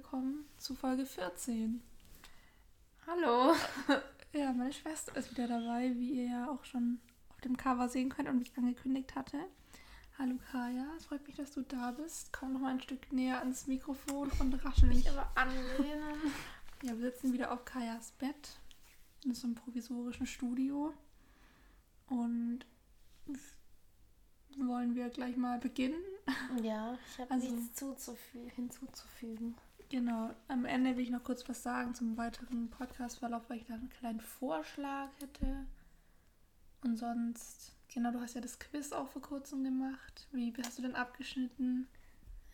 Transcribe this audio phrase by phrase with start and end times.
[0.00, 1.80] willkommen zu Folge 14.
[3.06, 3.54] Hallo.
[4.34, 6.98] Ja, meine Schwester ist wieder dabei, wie ihr ja auch schon
[7.30, 9.38] auf dem Cover sehen könnt und wie ich angekündigt hatte.
[10.18, 12.30] Hallo Kaya, es freut mich, dass du da bist.
[12.34, 16.14] Komm noch mal ein Stück näher ans Mikrofon und raschel Mich aber anlehnen.
[16.82, 18.58] Ja, wir sitzen wieder auf Kajas Bett
[19.24, 20.92] in so einem provisorischen Studio
[22.08, 22.66] und
[24.58, 26.02] wollen wir gleich mal beginnen.
[26.62, 29.54] Ja, ich habe Also- nichts zuzufü- hinzuzufügen.
[29.88, 33.74] Genau, am Ende will ich noch kurz was sagen zum weiteren Podcastverlauf, weil ich da
[33.74, 35.66] einen kleinen Vorschlag hätte.
[36.82, 40.26] Und sonst, genau, du hast ja das Quiz auch vor kurzem gemacht.
[40.32, 41.86] Wie hast du denn abgeschnitten?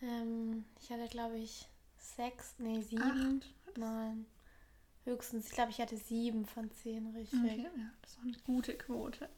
[0.03, 3.41] Ähm, ich hatte, glaube ich, sechs, nee, sieben.
[3.43, 3.79] Acht?
[3.79, 4.27] Nein.
[5.05, 7.41] Höchstens, ich glaube, ich hatte sieben von zehn richtig.
[7.41, 9.29] Okay, ja, das auch eine gute Quote.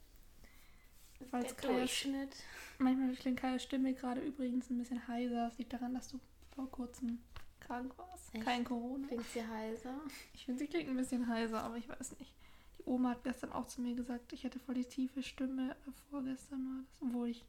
[1.30, 2.36] Falls Der Kajas, Durchschnitt.
[2.78, 5.48] manchmal klingt Kajas Stimme gerade übrigens ein bisschen heiser.
[5.48, 6.20] Das liegt daran, dass du
[6.54, 7.20] vor kurzem
[7.66, 8.34] krank warst.
[8.34, 8.44] Echt?
[8.44, 9.06] Kein Corona.
[9.06, 10.00] Klingt sie heiser.
[10.32, 12.34] Ich finde, sie klingt ein bisschen heiser, aber ich weiß nicht.
[12.78, 15.72] Die Oma hat gestern auch zu mir gesagt, ich hätte voll die tiefe Stimme.
[15.72, 17.44] Äh, Vorgestern war das, obwohl ich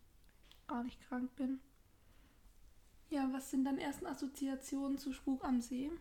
[0.67, 1.59] gar nicht krank bin.
[3.09, 5.91] Ja, was sind deine ersten Assoziationen zu Spuk am See?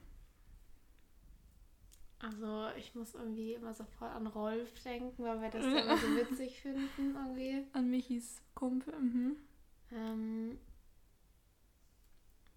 [2.19, 6.61] Also, ich muss irgendwie immer sofort an Rolf denken, weil wir das immer so witzig
[6.63, 7.67] finden irgendwie.
[7.73, 8.99] An Michis Kumpel.
[8.99, 9.37] Mhm.
[9.93, 10.59] Ähm,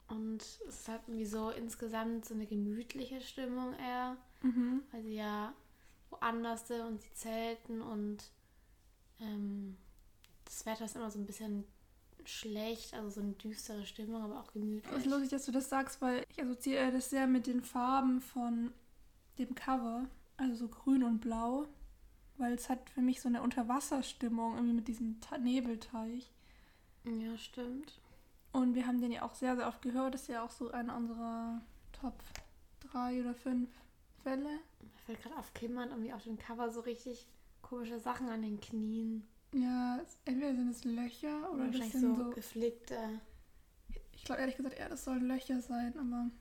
[0.09, 4.17] und es ist halt irgendwie so insgesamt so eine gemütliche Stimmung eher.
[4.43, 4.83] Mhm.
[4.91, 5.51] weil sie ja
[6.11, 8.17] woanders sind und sie zelten und
[9.19, 9.75] ähm,
[10.45, 11.63] das Wetter ist immer so ein bisschen
[12.23, 14.93] schlecht, also so eine düstere Stimmung, aber auch Es gemütlich.
[14.97, 18.71] ist lustig, dass du das sagst, weil ich assoziiere das sehr mit den Farben von
[19.39, 20.05] dem Cover.
[20.37, 21.65] Also so grün und blau.
[22.37, 26.29] Weil es hat für mich so eine Unterwasserstimmung, irgendwie mit diesem Ta Nebelteich.
[27.05, 27.99] Ja, stimmt.
[28.57, 30.15] Und wir haben den ja auch sehr, sehr oft gehört.
[30.15, 32.15] Das ist ja auch so einer unserer Top
[32.91, 33.69] 3 oder 5
[34.23, 34.49] Fälle.
[34.49, 37.27] Mir fällt gerade auf Kim hat irgendwie auf dem Cover so richtig
[37.61, 39.27] komische Sachen an den Knien.
[39.53, 42.29] Ja, entweder sind es Löcher oder das wahrscheinlich sind so, so.
[42.31, 42.97] geflickte.
[44.13, 46.31] Ich glaube ehrlich gesagt eher, das sollen Löcher sein, aber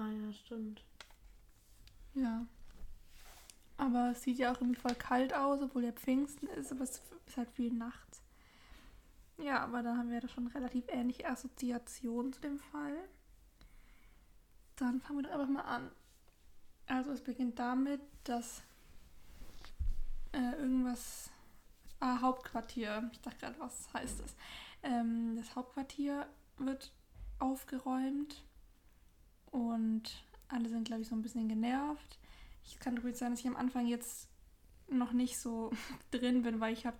[0.00, 0.84] Ah ja, stimmt.
[2.14, 2.46] ja.
[3.76, 7.02] Aber es sieht ja auch irgendwie voll kalt aus, obwohl ja Pfingsten ist, aber es
[7.26, 8.11] ist halt viel nachts.
[9.38, 12.96] Ja, aber da haben wir da schon relativ ähnliche Assoziationen zu dem Fall.
[14.76, 15.90] Dann fangen wir doch einfach mal an.
[16.86, 18.62] Also es beginnt damit, dass
[20.32, 21.30] äh, irgendwas.
[22.00, 23.08] Ah, Hauptquartier.
[23.12, 24.34] Ich dachte gerade, was heißt das?
[24.82, 26.26] Ähm, das Hauptquartier
[26.58, 26.92] wird
[27.38, 28.42] aufgeräumt
[29.52, 32.18] und alle sind, glaube ich, so ein bisschen genervt.
[32.64, 34.28] Ich kann übrigens sagen, dass ich am Anfang jetzt
[34.88, 35.70] noch nicht so
[36.10, 36.96] drin bin, weil ich habe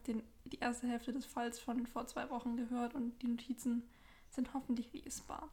[0.53, 3.83] die erste Hälfte des Falls von vor zwei Wochen gehört und die Notizen
[4.31, 5.51] sind hoffentlich lesbar.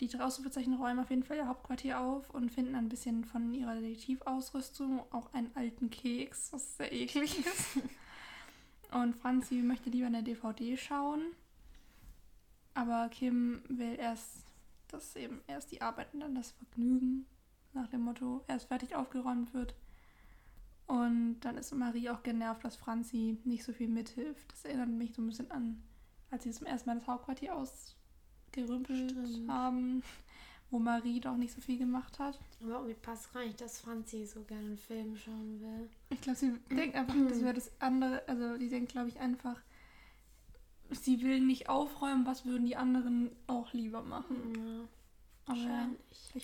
[0.00, 3.54] Die drei Ausrufezeichen räumen auf jeden Fall ihr Hauptquartier auf und finden ein bisschen von
[3.54, 7.78] ihrer Detektivausrüstung auch einen alten Keks, was sehr eklig ist.
[8.90, 11.22] Und Franzi möchte lieber eine DVD schauen.
[12.74, 14.44] Aber Kim will erst,
[14.88, 17.26] dass eben erst die Arbeit und dann das Vergnügen,
[17.72, 19.74] nach dem Motto, erst fertig aufgeräumt wird.
[20.86, 24.52] Und dann ist Marie auch genervt, dass Franzi nicht so viel mithilft.
[24.52, 25.82] Das erinnert mich so ein bisschen an,
[26.30, 29.48] als sie zum ersten Mal das Hauptquartier ausgerümpelt Stimmt.
[29.50, 30.02] haben,
[30.70, 32.38] wo Marie doch nicht so viel gemacht hat.
[32.60, 35.88] Aber irgendwie passt gar nicht, dass Franzi so gerne einen Film schauen will.
[36.10, 38.22] Ich glaube, sie denkt einfach, das wäre das andere.
[38.28, 39.62] Also, die denkt, glaube ich, einfach,
[40.90, 44.52] sie will nicht aufräumen, was würden die anderen auch lieber machen.
[44.54, 44.88] Ja,
[45.46, 45.58] Aber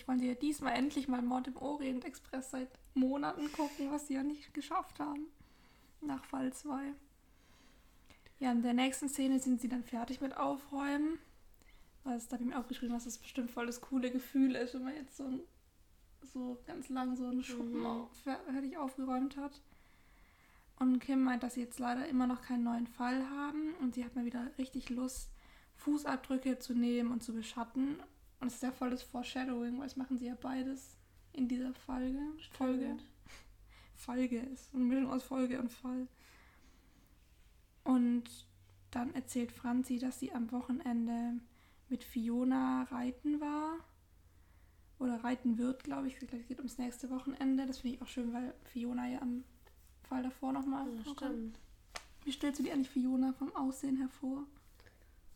[0.07, 4.13] wollen sie ja diesmal endlich mal Mord im Orient Express seit Monaten gucken, was sie
[4.15, 5.25] ja nicht geschafft haben.
[6.01, 6.93] Nach Fall 2.
[8.39, 11.19] Ja, in der nächsten Szene sind sie dann fertig mit Aufräumen.
[12.03, 14.83] Was da habe ich mir aufgeschrieben, dass das bestimmt voll das coole Gefühl ist, wenn
[14.83, 15.41] man jetzt so, ein,
[16.23, 17.85] so ganz lang so einen Schuppen Mhm.
[17.85, 19.61] auf, fertig aufgeräumt hat.
[20.79, 24.03] Und Kim meint, dass sie jetzt leider immer noch keinen neuen Fall haben und sie
[24.03, 25.29] hat mal wieder richtig Lust,
[25.75, 27.99] Fußabdrücke zu nehmen und zu beschatten.
[28.41, 30.97] Und es ist ja voll das Foreshadowing, weil das machen sie ja beides
[31.33, 32.19] in dieser Folge.
[32.51, 32.83] Folge.
[32.83, 33.03] Stimmt.
[33.95, 36.07] Folge ist eine Mischung aus Folge und Fall.
[37.83, 38.23] Und
[38.89, 41.39] dann erzählt Franzi, dass sie am Wochenende
[41.87, 43.77] mit Fiona reiten war.
[44.99, 46.21] Oder reiten wird, glaube ich.
[46.21, 47.65] Es geht ums nächste Wochenende.
[47.65, 49.43] Das finde ich auch schön, weil Fiona ja am
[50.03, 51.59] Fall davor nochmal Ja, stimmt.
[52.23, 54.45] Wie stellst du dir eigentlich Fiona vom Aussehen hervor?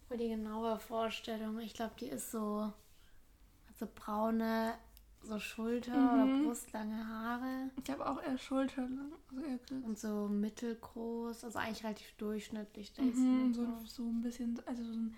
[0.08, 1.60] Voll die genaue Vorstellung.
[1.60, 2.72] Ich glaube, die ist so,
[3.76, 4.74] so braune,
[5.22, 6.08] so Schulter- Mhm.
[6.38, 9.12] oder brustlange Haare Ich habe auch eher schulterlang.
[9.30, 9.84] Also eher kurz.
[9.84, 12.94] und so mittelgroß, also eigentlich relativ durchschnittlich.
[12.98, 15.16] Mhm, so, so ein bisschen, also so ein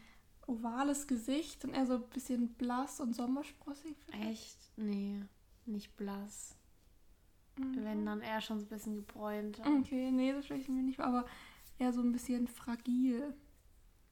[0.47, 3.95] ovales Gesicht und eher so ein bisschen blass und sommersprossig.
[4.11, 4.57] Echt?
[4.77, 5.21] Nee,
[5.65, 6.55] nicht blass.
[7.57, 7.83] Mhm.
[7.83, 9.59] Wenn dann eher schon so ein bisschen gebräunt.
[9.59, 11.25] Okay, nee, das stelle ich mir nicht aber
[11.79, 13.33] eher so ein bisschen fragil.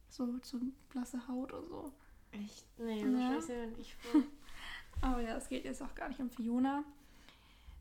[0.09, 0.59] So, so
[0.89, 1.91] blasse Haut und so.
[2.31, 2.65] Echt?
[2.79, 3.01] Nee,
[3.35, 3.95] Das stelle ich.
[5.01, 6.83] Aber ja, es geht jetzt auch gar nicht um Fiona.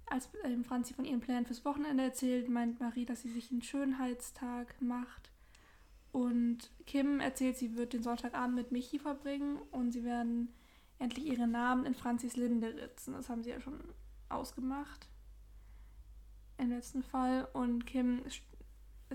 [0.07, 3.63] Als ähm, Franzi von ihren Plänen fürs Wochenende erzählt, meint Marie, dass sie sich einen
[3.63, 5.31] Schönheitstag macht.
[6.13, 10.53] Und Kim erzählt, sie wird den Sonntagabend mit Michi verbringen und sie werden
[10.99, 13.15] endlich ihre Namen in Franzis Linde ritzen.
[13.15, 13.81] Das haben sie ja schon
[14.29, 15.09] ausgemacht.
[16.59, 17.49] Im letzten Fall.
[17.53, 18.23] Und Kim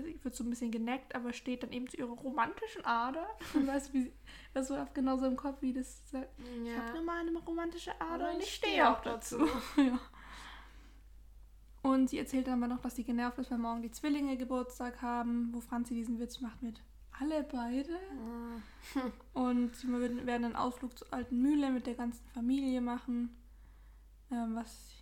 [0.04, 3.26] wird so ein bisschen geneckt, aber steht dann eben zu ihrer romantischen Ader.
[3.54, 4.12] Und weißt du, wie,
[4.54, 6.28] das so genauso im Kopf, wie das sagt.
[6.38, 6.92] Ich habe Ja.
[6.94, 9.38] nur mal eine romantische Ader Aber und ich stehe auch auch dazu.
[9.76, 9.98] ja.
[11.82, 15.00] Und sie erzählt dann aber noch, dass sie genervt ist, weil morgen die Zwillinge Geburtstag
[15.00, 16.82] haben, wo Franzi diesen Witz macht mit
[17.18, 17.94] alle beide.
[17.94, 19.00] Ah.
[19.38, 23.34] Und sie werden einen Ausflug zur alten Mühle mit der ganzen Familie machen,
[24.30, 24.92] ähm, was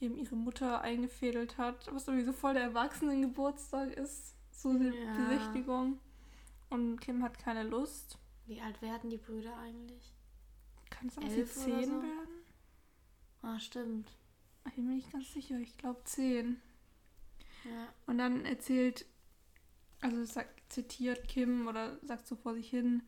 [0.00, 5.14] eben ihre Mutter eingefädelt hat, was irgendwie so voll der Erwachsenengeburtstag ist, so eine Ja.
[5.14, 6.00] Besichtigung.
[6.70, 8.18] Und Kim hat keine Lust.
[8.46, 10.14] Wie alt werden die Brüder eigentlich?
[10.90, 12.02] Kann es sein, dass sie zehn so?
[12.02, 12.44] werden?
[13.42, 14.10] Ah, stimmt.
[14.66, 16.60] Ich bin mir nicht ganz sicher, ich glaube zehn.
[17.64, 17.88] Ja.
[18.06, 19.06] Und dann erzählt,
[20.00, 23.02] also sagt, zitiert Kim oder sagt so vor sich hin,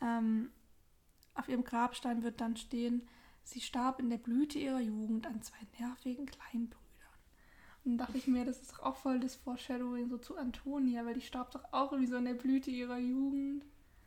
[0.00, 0.50] ähm,
[1.34, 3.08] auf ihrem Grabstein wird dann stehen,
[3.44, 6.89] sie starb in der Blüte ihrer Jugend an zwei nervigen kleinen Brüdern.
[7.84, 11.04] Und dann dachte ich mir, das ist doch auch voll das Foreshadowing so zu Antonia,
[11.06, 13.64] weil die starb doch auch irgendwie so in der Blüte ihrer Jugend.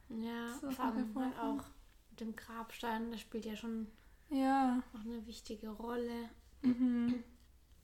[0.09, 1.63] Ja, Das vor allem halt auch
[2.11, 3.87] mit dem Grabstein, das spielt ja schon
[4.29, 6.29] Ja, auch eine wichtige Rolle.
[6.61, 7.23] mhm.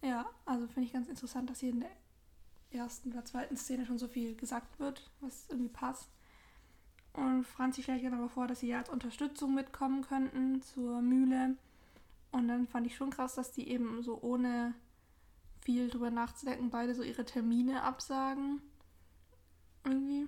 [0.04, 1.90] ja, also finde ich ganz interessant, dass hier in der
[2.72, 6.10] ersten oder zweiten Szene schon so viel gesagt wird, was irgendwie passt.
[7.14, 11.56] Und Franzi schlägt dann aber vor, dass sie ja als Unterstützung mitkommen könnten zur Mühle.
[12.32, 14.76] Und dann fand ich schon krass, dass die eben so ohne
[15.62, 18.62] viel drüber nachzudenken beide so ihre Termine absagen.
[19.86, 20.28] Irgendwie.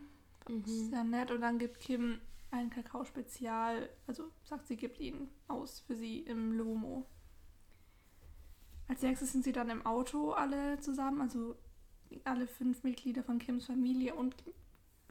[0.49, 0.65] Mhm.
[0.65, 1.31] Sehr nett.
[1.31, 2.19] Und dann gibt Kim
[2.51, 3.89] ein Kakao-Spezial.
[4.07, 7.05] Also sagt sie, gibt ihn aus für sie im Lomo.
[8.87, 11.21] Als nächstes sind sie dann im Auto alle zusammen.
[11.21, 11.55] Also
[12.25, 14.35] alle fünf Mitglieder von Kims Familie und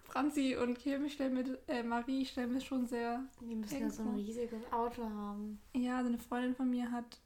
[0.02, 3.25] Franzi und Kim stellen mir, äh, Marie stellen mir schon sehr.
[3.40, 5.61] Die müssen ja so ein riesiges Auto haben.
[5.75, 7.20] Ja, also eine Freundin von mir hat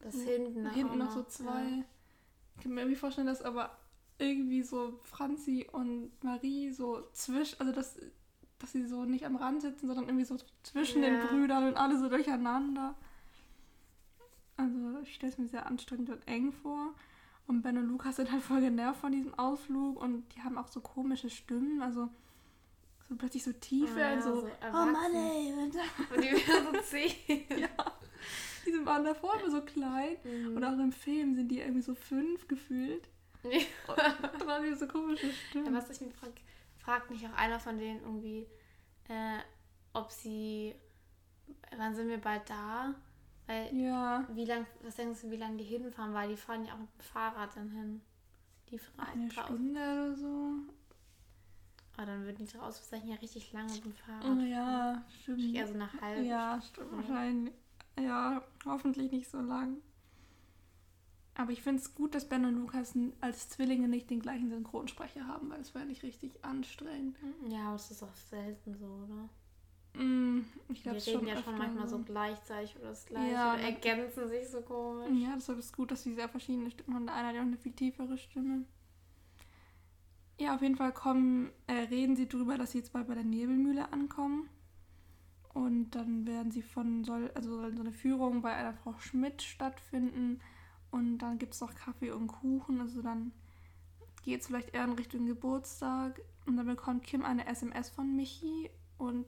[0.00, 1.84] Das hinten, hinten noch so zwei.
[2.56, 3.76] Ich kann mir irgendwie vorstellen, dass aber
[4.18, 7.98] irgendwie so Franzi und Marie so zwischen, also dass,
[8.58, 11.26] dass sie so nicht am Rand sitzen, sondern irgendwie so zwischen den Ja.
[11.26, 12.94] Brüdern und alle so durcheinander.
[14.56, 16.94] Also ich stelle es mir sehr anstrengend und eng vor.
[17.46, 20.68] Und Ben und Lukas sind halt voll genervt von diesem Ausflug und die haben auch
[20.68, 22.08] so komische Stimmen, also
[23.06, 26.30] so plötzlich so tief Ah, werden, ja, so, so oh Mann ey, und Und die
[26.30, 27.60] werden so zehn.
[27.60, 27.68] ja,
[28.66, 30.56] die sind waren davor immer so klein Mhm.
[30.56, 33.08] und auch im Film sind die irgendwie so fünf gefühlt.
[33.42, 33.50] Ja.
[33.88, 33.98] Und
[34.40, 35.74] dann haben die so komische Ja, Stimmen.
[35.74, 36.32] was ich mich frage,
[36.78, 38.46] fragt mich auch einer von denen irgendwie,
[39.08, 39.38] äh,
[39.92, 40.74] ob sie,
[41.76, 42.94] wann sind wir bald da?
[43.46, 46.14] Weil, Ja, wie lang, was denkst du, wie lange die hinfahren?
[46.14, 48.00] Weil die fahren ja auch mit dem Fahrrad dann hin.
[48.70, 50.52] Die fahren eine Stunde oder so.
[51.96, 54.24] Aber dann würden die Drausbezeichen ja richtig lange mit dem Fahrrad.
[54.24, 55.54] Oh, ja, stimmt.
[55.54, 57.54] Eher so eine halbe Ja, stimmt wahrscheinlich.
[58.00, 59.78] Ja, hoffentlich nicht so lang.
[61.36, 65.26] Aber ich finde es gut, dass Ben und Lukas als Zwillinge nicht den gleichen Synchronsprecher
[65.26, 67.16] haben, weil es wäre nicht richtig anstrengend.
[67.48, 69.28] Ja, aber es ist auch selten so, oder?
[70.00, 73.32] Mm, ich Wir glaube reden schon ja schon manchmal so gleichzeitig oder das gleiche.
[73.32, 75.10] Ja, oder man- ergänzen sich so komisch.
[75.20, 77.06] Ja, deshalb ist es gut, dass sie sehr verschiedene Stimmen haben.
[77.06, 78.64] Der eine hat ja auch eine viel tiefere Stimme.
[80.38, 83.22] Ja, auf jeden Fall kommen, äh, reden sie drüber, dass sie jetzt bald bei der
[83.24, 84.48] Nebelmühle ankommen.
[85.54, 89.40] Und dann werden sie von, soll, also soll so eine Führung bei einer Frau Schmidt
[89.40, 90.40] stattfinden.
[90.90, 92.80] Und dann gibt es noch Kaffee und Kuchen.
[92.80, 93.30] Also dann
[94.24, 96.20] geht es vielleicht eher in Richtung Geburtstag.
[96.44, 98.68] Und dann bekommt Kim eine SMS von Michi.
[98.98, 99.26] Und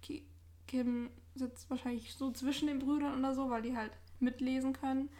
[0.00, 0.24] Ki
[0.68, 5.10] Kim sitzt wahrscheinlich so zwischen den Brüdern oder so, weil die halt mitlesen können.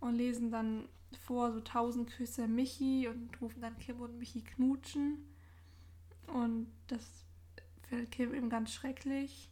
[0.00, 0.88] Und lesen dann
[1.24, 5.24] vor so tausend Küsse Michi und rufen dann Kim und Michi knutschen.
[6.26, 7.24] Und das
[7.88, 9.50] findet Kim eben ganz schrecklich.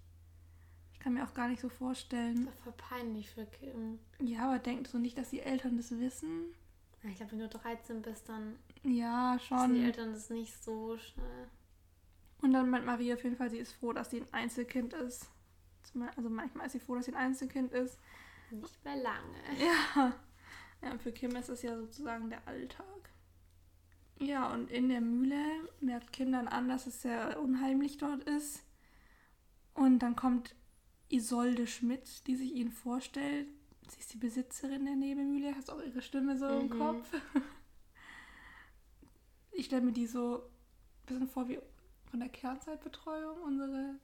[0.96, 2.46] Ich kann mir auch gar nicht so vorstellen.
[2.46, 3.98] Das ist voll peinlich für Kim.
[4.18, 6.54] Ja, aber denkt so nicht, dass die Eltern das wissen?
[7.04, 9.84] Ich glaube, wenn du 13 bist, dann Ja, wissen die schon.
[9.84, 11.48] Eltern das nicht so schnell.
[12.40, 15.28] Und dann meint Maria auf jeden Fall, sie ist froh, dass sie ein Einzelkind ist.
[16.16, 17.98] Also manchmal ist sie froh, dass sie ein Einzelkind ist.
[18.50, 19.36] Nicht mehr lange.
[19.58, 20.14] Ja.
[20.82, 23.10] ja, und für Kim ist es ja sozusagen der Alltag.
[24.18, 25.44] Ja, und in der Mühle
[25.80, 28.64] merkt Kim dann an, dass es sehr unheimlich dort ist.
[29.74, 30.55] Und dann kommt
[31.08, 33.46] Isolde Schmidt, die sich ihnen vorstellt.
[33.88, 36.78] Sie ist die Besitzerin der Nebelmühle, hast auch ihre Stimme so im Mhm.
[36.78, 37.08] Kopf.
[39.52, 41.58] Ich stelle mir die so ein bisschen vor wie
[42.10, 43.98] von der Kernzeitbetreuung, unsere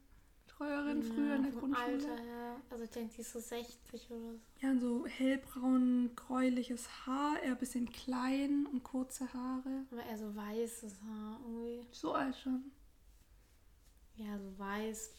[0.47, 1.85] Betreuerin früher in der Grundschule.
[1.92, 2.56] Alter her.
[2.71, 4.40] Also ich denke, die ist so 60 oder so.
[4.61, 9.85] Ja, und so hellbraun, gräuliches Haar, eher ein bisschen klein und kurze Haare.
[9.90, 11.87] Aber eher so weißes Haar irgendwie.
[11.92, 12.73] So alt schon.
[14.16, 15.11] Ja, so weiß,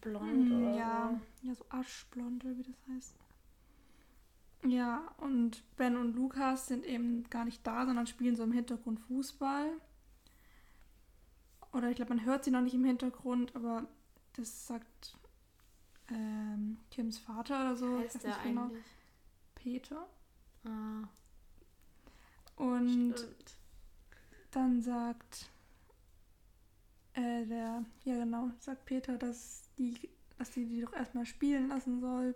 [0.00, 3.16] blond Mm, oder ja, ja, so aschblond oder wie das heißt.
[4.64, 9.00] Ja, und Ben und Lukas sind eben gar nicht da, sondern spielen so im Hintergrund
[9.00, 9.70] Fußball.
[11.72, 13.86] Oder ich glaube, man hört sie noch nicht im Hintergrund, aber
[14.34, 15.16] das sagt
[16.10, 17.86] ähm, Kims Vater oder so.
[17.86, 17.98] so.
[17.98, 18.64] Ich Heißt weiß nicht genau.
[18.64, 18.84] eigentlich?
[19.54, 20.08] Peter.
[20.64, 21.08] Ah,
[22.56, 23.56] Und stimmt.
[24.50, 25.50] dann sagt
[27.18, 29.94] äh, der, ja genau, sagt Peter, dass die,
[30.38, 32.34] dass die die doch erstmal spielen lassen soll.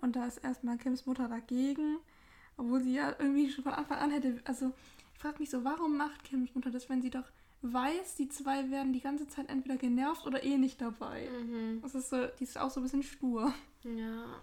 [0.00, 1.98] Und da ist erstmal Kims Mutter dagegen,
[2.56, 4.72] obwohl sie ja irgendwie schon von Anfang an hätte, also
[5.14, 7.24] ich frage mich so, warum macht Kims Mutter das, wenn sie doch
[7.62, 11.28] weiß, die zwei werden die ganze Zeit entweder genervt oder eh nicht dabei.
[11.28, 11.80] Mhm.
[11.82, 13.52] Das ist so, die ist auch so ein bisschen stur.
[13.82, 14.40] Ja.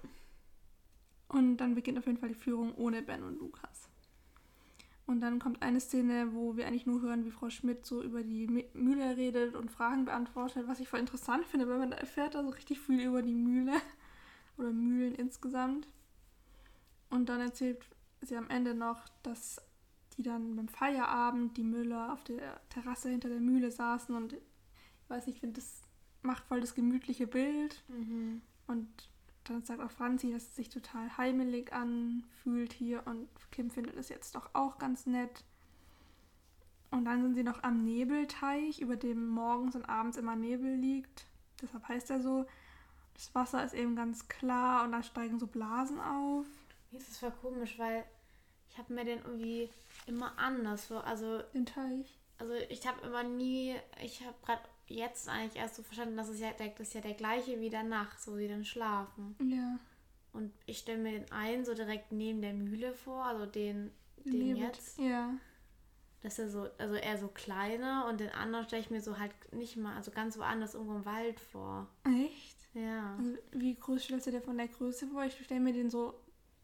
[1.29, 3.82] Und dann beginnt auf jeden Fall die Führung ohne Ben und Lukas.
[5.05, 8.23] Und dann kommt eine Szene, wo wir eigentlich nur hören, wie Frau Schmidt so über
[8.23, 12.43] die Mühle redet und Fragen beantwortet, was ich voll interessant finde, weil man erfährt da
[12.43, 13.73] so richtig viel über die Mühle
[14.57, 15.87] oder Mühlen insgesamt.
[17.09, 17.85] Und dann erzählt
[18.21, 19.61] sie am Ende noch, dass
[20.15, 24.39] die dann beim Feierabend die Müller auf der Terrasse hinter der Mühle saßen und ich
[25.09, 25.81] weiß nicht, ich finde, das
[26.21, 27.83] macht voll das gemütliche Bild.
[27.89, 28.41] Mhm.
[28.67, 28.87] Und
[29.43, 34.09] dann sagt auch Franzi, dass es sich total heimelig anfühlt hier und Kim findet es
[34.09, 35.43] jetzt doch auch ganz nett.
[36.91, 41.25] Und dann sind sie noch am Nebelteich, über dem morgens und abends immer Nebel liegt.
[41.61, 42.45] Deshalb heißt er so.
[43.15, 46.45] Das Wasser ist eben ganz klar und da steigen so Blasen auf.
[46.91, 48.05] Mir ist das voll komisch, weil
[48.69, 49.69] ich habe mir den irgendwie
[50.07, 51.03] immer anders vor.
[51.05, 52.19] Also, Den Teich.
[52.39, 54.61] also ich habe immer nie, ich habe gerade
[54.93, 57.69] jetzt eigentlich erst so verstanden, dass es ja der, das ist ja der gleiche wie
[57.69, 59.35] der Nacht, so wie dann schlafen.
[59.41, 59.79] Ja.
[60.31, 63.91] Und ich stelle mir den einen so direkt neben der Mühle vor, also den,
[64.25, 64.97] den jetzt.
[64.99, 65.33] Ja.
[66.21, 69.31] dass er so, also eher so kleiner und den anderen stelle ich mir so halt
[69.51, 71.87] nicht mal, also ganz woanders irgendwo im Wald vor.
[72.05, 72.57] Echt?
[72.73, 73.15] Ja.
[73.17, 75.23] Also, wie groß stellst du dir von der Größe vor?
[75.25, 76.15] Ich stelle mir den so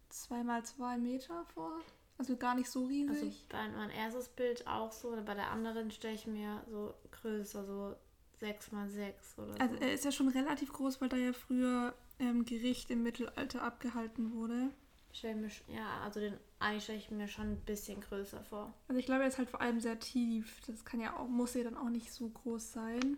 [0.09, 1.79] zweimal zwei Meter vor.
[2.17, 3.21] Also gar nicht so riesig.
[3.21, 7.63] Also bei mein erstes Bild auch so, bei der anderen stelle ich mir so größer,
[7.63, 7.95] so
[8.39, 9.60] 6 mal 6 oder so.
[9.60, 13.62] Also er ist ja schon relativ groß, weil da ja früher ähm, Gericht im Mittelalter
[13.63, 14.69] abgehalten wurde.
[15.12, 18.74] Ich stell mir, ja, also den eigentlich stelle ich mir schon ein bisschen größer vor.
[18.88, 20.62] Also ich glaube, er ist halt vor allem sehr tief.
[20.67, 23.17] Das kann ja auch, muss ja dann auch nicht so groß sein.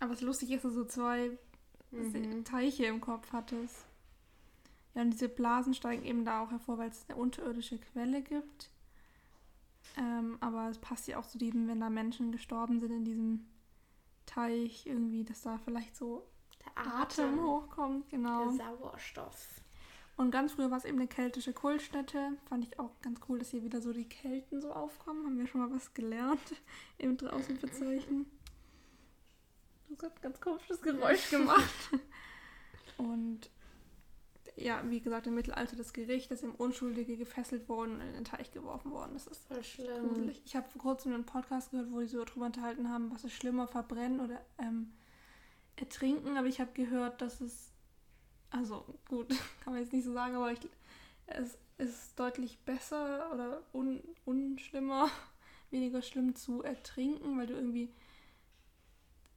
[0.00, 1.36] Aber es lustig ist, dass du so zwei
[1.90, 2.44] Mhm.
[2.44, 3.86] Teiche im Kopf hattest.
[4.94, 8.70] Ja, und diese Blasen steigen eben da auch hervor, weil es eine unterirdische Quelle gibt.
[9.96, 13.46] Ähm, aber es passt ja auch zu dem, wenn da Menschen gestorben sind in diesem
[14.28, 16.26] Teich, irgendwie, dass da vielleicht so
[16.64, 18.50] Der Atem Atem, hochkommt, genau.
[18.50, 19.62] der Sauerstoff.
[20.16, 22.32] Und ganz früher war es eben eine keltische Kultstätte.
[22.48, 25.24] Fand ich auch ganz cool, dass hier wieder so die Kelten so aufkommen.
[25.24, 26.56] Haben wir schon mal was gelernt
[26.98, 28.26] im Draußenverzeichen.
[29.90, 31.90] Das hat ein ganz komisches Geräusch gemacht.
[32.96, 33.48] Und
[34.60, 38.24] ja, wie gesagt, im Mittelalter das Gericht, das im Unschuldige gefesselt worden und in den
[38.24, 39.12] Teich geworfen worden.
[39.14, 40.08] Das ist Voll schlimm.
[40.08, 40.42] gruselig.
[40.44, 43.32] Ich habe vor kurzem einen Podcast gehört, wo die so drüber unterhalten haben, was ist
[43.34, 44.92] schlimmer, verbrennen oder ähm,
[45.76, 46.36] ertrinken.
[46.36, 47.72] Aber ich habe gehört, dass es,
[48.50, 49.28] also gut,
[49.64, 50.60] kann man jetzt nicht so sagen, aber ich,
[51.26, 55.08] es ist deutlich besser oder un, unschlimmer,
[55.70, 57.92] weniger schlimm zu ertrinken, weil du irgendwie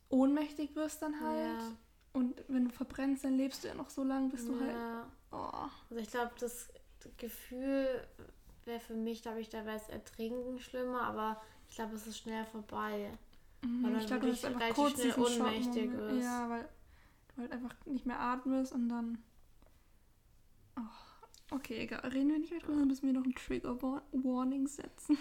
[0.10, 1.60] ohnmächtig wirst dann halt.
[1.60, 1.72] Ja.
[2.14, 4.72] Und wenn du verbrennst, dann lebst du ja noch so lange, bis du halt.
[4.72, 5.08] ja.
[5.32, 5.70] Oh.
[5.90, 6.68] Also ich glaube, das
[7.18, 7.88] Gefühl
[8.66, 12.18] wäre für mich, glaube ich, da wäre es Ertrinken schlimmer, aber ich glaube, es ist
[12.18, 13.12] schnell vorbei.
[13.62, 16.22] Mhm, Weil ich glaube, das wirklich ist einfach kurz schnell ohnmächtig wirst.
[16.24, 16.68] Ja, weil
[17.36, 19.24] du halt einfach nicht mehr atmest und dann.
[20.78, 22.02] Oh, okay, egal.
[22.10, 25.18] Reden wir nicht mehr drüber, dann müssen wir noch ein Trigger Wa- Warning setzen.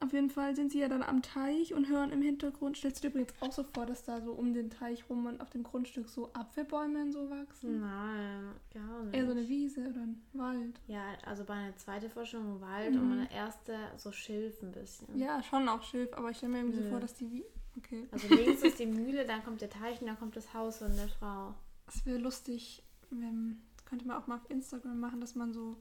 [0.00, 2.76] Auf jeden Fall sind sie ja dann am Teich und hören im Hintergrund.
[2.76, 5.40] Stellst du dir übrigens auch so vor, dass da so um den Teich rum und
[5.40, 7.80] auf dem Grundstück so Apfelbäume und so wachsen?
[7.80, 9.16] Nein, gar nicht.
[9.16, 10.80] Eher so eine Wiese oder ein Wald.
[10.86, 13.00] ja, also bei einer zweiten Vorstellung Wald Mhm.
[13.00, 15.18] und meine erste so Schilf ein bisschen.
[15.18, 17.44] Ja, schon auch Schilf, aber ich stelle mir irgendwie so vor, dass die wie.
[17.76, 18.06] Okay.
[18.12, 20.94] Also links ist die Mühle, dann kommt der Teich und dann kommt das Haus von
[20.94, 21.54] der Frau.
[21.88, 25.76] Es wäre lustig, wenn, das könnte man auch mal auf Instagram machen, dass man so,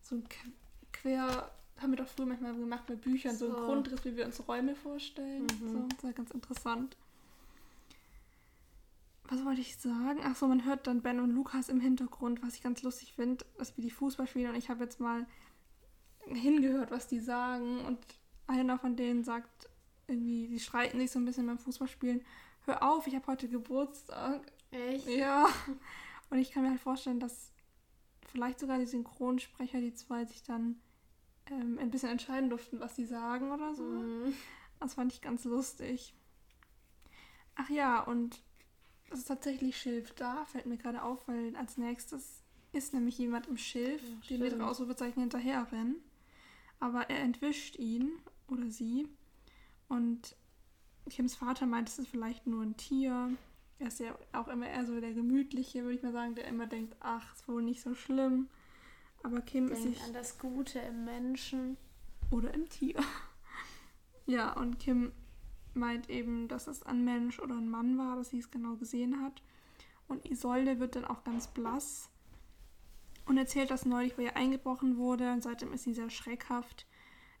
[0.00, 0.52] so ein Qu-
[1.80, 3.56] haben wir doch früher manchmal gemacht mit Büchern, so, So.
[3.56, 5.46] einen Grundriss, wie wir uns Räume vorstellen.
[5.60, 5.68] Mhm.
[5.68, 6.96] So, das wäre ganz interessant.
[9.30, 10.20] was wollte ich sagen?
[10.24, 13.76] Achso, man hört dann Ben und Lukas im Hintergrund, was ich ganz lustig finde, dass
[13.76, 15.24] wir die Fußball spielen und ich habe jetzt mal
[16.26, 17.98] hingehört, was die sagen und
[18.48, 19.68] einer von denen sagt
[20.08, 22.22] irgendwie, die schreiten sich so ein bisschen beim Fußballspielen,
[22.66, 24.52] hör auf, ich habe heute Geburtstag.
[24.72, 25.06] Echt?
[25.08, 25.48] Ja.
[26.30, 27.52] Und ich kann mir halt vorstellen, dass
[28.32, 30.80] vielleicht sogar die Synchronsprecher, die zwei, sich dann
[31.50, 33.84] ähm, ein bisschen entscheiden durften, was sie sagen oder so.
[33.84, 34.34] Mhm.
[34.78, 36.14] Das fand ich ganz lustig.
[37.54, 38.40] Ach ja, und
[39.10, 42.42] es ist tatsächlich Schilf da, fällt mir gerade auf, weil als nächstes
[42.72, 45.96] ist nämlich jemand im Schilf, Ja, dem wir drei Ausrufezeichen hinterherrennen.
[46.78, 48.12] Aber er entwischt ihn
[48.48, 49.08] oder sie.
[49.88, 50.36] Und
[51.08, 53.36] Kims Vater meint, es ist vielleicht nur ein Tier.
[53.78, 56.66] Er ist ja auch immer eher so der Gemütliche, würde ich mal sagen, der immer
[56.66, 58.48] denkt, ach, ist wohl nicht so schlimm.
[59.22, 61.76] Aber Kim ist Denk sich an das Gute im Menschen.
[62.30, 62.96] oder im Tier.
[64.26, 65.10] Ja, und Kim
[65.74, 69.20] meint eben, dass es ein Mensch oder ein Mann war, dass sie es genau gesehen
[69.22, 69.42] hat.
[70.06, 72.10] Und Isolde wird dann auch ganz blass
[73.26, 76.86] und erzählt, dass neulich bei ihr eingebrochen wurde und seitdem ist sie sehr schreckhaft.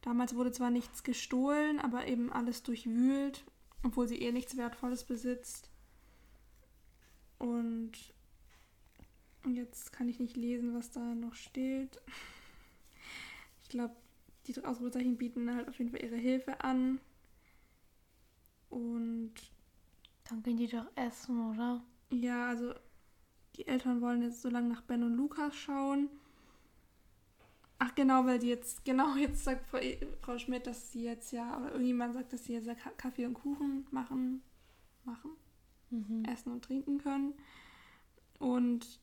[0.02, 3.44] Damals wurde zwar nichts gestohlen, aber eben alles durchwühlt,
[3.84, 5.70] obwohl sie eh nichts Wertvolles besitzt.
[7.38, 7.92] Und
[9.46, 12.00] jetzt kann ich nicht lesen, was da noch steht.
[13.62, 13.94] Ich glaube,
[14.46, 17.00] die drei Ausrufezeichen bieten halt auf jeden Fall ihre Hilfe an.
[18.68, 19.34] Und
[20.28, 21.82] Dann gehen die doch essen, oder?
[22.12, 22.74] ja, also
[23.56, 26.08] die Eltern wollen jetzt so lange nach Ben und Lukas schauen.
[27.78, 29.78] Ach genau, weil die jetzt, genau jetzt sagt Frau,
[30.20, 33.34] Frau Schmidt, dass sie jetzt ja, oder irgendjemand sagt, dass sie jetzt ja Kaffee und
[33.34, 34.42] Kuchen machen,
[35.04, 35.30] machen,
[35.90, 36.24] Mhm.
[36.24, 37.34] essen und trinken können.
[38.38, 39.00] Und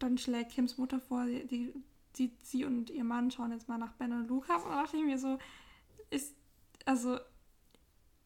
[0.00, 1.72] dann schlägt Kims Mutter vor, die, die,
[2.14, 4.64] sie, sie und ihr Mann schauen jetzt mal nach Ben und Lukas.
[4.64, 5.38] Und da dachte ich mir so,
[6.10, 6.34] ist,
[6.84, 7.18] also,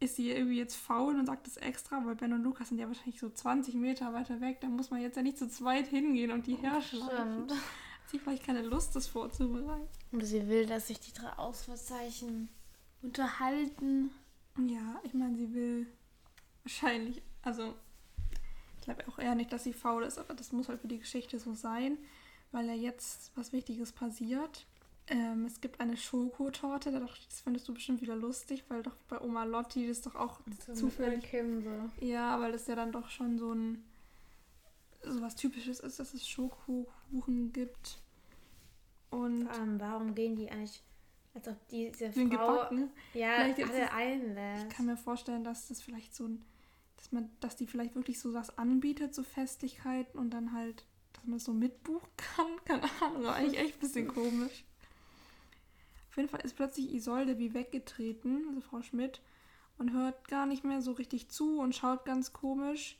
[0.00, 2.86] ist sie irgendwie jetzt faul und sagt das extra, weil Ben und Lukas sind ja
[2.86, 4.60] wahrscheinlich so 20 Meter weiter weg.
[4.60, 7.44] Da muss man jetzt ja nicht zu zweit hingehen und die herschleifen.
[7.44, 7.50] Stimmt.
[7.52, 9.88] Hat sie vielleicht keine Lust, das vorzubereiten.
[10.12, 12.48] Und sie will, dass sich die drei Ausrufezeichen
[13.02, 14.10] unterhalten.
[14.58, 15.86] Ja, ich meine, sie will
[16.62, 17.74] wahrscheinlich, also
[18.84, 21.38] glaube auch eher nicht, dass sie faul ist, aber das muss halt für die Geschichte
[21.38, 21.98] so sein,
[22.52, 24.66] weil ja jetzt was Wichtiges passiert.
[25.06, 29.44] Ähm, es gibt eine Schokotorte, das findest du bestimmt wieder lustig, weil doch bei Oma
[29.44, 30.40] Lotti das doch auch
[30.74, 31.22] zufällig.
[31.24, 32.04] Kim so.
[32.06, 33.84] Ja, weil das ja dann doch schon so ein
[35.02, 37.98] so was Typisches ist, dass es Schokokuchen gibt.
[39.10, 40.82] Und Vor allem, warum gehen die eigentlich,
[41.34, 42.90] als ob diese Frau gebacken.
[43.12, 44.66] ja alle es- einlädt.
[44.70, 46.42] Ich kann mir vorstellen, dass das vielleicht so ein,
[47.04, 51.24] dass man, dass die vielleicht wirklich so was anbietet, so Festlichkeiten und dann halt, dass
[51.24, 52.46] man das so mitbuchen kann.
[52.64, 54.64] Keine Ahnung, aber eigentlich echt ein bisschen komisch.
[56.08, 59.20] Auf jeden Fall ist plötzlich Isolde wie weggetreten, also Frau Schmidt,
[59.76, 62.98] und hört gar nicht mehr so richtig zu und schaut ganz komisch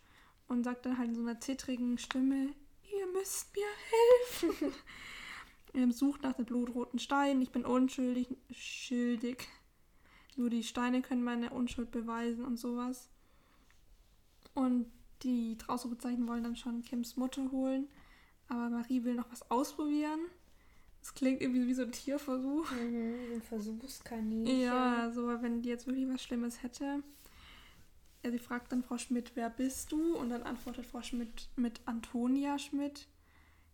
[0.48, 2.50] und sagt dann halt in so einer zittrigen Stimme,
[2.92, 4.74] ihr müsst mir helfen.
[5.74, 9.48] ähm, sucht nach dem blutroten Stein, ich bin unschuldig, schuldig.
[10.36, 13.08] Nur die Steine können meine Unschuld beweisen und sowas.
[14.54, 14.86] Und
[15.22, 17.88] die Ausrufezeichen wollen dann schon Kims Mutter holen.
[18.48, 20.20] Aber Marie will noch was ausprobieren.
[21.00, 22.70] Das klingt irgendwie wie so ein Tierversuch.
[22.70, 24.60] Mhm, ein Versuchskaninchen.
[24.60, 27.02] Ja, so, wenn die jetzt wirklich was Schlimmes hätte.
[28.22, 30.16] Ja, sie fragt dann Frau Schmidt, wer bist du?
[30.16, 33.06] Und dann antwortet Frau Schmidt mit Antonia Schmidt.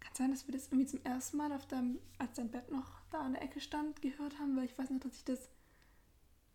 [0.01, 2.91] Kann sein, dass wir das irgendwie zum ersten Mal, auf deinem, als dein Bett noch
[3.11, 5.51] da an der Ecke stand, gehört haben, weil ich weiß noch, dass ich das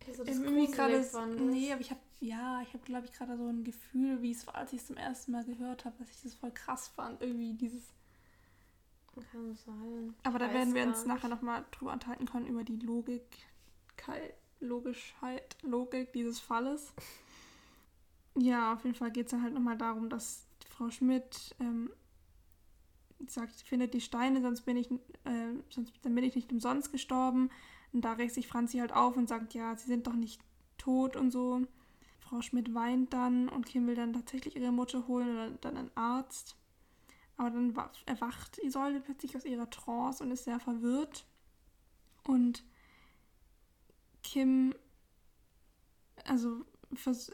[0.08, 1.06] Das irgendwie gerade.
[1.40, 4.46] Nee, aber ich habe, ja, ich habe, glaube ich, gerade so ein Gefühl, wie es
[4.48, 7.22] war, als ich es zum ersten Mal gehört habe, dass ich das voll krass fand.
[7.22, 7.94] Irgendwie dieses.
[9.32, 10.14] Kann sein.
[10.24, 13.24] Aber da werden wir uns nachher nochmal drüber unterhalten können, über die Logik,
[14.60, 16.94] Logischheit, Logik dieses Falles.
[18.38, 21.90] Ja, auf jeden Fall geht es dann halt nochmal darum, dass Frau Schmidt ähm,
[23.28, 27.50] sagt, findet die Steine, sonst bin ich, äh, sonst dann bin ich nicht umsonst gestorben.
[27.96, 30.42] Und da regt sich Franzi halt auf und sagt, ja, sie sind doch nicht
[30.78, 31.62] tot und so.
[32.20, 35.96] Frau Schmidt weint dann und Kim will dann tatsächlich ihre Mutter holen oder dann einen
[35.96, 36.58] Arzt.
[37.38, 41.26] Aber dann wa- erwacht Isolde plötzlich aus ihrer Trance und ist sehr verwirrt.
[42.28, 42.66] Und
[44.24, 44.76] Kim,
[46.26, 46.66] also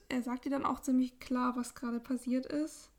[0.09, 2.91] er sagt ihr dann auch ziemlich klar, was gerade passiert ist.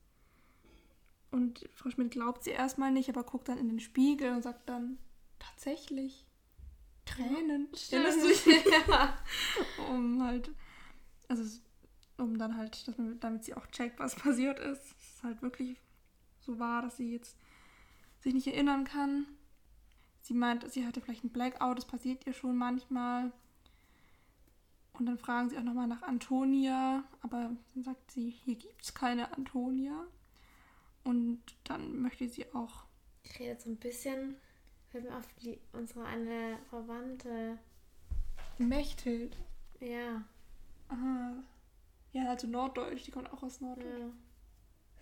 [1.30, 4.68] Und Frau Schmidt glaubt sie erstmal nicht, aber guckt dann in den Spiegel und sagt
[4.68, 4.98] dann,
[5.38, 6.26] tatsächlich,
[7.04, 7.68] Tränen.
[7.90, 8.46] Erinnerst du dich?
[8.88, 9.18] ja.
[9.90, 10.50] um halt,
[11.28, 11.62] also es-
[12.18, 14.82] um dann halt, dass man, damit sie auch checkt, was passiert ist.
[14.82, 15.78] Es ist halt wirklich
[16.40, 17.36] so wahr, dass sie jetzt
[18.20, 19.26] sich nicht erinnern kann.
[20.22, 23.32] Sie meint, sie hatte vielleicht ein Blackout, das passiert ihr schon manchmal.
[24.92, 28.94] Und dann fragen sie auch nochmal nach Antonia, aber dann sagt sie, hier gibt es
[28.94, 30.06] keine Antonia.
[31.02, 32.84] Und dann möchte sie auch.
[33.24, 34.36] Ich rede so ein bisschen,
[34.92, 37.58] fällt mir auf die, unsere eine Verwandte.
[38.58, 39.36] Mechthild.
[39.80, 40.22] Ja.
[40.88, 41.42] Aha.
[42.12, 44.12] Ja, also Norddeutsch, die kommt auch aus Norddeutsch.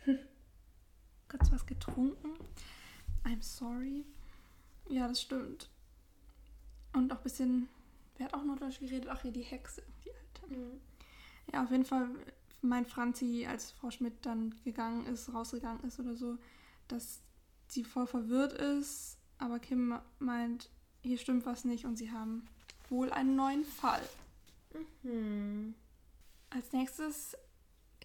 [0.06, 0.14] ja.
[1.28, 2.34] Kurz was getrunken.
[3.24, 4.04] I'm sorry.
[4.88, 5.68] Ja, das stimmt.
[6.92, 7.68] Und auch ein bisschen.
[8.16, 9.08] Wer hat auch Norddeutsch geredet?
[9.10, 10.54] Ach, hier die Hexe, die alte.
[10.54, 10.80] Mhm.
[11.52, 12.08] Ja, auf jeden Fall
[12.62, 16.38] meint Franzi, als Frau Schmidt dann gegangen ist, rausgegangen ist oder so,
[16.86, 17.22] dass
[17.68, 19.19] sie voll verwirrt ist.
[19.40, 20.68] Aber Kim meint,
[21.02, 22.46] hier stimmt was nicht und sie haben
[22.90, 24.02] wohl einen neuen Fall.
[25.02, 25.74] Hm.
[26.50, 27.36] Als nächstes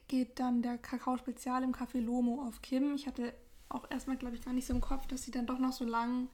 [0.08, 2.96] geht dann der Kakao-Spezial im Café Lomo auf Kim.
[2.96, 3.34] Ich hatte
[3.70, 5.84] auch erstmal, glaube ich, gar nicht so im Kopf, dass sie dann doch noch so
[5.84, 6.30] lang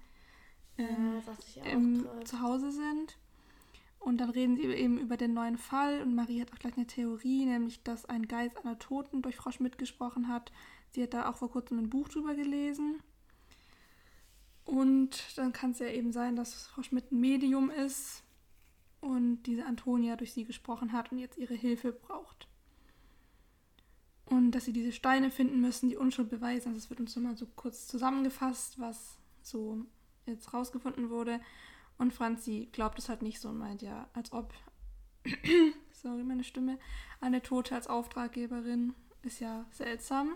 [0.78, 1.22] ähm,
[1.56, 2.24] Ja, im, gerade.
[2.26, 3.18] zu Hause sind.
[4.00, 6.88] Und dann reden sie eben über den neuen Fall und Marie hat auch gleich eine
[6.88, 10.52] Theorie, nämlich dass ein Geist einer Toten durch Frau Schmidt gesprochen hat.
[10.92, 13.02] Sie hat da auch vor kurzem ein Buch drüber gelesen.
[14.65, 18.24] Und dann kann es ja eben sein, dass Frau Schmidt ein Medium ist
[19.02, 22.47] und diese Antonia durch sie gesprochen hat und jetzt ihre Hilfe braucht.
[24.26, 26.69] Und dass sie diese Steine finden müssen, die Unschuld beweisen.
[26.69, 29.86] Also es wird uns immer so kurz zusammengefasst, was so
[30.26, 31.41] jetzt rausgefunden wurde.
[31.97, 34.54] Und Franzi glaubt es halt nicht so und meint ja, als ob,
[35.91, 36.80] sorry, meine Stimme,
[37.19, 38.93] eine Tote als Auftraggeberin
[39.24, 40.34] ist ja seltsam.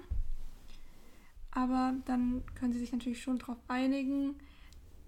[1.55, 4.35] Aber dann können sie sich natürlich schon darauf einigen,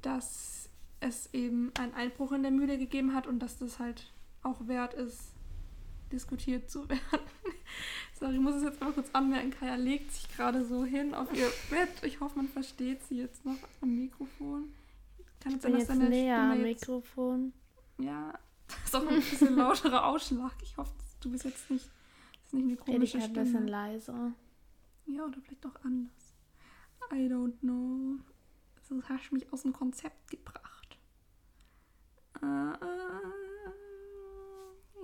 [0.02, 0.70] dass
[1.02, 4.12] es eben einen Einbruch in der Mühle gegeben hat und dass das halt
[4.44, 5.34] auch wert ist,
[6.12, 7.04] diskutiert zu werden.
[8.18, 9.52] Sorry, ich muss es jetzt mal kurz anmerken.
[9.52, 11.90] Kaya legt sich gerade so hin auf ihr Bett.
[12.04, 14.74] Ich hoffe, man versteht sie jetzt noch am Mikrofon.
[15.42, 17.54] Kann Ich bin jetzt näher am Mikrofon.
[18.00, 18.34] Ja,
[18.68, 20.54] das ist auch ein bisschen lauterer Ausschlag.
[20.64, 23.46] Ich hoffe, du bist jetzt nicht, das ist nicht eine komische ich halt ein Stimme.
[23.46, 24.32] bisschen leiser.
[25.08, 26.12] Ja, oder vielleicht auch anders.
[27.12, 28.20] I don't know.
[28.88, 30.98] So hast du mich aus dem Konzept gebracht.
[32.42, 33.28] Äh, äh,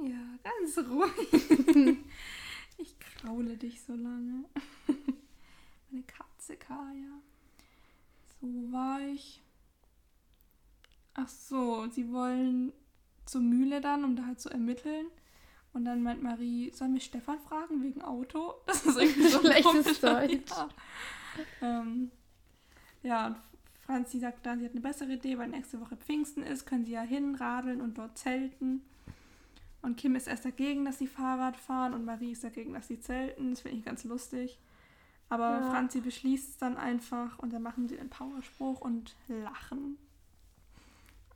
[0.09, 1.33] ja, ganz ruhig.
[2.77, 4.45] ich kraule dich so lange.
[5.91, 7.21] Meine Katze Kaya.
[8.39, 9.41] So war ich.
[11.15, 12.73] Ach so, sie wollen
[13.25, 15.07] zur Mühle dann, um da halt zu ermitteln.
[15.73, 18.53] Und dann meint Marie, sollen wir Stefan fragen wegen Auto?
[18.67, 20.51] Das ist irgendwie so ein Schlechtes Deutsch.
[20.51, 20.69] Ja.
[21.61, 22.11] Ähm,
[23.01, 23.37] ja, und
[23.85, 26.93] Franzi sagt dann, sie hat eine bessere Idee, weil nächste Woche Pfingsten ist, können sie
[26.93, 28.81] ja hinradeln und dort zelten.
[29.81, 32.99] Und Kim ist erst dagegen, dass sie Fahrrad fahren und Marie ist dagegen, dass sie
[33.01, 33.51] zelten.
[33.51, 34.57] Das finde ich ganz lustig.
[35.27, 35.69] Aber Ja.
[35.71, 39.97] Franzi beschließt es dann einfach und dann machen sie den Powerspruch und lachen.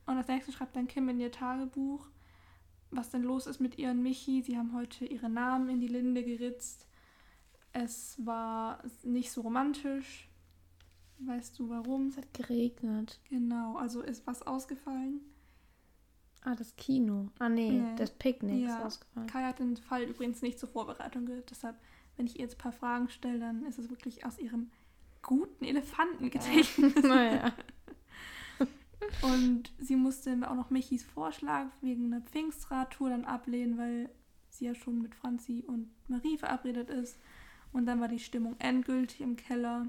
[0.06, 2.08] Und als nächstes schreibt dann Kim in ihr Tagebuch,
[2.92, 4.42] was denn los ist mit ihr und Michi.
[4.42, 6.87] Sie haben heute ihre Namen in die Linde geritzt.
[7.74, 10.30] Es war nicht so romantisch.
[11.20, 12.08] Weißt du warum?
[12.08, 13.20] Es hat geregnet.
[13.30, 15.22] Genau, also ist was ausgefallen.
[16.44, 17.30] Ah, das Kino.
[17.40, 17.96] Ah, nee, Nee.
[17.98, 18.78] das Picknick Ja.
[18.78, 19.28] ist ausgefallen.
[19.28, 21.50] Kai hat den Fall übrigens nicht zur Vorbereitung gehört.
[21.50, 21.76] Deshalb,
[22.16, 24.70] wenn ich ihr jetzt ein paar Fragen stelle, dann ist es wirklich aus ihrem
[25.24, 26.96] guten Elefantengedächtnis.
[27.04, 27.52] naja.
[29.22, 34.10] Und sie musste auch noch Michis Vorschlag wegen einer Pfingstradtour dann ablehnen, weil
[34.50, 37.18] sie ja schon mit Franzi und Marie verabredet ist.
[37.74, 39.88] Und dann war die Stimmung endgültig im Keller.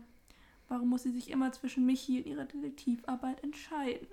[0.69, 4.09] Warum muss sie sich immer zwischen Michi und ihrer Detektivarbeit entscheiden?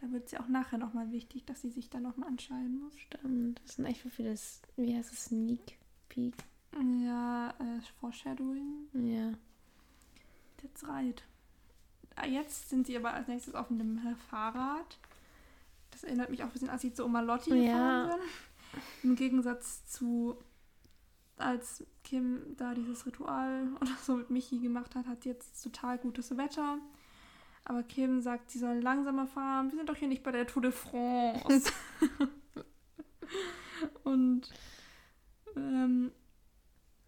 [0.00, 2.98] Da wird es ja auch nachher nochmal wichtig, dass sie sich da nochmal entscheiden muss.
[2.98, 3.60] Stimmt.
[3.64, 4.34] Das sind echt so viele,
[4.76, 5.78] wie heißt es, Sneak
[6.10, 6.34] Peek?
[7.02, 8.88] Ja, äh, Foreshadowing.
[8.92, 9.32] Ja.
[10.60, 11.22] That's right.
[12.16, 14.98] Ah, Jetzt sind sie aber als nächstes auf einem Fahrrad.
[15.92, 18.04] Das erinnert mich auch ein bisschen, als sie zu Oma Lotti Ja.
[18.06, 18.80] gefahren sind.
[19.04, 20.36] Im Gegensatz zu,
[21.36, 26.36] als Kim da dieses Ritual oder so mit Michi gemacht hat, hat jetzt total gutes
[26.36, 26.78] Wetter.
[27.64, 29.70] Aber Kim sagt, sie sollen langsamer fahren.
[29.70, 31.72] Wir sind doch hier nicht bei der Tour de France.
[34.04, 34.50] Und
[35.56, 36.12] ähm,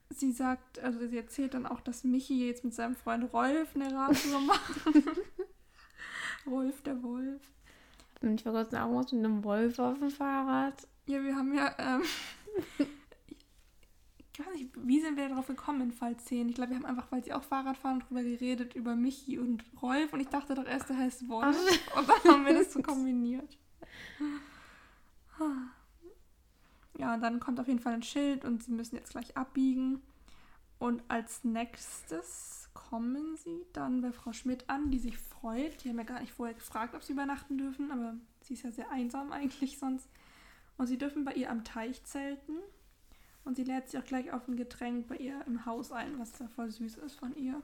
[0.09, 3.95] sie sagt, also sie erzählt dann auch, dass Michi jetzt mit seinem Freund Rolf eine
[3.95, 4.81] Radtour macht.
[6.47, 7.43] Rolf der Wolf.
[8.21, 10.89] Bin ich vor kurzem auch mal mit einem Wolf auf dem Fahrrad?
[11.07, 12.03] Ja, wir haben ja, ähm,
[14.39, 16.51] ich weiß nicht, wie sind wir darauf gekommen in Fall 10?
[16.51, 19.65] Ich glaube, wir haben einfach, weil sie auch Fahrrad fahren, drüber geredet, über Michi und
[19.81, 21.57] Rolf und ich dachte doch erst, der heißt Wolf
[21.97, 23.57] und dann haben wir das so kombiniert.
[26.99, 30.03] Ja, und dann kommt auf jeden Fall ein Schild und sie müssen jetzt gleich abbiegen.
[30.79, 35.83] Und als nächstes kommen sie dann bei Frau Schmidt an, die sich freut.
[35.83, 38.71] Die haben ja gar nicht vorher gefragt, ob sie übernachten dürfen, aber sie ist ja
[38.71, 40.09] sehr einsam eigentlich sonst.
[40.77, 42.59] Und sie dürfen bei ihr am Teich zelten.
[43.47, 46.33] Und sie lädt sich auch gleich auf ein Getränk bei ihr im Haus ein, was
[46.33, 47.63] da voll süß ist von ihr.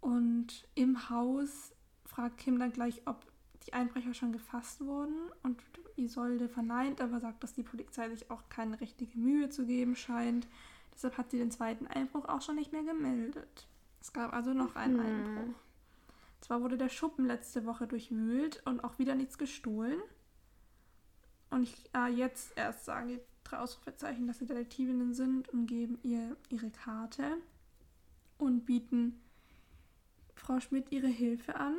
[0.00, 1.74] Und im Haus
[2.06, 3.30] fragt Kim dann gleich, ob
[3.66, 5.30] die Einbrecher schon gefasst wurden.
[5.42, 5.62] Und
[5.96, 10.48] Isolde verneint, aber sagt, dass die Polizei sich auch keine richtige Mühe zu geben scheint.
[10.94, 13.68] Deshalb hat sie den zweiten Einbruch auch schon nicht mehr gemeldet.
[14.00, 15.06] Es gab also noch einen Hm.
[15.06, 15.54] Einbruch.
[16.40, 20.00] Zwar wurde der Schuppen letzte Woche durchwühlt und auch wieder nichts gestohlen.
[21.50, 25.98] Und ich, äh, jetzt erst sagen die drei Ausrufezeichen, dass sie Detektivinnen sind und geben
[26.02, 27.36] ihr ihre Karte
[28.38, 29.20] und bieten
[30.34, 31.76] Frau Schmidt ihre Hilfe an.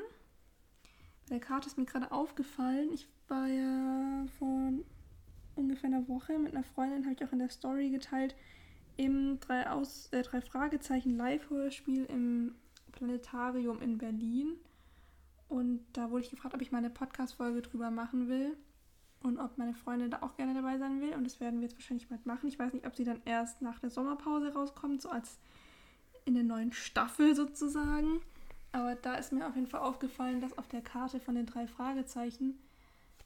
[1.27, 4.71] Bei der Karte ist mir gerade aufgefallen, ich war ja vor
[5.55, 8.35] ungefähr einer Woche mit einer Freundin, habe ich auch in der Story geteilt,
[8.97, 12.55] im drei, Aus, äh, drei Fragezeichen Live-Hörspiel im
[12.91, 14.53] Planetarium in Berlin.
[15.49, 18.55] Und da wurde ich gefragt, ob ich mal eine Podcast-Folge drüber machen will
[19.25, 21.13] und ob meine Freundin da auch gerne dabei sein will.
[21.13, 22.47] Und das werden wir jetzt wahrscheinlich bald machen.
[22.47, 25.39] Ich weiß nicht, ob sie dann erst nach der Sommerpause rauskommt, so als
[26.25, 28.21] in der neuen Staffel sozusagen.
[28.71, 31.65] Aber da ist mir auf jeden Fall aufgefallen, dass auf der Karte von den drei
[31.65, 32.59] Fragezeichen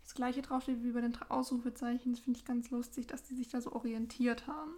[0.03, 2.13] das gleiche draufsteht wie bei den drei Ausrufezeichen.
[2.13, 4.71] Das finde ich ganz lustig, dass die sich da so orientiert haben.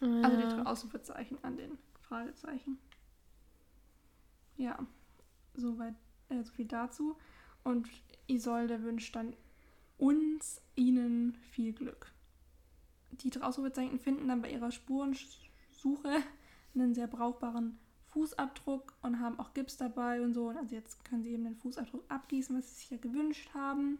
[0.00, 2.78] Also die drei Ausrufezeichen an den Fragezeichen.
[4.56, 4.78] Ja,
[5.54, 5.94] soweit,
[6.28, 7.16] äh, so viel dazu.
[7.64, 7.88] Und
[8.26, 9.34] Isolde wünscht dann
[10.02, 12.12] uns, ihnen viel Glück.
[13.12, 16.22] Die Ausrufezeichen finden dann bei ihrer Spurensuche
[16.74, 20.48] einen sehr brauchbaren Fußabdruck und haben auch Gips dabei und so.
[20.48, 23.98] Und also jetzt können sie eben den Fußabdruck abgießen, was sie sich ja gewünscht haben.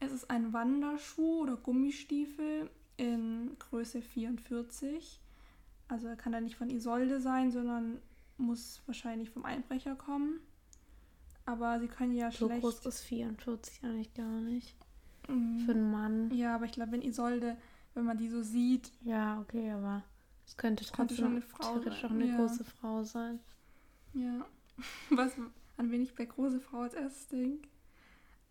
[0.00, 5.20] Es ist ein Wanderschuh oder Gummistiefel in Größe 44.
[5.88, 8.00] Also er kann dann nicht von Isolde sein, sondern
[8.38, 10.40] muss wahrscheinlich vom Einbrecher kommen.
[11.44, 12.62] Aber sie können ja So schlecht.
[12.62, 14.83] groß ist 44 eigentlich gar nicht.
[15.28, 16.30] Mm, Für einen Mann.
[16.34, 17.56] ja, aber ich glaube, wenn Isolde,
[17.94, 20.02] wenn man die so sieht, Ja, okay, aber
[20.46, 22.36] es könnte trotzdem schon eine Frau theoretisch sein, auch eine ja.
[22.36, 23.40] große Frau sein.
[24.14, 24.44] ja.
[25.10, 25.32] Was,
[25.76, 27.68] an wen ich bei große Frau als erstes denke?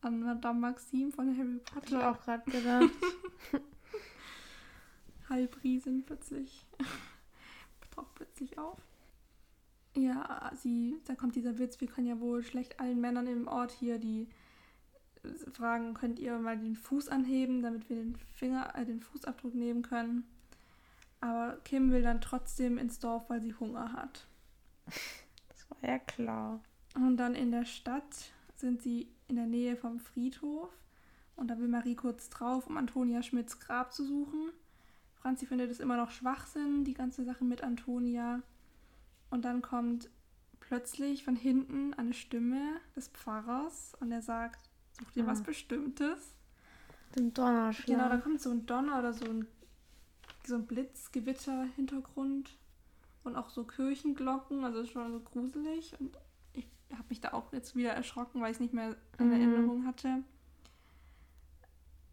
[0.02, 2.12] An Madame Maxime von Harry Hatte ich Potter.
[2.12, 2.90] auch gerade gedacht.
[5.30, 6.66] Halbriesen plötzlich.
[7.96, 8.80] taucht plötzlich auf.
[9.96, 13.72] Ja, sie, da kommt dieser Witz, wir können ja wohl schlecht allen Männern im Ort
[13.72, 14.28] hier, die
[15.54, 19.82] fragen, könnt ihr mal den Fuß anheben, damit wir den Finger, äh, den Fußabdruck nehmen
[19.82, 20.26] können.
[21.22, 24.28] Aber Kim will dann trotzdem ins Dorf, weil sie Hunger hat.
[25.48, 26.60] Das war ja klar.
[26.96, 30.70] Und dann in der Stadt sind sie in der Nähe vom Friedhof.
[31.38, 34.52] Und da will Marie kurz drauf, um Antonia Schmidts Grab zu suchen.
[35.16, 38.42] Franzi findet es immer noch Schwachsinn, die ganze Sache mit Antonia.
[39.30, 40.10] Und dann kommt
[40.60, 45.44] plötzlich von hinten eine Stimme des Pfarrers und er sagt, such dir was Ah.
[45.44, 46.36] Bestimmtes.
[47.16, 47.86] Den Donnerschlag.
[47.88, 49.48] Genau, da kommt so ein Donner oder so ein,
[50.46, 52.50] so ein Blitzgewitter-Hintergrund
[53.24, 55.94] und auch so Kirchenglocken, also schon so gruselig.
[56.00, 56.18] Und
[56.54, 59.32] ich habe mich da auch jetzt wieder erschrocken, weil ich es nicht mehr in Mhm.
[59.34, 60.24] Erinnerung hatte.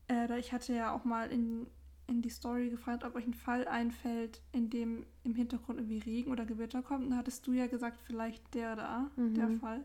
[0.08, 1.66] Äh, ich hatte ja auch mal in,
[2.06, 6.30] in die Story gefragt, ob euch ein Fall einfällt, in dem im Hintergrund irgendwie Regen
[6.30, 7.04] oder Gewitter kommt.
[7.04, 9.60] Und da hattest du ja gesagt, vielleicht der da, der Mhm.
[9.60, 9.84] Fall.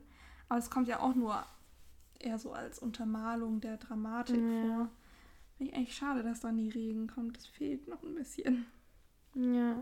[0.50, 1.44] Aber es kommt ja auch nur
[2.20, 4.62] eher so als Untermalung der Dramatik Ja.
[4.62, 4.90] vor.
[5.58, 7.38] Finde ich eigentlich schade, dass da nie Regen kommt.
[7.38, 8.66] Das fehlt noch ein bisschen.
[9.36, 9.82] Ja.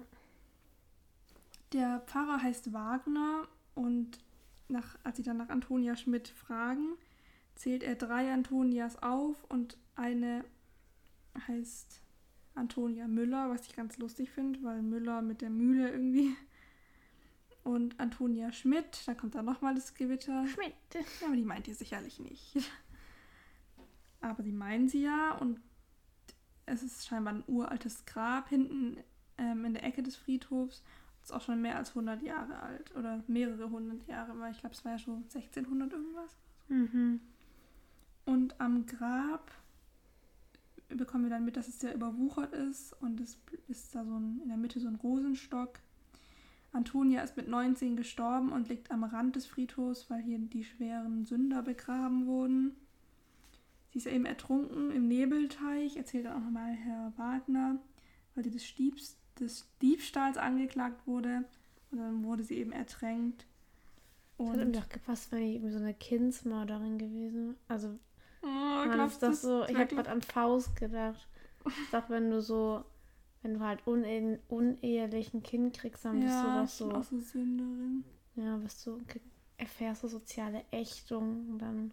[1.74, 4.20] Der Pfarrer heißt Wagner und
[4.68, 6.90] nach, als sie dann nach Antonia Schmidt fragen,
[7.56, 10.44] zählt er drei Antonias auf und eine
[11.48, 12.02] heißt
[12.56, 16.36] Antonia Müller, was ich ganz lustig finde, weil Müller mit der Mühle irgendwie.
[17.64, 20.46] Und Antonia Schmidt, da kommt dann nochmal das Gewitter.
[20.48, 20.74] Schmidt.
[20.94, 22.58] Ja, aber die meint ihr sicherlich nicht.
[24.22, 25.60] Aber sie meinen sie ja und
[26.66, 28.96] es ist scheinbar ein uraltes Grab hinten
[29.38, 30.82] ähm, in der Ecke des Friedhofs.
[31.20, 34.60] Das ist auch schon mehr als 100 Jahre alt oder mehrere hundert Jahre, weil ich
[34.60, 36.38] glaube, es war ja schon 1600 irgendwas.
[36.70, 37.20] Mhm.
[38.26, 39.52] Und am Grab
[40.90, 44.40] bekommen wir dann mit, dass es sehr überwuchert ist und es ist da so ein,
[44.42, 45.80] in der Mitte so ein Rosenstock.
[46.74, 51.24] Antonia ist mit 19 gestorben und liegt am Rand des Friedhofs, weil hier die schweren
[51.24, 52.76] Sünder begraben wurden.
[53.92, 57.78] Sie ist eben ertrunken im Nebelteich, erzählt dann auch nochmal Herr Wagner,
[58.34, 61.46] weil sie des, Stiebs, des Diebstahls angeklagt wurde.
[61.92, 63.46] Und dann wurde sie eben ertränkt.
[64.40, 67.56] Das hat irgendwie auch gepasst, wenn die irgendwie so eine Kindsmörderin gewesen.
[67.68, 68.00] Also,
[68.42, 71.28] oh, man ist das so, ich habe gerade an Faust gedacht.
[71.66, 72.84] Ich dachte, wenn du so,
[73.44, 76.90] wenn du halt une unehelich ein Kind kriegst, dann bist du ja, doch ich bin
[76.90, 78.04] so, auch so Sünderin.
[78.36, 79.00] ja, bist du,
[79.58, 81.92] erfährst du soziale Ächtung und dann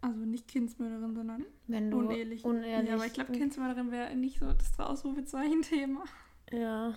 [0.00, 2.44] Also nicht Kindsmörderin, sondern Wenn du unehelich.
[2.44, 2.88] unehrlich.
[2.88, 6.04] Ja, aber ich glaube, Kindsmörderin wäre nicht so das Ausrufezeichen-Thema.
[6.52, 6.94] Ja.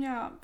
[0.00, 0.38] Ja,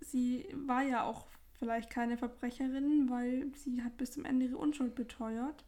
[0.00, 1.26] sie war ja auch
[1.58, 5.64] vielleicht keine Verbrecherin, weil sie hat bis zum Ende ihre Unschuld beteuert.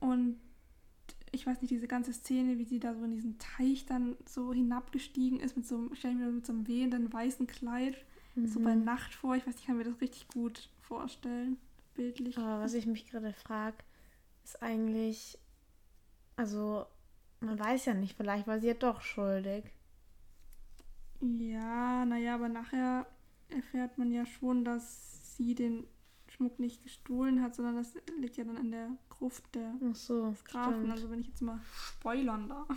[0.00, 0.40] Und
[1.32, 4.52] ich weiß nicht, diese ganze Szene, wie sie da so in diesen Teich dann so
[4.52, 7.96] hinabgestiegen ist mit so einem, stell ich mir mit so einem wehenden weißen Kleid,
[8.44, 8.84] so bei Mhm.
[8.84, 9.34] Nacht vor.
[9.34, 11.56] Ich weiß nicht, ich kann mir das richtig gut vorstellen,
[11.94, 12.36] bildlich.
[12.36, 13.76] Aber was ich mich gerade frage,
[14.44, 15.38] ist eigentlich,
[16.36, 16.86] also
[17.40, 19.64] man weiß ja nicht, vielleicht war sie ja doch schuldig.
[21.20, 23.06] Ja, naja, aber nachher
[23.48, 25.86] erfährt man ja schon, dass sie den
[26.42, 30.34] Schmuck nicht gestohlen hat, sondern das liegt ja dann in der Gruft der Ach so,
[30.44, 30.74] Grafen.
[30.74, 30.90] stimmt.
[30.90, 32.68] Also wenn ich jetzt mal spoilern darf.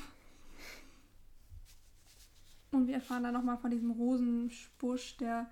[2.72, 5.50] Und wir erfahren dann nochmal von diesem Rosenbusch, der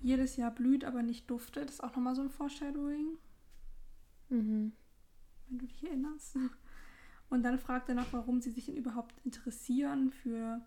[0.00, 1.68] jedes Jahr blüht, aber nicht duftet.
[1.68, 3.16] Das ist auch nochmal so ein Foreshadowing,
[4.30, 4.72] Mhm.
[5.48, 6.36] wenn du dich erinnerst.
[7.30, 10.60] Und dann fragt er noch, warum sie sich überhaupt interessieren für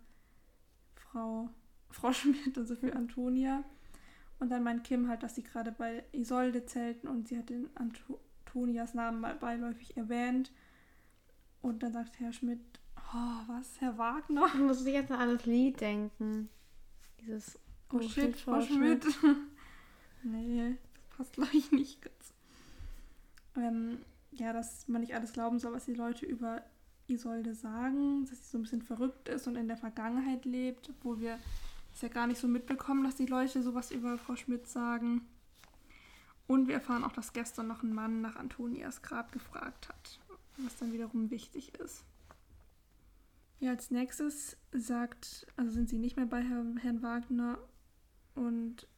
[0.94, 1.50] Frau,
[1.90, 3.62] Frau Schmidt, also für Antonia.
[4.42, 7.70] Und dann meint Kim halt, dass sie gerade bei Isolde zelten und sie hat den
[7.76, 10.50] Anto Antonias Namen mal beiläufig erwähnt.
[11.60, 12.58] Und dann sagt Herr Schmidt,
[12.96, 14.46] oh, was, Herr Wagner?
[14.48, 16.48] Ich muss jetzt an das Lied denken.
[17.20, 17.56] Dieses
[17.92, 19.06] Oh shit, Frau Schmidt.
[20.24, 22.34] nee, das passt glaube ich nicht ganz.
[23.56, 23.98] Ähm,
[24.32, 26.62] ja, dass man nicht alles glauben soll, was die Leute über
[27.06, 31.20] Isolde sagen, dass sie so ein bisschen verrückt ist und in der Vergangenheit lebt, obwohl
[31.20, 31.38] wir
[31.94, 35.26] es ja gar nicht so mitbekommen, dass die Leute sowas über Frau Schmidt sagen.
[36.46, 40.20] Und wir erfahren auch, dass gestern noch ein Mann nach Antonias Grab gefragt hat,
[40.58, 42.04] was dann wiederum wichtig ist.
[43.60, 47.58] Ja, als nächstes sagt, also sind sie nicht mehr bei Herrn, Herrn Wagner
[48.34, 48.88] und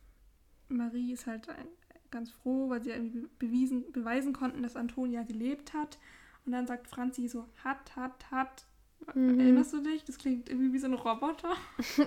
[0.69, 1.69] Marie ist halt ein,
[2.11, 5.99] ganz froh, weil sie irgendwie bewiesen, beweisen konnten, dass Antonia gelebt hat.
[6.47, 8.67] Und dann sagt Franzi so, hat, hat, hat.
[9.15, 9.39] Mhm.
[9.39, 10.05] Erinnerst du dich?
[10.05, 11.55] Das klingt irgendwie wie so ein Roboter.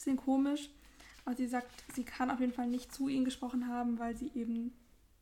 [0.00, 0.70] Bisschen komisch.
[1.26, 4.30] Aber sie sagt, sie kann auf jeden Fall nicht zu ihnen gesprochen haben, weil sie
[4.34, 4.72] eben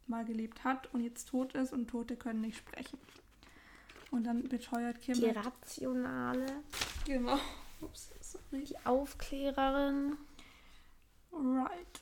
[0.06, 2.96] mal gelebt hat und jetzt tot ist und Tote können nicht sprechen.
[4.12, 5.14] Und dann beteuert Kim.
[5.14, 6.46] Die halt- Rationale,
[7.04, 7.40] Genau.
[7.80, 8.62] Ups, sorry.
[8.66, 10.16] die Aufklärerin.
[11.32, 12.00] Right.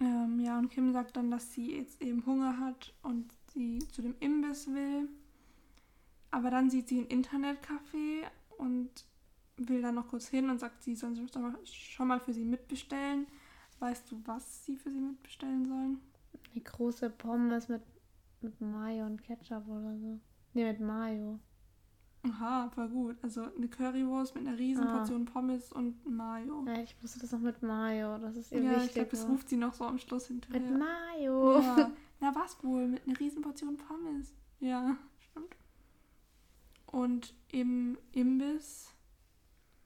[0.00, 4.00] Ähm, ja, und Kim sagt dann, dass sie jetzt eben Hunger hat und sie zu
[4.00, 5.10] dem Imbiss will.
[6.30, 8.22] Aber dann sieht sie ein Internetcafé
[8.56, 8.90] und
[9.58, 12.44] will dann noch kurz hin und sagt, sie sollen schon mal- schon mal für sie
[12.44, 13.26] mitbestellen.
[13.80, 16.00] Weißt du, was sie für sie mitbestellen sollen?
[16.52, 17.82] Eine große Pommes mit,
[18.40, 20.20] mit Mayo und Ketchup oder so.
[20.54, 21.38] Ne, mit Mayo.
[22.24, 23.16] Aha, voll gut.
[23.22, 24.96] Also eine Currywurst mit einer riesen Ah.
[24.98, 26.64] Portion Pommes und Mayo.
[26.66, 28.18] Ja, ich wusste das noch mit Mayo.
[28.18, 28.94] Das ist ihr Ja, ich wichtig.
[28.94, 30.76] glaube, das ruft sie noch so am Schluss mit hinterher.
[30.78, 31.60] Mayo.
[31.60, 31.90] Ja.
[32.20, 32.88] Na, was wohl?
[32.88, 34.34] Mit einer riesen Portion Pommes.
[34.58, 35.54] Ja, stimmt.
[36.86, 38.92] Und im Imbiss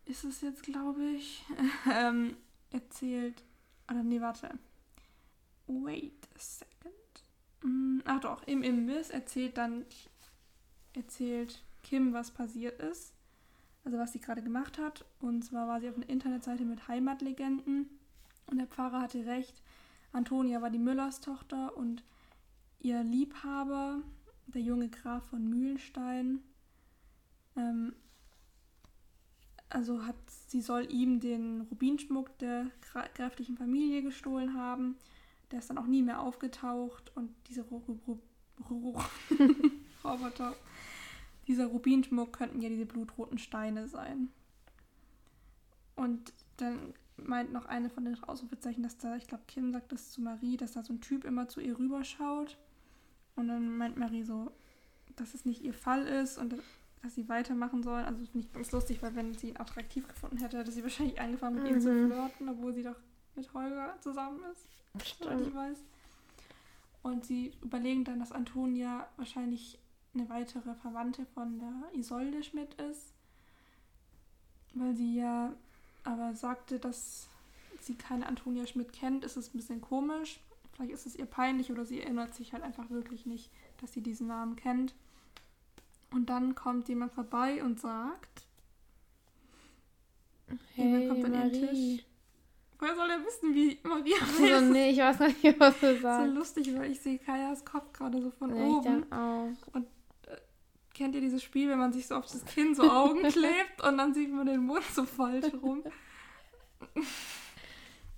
[0.04, 1.44] ist es jetzt, glaube ich,
[1.92, 2.36] ähm,
[2.70, 3.42] erzählt.
[3.90, 4.58] Oder nee, warte.
[5.66, 6.92] Wait a second.
[7.62, 9.84] Mm, Ach doch, im Imbiss erzählt dann
[10.94, 13.14] erzählt Kim, was passiert ist.
[13.84, 15.04] Also was sie gerade gemacht hat.
[15.20, 17.88] Und zwar war sie auf einer Internetseite mit Heimatlegenden.
[18.46, 19.62] Und der Pfarrer hatte recht.
[20.12, 22.04] Antonia war die Müllers Tochter und
[22.80, 24.02] ihr Liebhaber,
[24.46, 26.40] der junge Graf von Mühlenstein,
[27.56, 27.94] ähm,
[29.72, 30.16] also hat,
[30.48, 32.70] sie soll ihm den Rubinschmuck der
[33.14, 34.96] gräflichen Familie gestohlen haben.
[35.50, 38.18] Der ist dann auch nie mehr aufgetaucht und diese Ru Ru Ru
[38.68, 39.00] Ru
[40.04, 40.54] Roboter,
[41.46, 44.28] dieser Rubinschmuck könnten ja diese blutroten Steine sein.
[45.96, 50.10] Und dann meint noch eine von den Ausrufezeichen, dass da, ich glaube, Kim sagt das
[50.10, 52.58] zu Marie, dass da so ein Typ immer zu ihr rüberschaut.
[53.36, 54.52] Und dann meint Marie so,
[55.16, 56.54] dass es nicht ihr Fall ist und
[57.02, 58.04] dass sie weitermachen sollen.
[58.04, 61.56] Also ich ganz lustig, weil wenn sie ihn attraktiv gefunden hätte, hätte sie wahrscheinlich angefangen
[61.56, 62.06] mit ihm zu Mhm.
[62.06, 62.96] flirten, obwohl sie doch
[63.34, 65.08] mit Holger zusammen ist, soweit ich
[65.46, 65.54] Stimmt.
[65.54, 65.78] weiß.
[67.02, 69.78] Und sie überlegen dann, dass Antonia wahrscheinlich
[70.14, 73.12] eine weitere Verwandte von der Isolde Schmidt ist,
[74.74, 75.52] weil sie ja
[76.04, 77.28] aber sagte, dass
[77.80, 80.38] sie keine Antonia Schmidt kennt, ist es ein bisschen komisch.
[80.74, 83.50] Vielleicht ist es ihr peinlich oder sie erinnert sich halt einfach wirklich nicht,
[83.80, 84.94] dass sie diesen Namen kennt.
[86.12, 88.46] Und dann kommt jemand vorbei und sagt,
[90.76, 91.96] Jemand Hey, kommt an ihren Marie.
[91.96, 92.06] Tisch.
[92.78, 94.64] woher soll er wissen, wie Maria Also, heißt?
[94.66, 96.34] nee, ich weiß nicht, was du So sagst.
[96.34, 99.06] lustig, weil ich sehe Kajas Kopf gerade so von Nee, ich oben.
[99.10, 99.48] dann auch.
[100.94, 103.96] Kennt ihr dieses Spiel, wenn man sich so auf das Kinn so Augen klebt und
[103.96, 105.82] dann sieht man den Mund so falsch rum?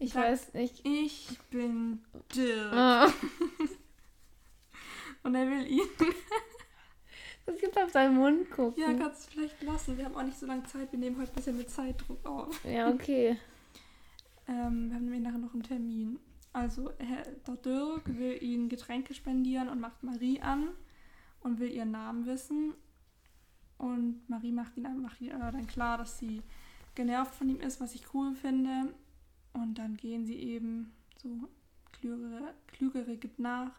[0.00, 0.80] Ich Sag- weiß nicht.
[0.84, 2.72] Ich bin Dirk.
[2.72, 3.12] Ah.
[5.22, 5.80] Und er will ihn.
[7.46, 8.80] Das gibt auf seinen Mund gucken.
[8.80, 9.98] Ja, kannst du vielleicht lassen.
[9.98, 10.90] Wir haben auch nicht so lange Zeit.
[10.92, 12.64] Wir nehmen heute ein bisschen mit Zeitdruck auf.
[12.64, 13.36] Ja, okay.
[14.48, 16.18] Ähm, wir haben nämlich nachher noch einen Termin.
[16.52, 17.24] Also, Herr
[17.64, 20.68] Dirk will ihnen Getränke spendieren und macht Marie an
[21.40, 22.74] und will ihren Namen wissen.
[23.76, 26.42] Und Marie macht ihn macht ihr dann klar, dass sie
[26.94, 28.94] genervt von ihm ist, was ich cool finde.
[29.52, 31.48] Und dann gehen sie eben so,
[31.92, 33.72] klügere, klügere gibt nach.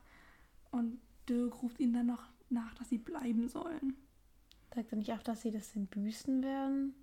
[0.72, 0.99] Und
[1.30, 2.24] Dirk ruft ihnen dann noch
[2.56, 3.95] nach, dass sie bleiben sollen.
[4.74, 6.95] Sagt er nicht auch, dass sie das denn büßen werden?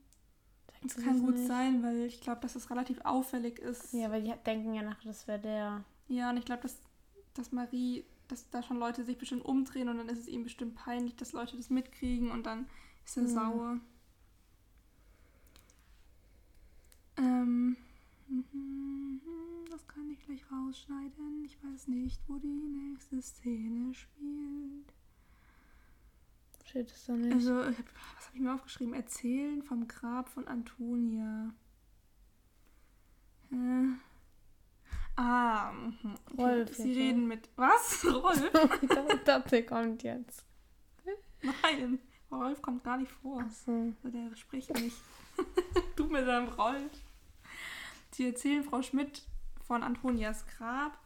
[0.66, 1.46] Sagt Das kann gut nicht?
[1.46, 3.92] sein, weil ich glaube, dass das relativ auffällig ist.
[3.92, 5.84] Ja, weil die denken ja nachher, das wäre der.
[6.08, 6.78] Ja, und ich glaube, dass,
[7.34, 10.74] dass Marie, dass da schon Leute sich bestimmt umdrehen und dann ist es ihm bestimmt
[10.74, 12.66] peinlich, dass Leute das mitkriegen und dann
[13.04, 13.28] ist er Mhm.
[13.28, 13.80] sauer.
[17.16, 17.76] Ähm,
[18.28, 19.20] mhm,
[19.70, 21.44] das kann ich gleich rausschneiden.
[21.44, 24.92] Ich weiß nicht, wo die nächste Szene spielt.
[26.72, 27.34] Steht es da nicht?
[27.34, 28.94] Also, hab, was habe ich mir aufgeschrieben?
[28.94, 31.52] Erzählen vom Grab von Antonia.
[33.52, 33.88] Äh.
[35.16, 36.14] Ah, mhm.
[36.38, 37.50] Rolf Sie reden mit.
[37.56, 38.06] Was?
[38.10, 38.50] Rolf?
[39.12, 40.46] ich dachte, kommt jetzt.
[41.42, 41.98] Nein,
[42.30, 43.42] Rolf kommt gar nicht vor.
[43.42, 43.92] Achso.
[44.02, 44.96] Also der spricht nicht.
[45.96, 46.90] du mit deinem Rolf.
[48.12, 49.26] Sie erzählen Frau Schmidt
[49.60, 50.96] von Antonias Grab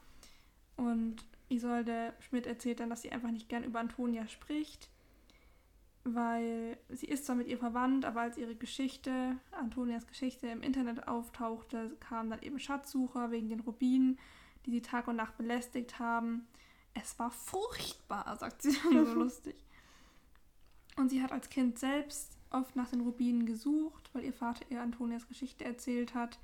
[0.76, 1.16] und
[1.48, 4.90] Isolde Schmidt erzählt dann, dass sie einfach nicht gern über Antonia spricht,
[6.14, 11.08] weil sie ist zwar mit ihr verwandt, aber als ihre Geschichte, Antonias Geschichte im Internet
[11.08, 14.18] auftauchte, kamen dann eben Schatzsucher wegen den Rubinen,
[14.64, 16.46] die sie Tag und Nacht belästigt haben.
[16.94, 19.56] Es war furchtbar, sagt sie dann so lustig.
[20.96, 24.80] Und sie hat als Kind selbst oft nach den Rubinen gesucht, weil ihr Vater ihr
[24.80, 26.38] Antonias Geschichte erzählt hat.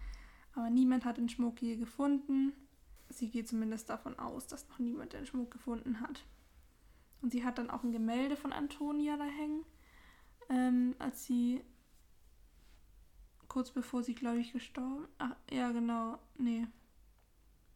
[0.54, 2.52] Aber niemand hat den Schmuck je gefunden.
[3.08, 6.24] Sie geht zumindest davon aus, dass noch niemand den Schmuck gefunden hat.
[7.22, 9.64] Und sie hat dann auch ein Gemälde von Antonia da hängen,
[10.48, 11.62] ähm, als sie
[13.48, 15.06] kurz bevor sie, glaube ich, gestorben.
[15.18, 16.18] Ach, ja, genau.
[16.36, 16.66] Nee.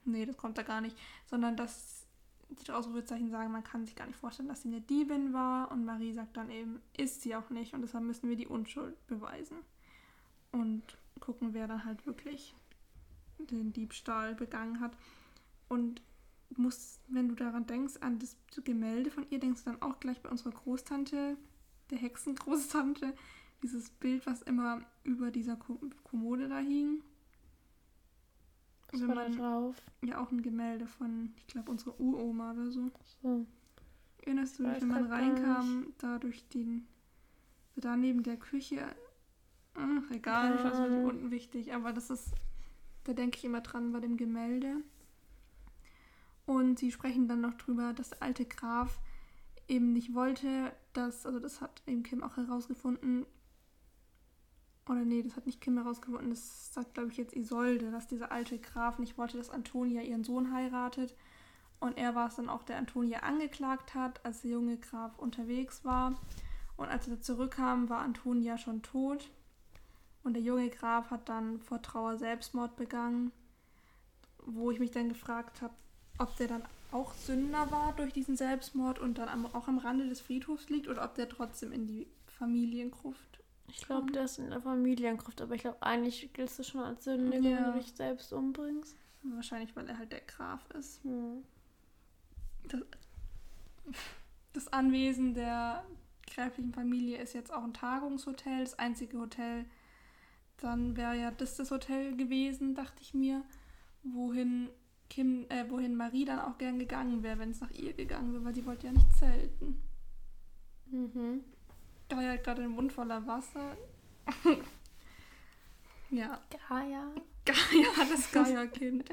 [0.04, 0.96] Nee, das kommt da gar nicht.
[1.26, 2.06] Sondern dass
[2.48, 5.70] die Ausrufezeichen sagen, man kann sich gar nicht vorstellen, dass sie eine Diebin war.
[5.70, 7.74] Und Marie sagt dann eben, ist sie auch nicht.
[7.74, 9.58] Und deshalb müssen wir die Unschuld beweisen.
[10.50, 10.82] Und
[11.20, 12.54] gucken, wer dann halt wirklich
[13.38, 14.96] den Diebstahl begangen hat.
[15.68, 16.00] Und
[16.56, 20.20] musst, wenn du daran denkst, an das Gemälde von ihr, denkst du dann auch gleich
[20.22, 21.36] bei unserer Großtante,
[21.90, 23.14] der Hexengroßtante,
[23.62, 27.02] dieses Bild, was immer über dieser Ko- Kommode da hing.
[28.92, 29.82] Was Wenn war da man- drauf?
[30.02, 32.90] Ja, auch ein Gemälde von, ich glaube, unserer Uroma oder so.
[33.22, 33.46] So.
[34.18, 36.86] Erinnerst du Ich dich, wenn man reinkam, da durch den,
[37.74, 38.84] so da neben der Küche,
[39.74, 42.30] ach, egal, ich weiß nicht Keine unten wichtig, aber das ist,
[43.04, 44.76] da denke ich immer dran bei dem Gemälde.
[46.46, 49.00] Und sie sprechen dann noch drüber, dass der alte Graf
[49.68, 53.26] eben nicht wollte, dass, also das hat eben Kim auch herausgefunden,
[54.88, 58.30] oder nee, das hat nicht Kim herausgefunden, das sagt, glaube ich, jetzt Isolde, dass dieser
[58.30, 61.16] alte Graf nicht wollte, dass Antonia ihren Sohn heiratet.
[61.80, 65.84] Und er war es dann auch, der Antonia angeklagt hat, als der junge Graf unterwegs
[65.84, 66.14] war.
[66.76, 69.30] Und als er zurückkam, war Antonia schon tot.
[70.22, 73.32] Und der junge Graf hat dann vor Trauer Selbstmord begangen,
[74.44, 75.74] wo ich mich dann gefragt habe,
[76.18, 76.62] ob der dann
[76.92, 80.88] auch Sünder war durch diesen Selbstmord und dann am, auch am Rande des Friedhofs liegt
[80.88, 82.06] oder ob der trotzdem in die
[82.38, 83.40] Familiengruft.
[83.68, 87.04] Ich glaube, der ist in der Familiengruft, aber ich glaube, eigentlich giltst du schon als
[87.04, 87.42] Sünde, Ja.
[87.42, 88.96] wenn du dich selbst umbringst.
[89.22, 91.02] Wahrscheinlich, weil er halt der Graf ist.
[91.02, 91.42] Hm.
[92.68, 92.80] Das,
[94.52, 95.84] das Anwesen der
[96.32, 99.64] gräflichen Familie ist jetzt auch ein Tagungshotel, das einzige Hotel.
[100.58, 103.42] Dann wäre ja das das Hotel gewesen, dachte ich mir,
[104.02, 104.68] wohin
[105.08, 108.44] Kim, äh, wohin Marie dann auch gern gegangen wäre, wenn es nach ihr gegangen wäre,
[108.44, 109.80] weil sie wollte ja nicht zelten.
[110.86, 111.44] Mhm.
[112.08, 113.76] Gaia hat gerade den Mund voller Wasser.
[116.10, 117.12] ja, Gaia.
[117.44, 119.08] Gaia, das Gaia-Kind.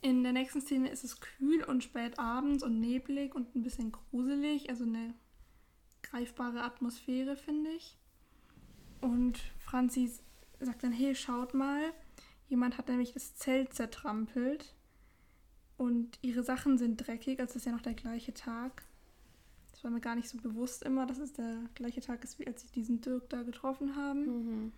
[0.00, 3.92] In der nächsten Szene ist es kühl und spät abends und neblig und ein bisschen
[3.92, 5.14] gruselig, also eine
[6.02, 7.96] greifbare Atmosphäre, finde ich.
[9.00, 10.10] Und Franzi
[10.60, 11.92] sagt dann, hey, schaut mal,
[12.52, 14.74] jemand hat nämlich das Zelt zertrampelt
[15.78, 18.84] und ihre Sachen sind dreckig, also es ist ja noch der gleiche Tag.
[19.72, 22.46] Das war mir gar nicht so bewusst immer, dass es der gleiche Tag ist, wie
[22.46, 24.26] als sie diesen Dirk da getroffen haben.
[24.26, 24.72] Mhm.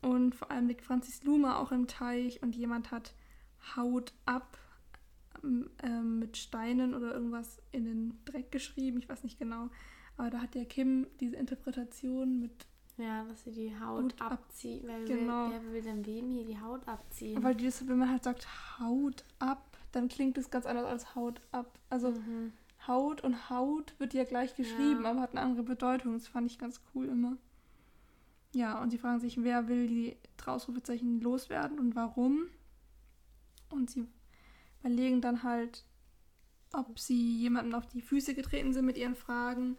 [0.00, 3.14] Und vor allem liegt Franzis Luma auch im Teich und jemand hat
[3.76, 4.56] Haut ab
[5.42, 8.98] ähm, ähm, mit Steinen oder irgendwas in den Dreck geschrieben.
[8.98, 9.70] Ich weiß nicht genau.
[10.16, 12.66] Aber da hat der Kim diese Interpretation mit,
[12.98, 14.86] Ja, dass sie die Haut Haut ab- abzieht.
[14.86, 15.50] Weil Genau.
[15.50, 17.42] wer, wer will denn wem hier die Haut abziehen?
[17.42, 18.46] weil das, wenn man halt sagt
[18.78, 21.78] Haut ab, dann klingt es ganz anders als Haut ab.
[21.90, 22.52] Also Mhm.
[22.86, 25.10] Haut und Haut wird ja gleich geschrieben, Ja.
[25.10, 26.12] aber hat eine andere Bedeutung.
[26.14, 27.36] Das fand ich ganz cool immer.
[28.54, 32.46] Ja, und sie fragen sich, wer will die Ausrufezeichen loswerden und warum.
[33.70, 34.06] Und sie
[34.80, 35.84] überlegen dann halt,
[36.72, 39.78] ob sie jemandem auf die Füße getreten sind mit ihren Fragen.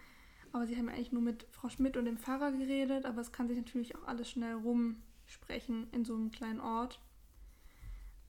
[0.54, 3.32] Aber sie haben ja eigentlich nur mit Frau Schmidt und dem Pfarrer geredet, aber es
[3.34, 7.02] kann sich natürlich auch alles schnell rumsprechen in so einem kleinen Ort.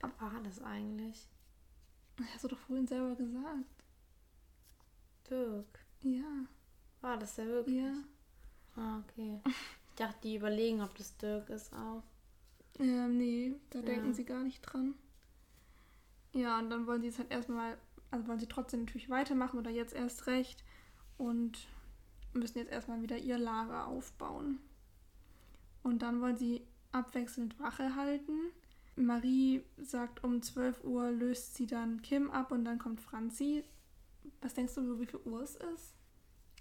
[0.01, 1.29] Was war das eigentlich?
[2.17, 3.85] Das hast du doch vorhin selber gesagt.
[5.31, 5.85] Dirk.
[6.03, 6.47] Ja,
[7.01, 7.77] War das der wirklich?
[7.77, 7.93] ja.
[8.77, 9.41] Ah, okay.
[9.47, 12.03] Ich dachte, die überlegen, ob das Dirk ist auch.
[12.79, 13.85] Ähm, nee, da Ja.
[13.85, 14.95] denken sie gar nicht dran.
[16.33, 17.79] Ja, und dann wollen sie es halt erstmal,
[18.11, 20.65] also wollen sie trotzdem natürlich weitermachen oder jetzt erst recht
[21.17, 21.69] und
[22.35, 24.59] müssen jetzt erstmal wieder ihr Lager aufbauen.
[25.83, 26.63] Und dann wollen sie
[26.93, 28.33] abwechselnd Wache halten.
[28.97, 33.65] Marie sagt, um 12 Uhr löst sie dann Kim ab und dann kommt Franzi.
[34.41, 35.95] Was denkst du, wie viel Uhr es ist,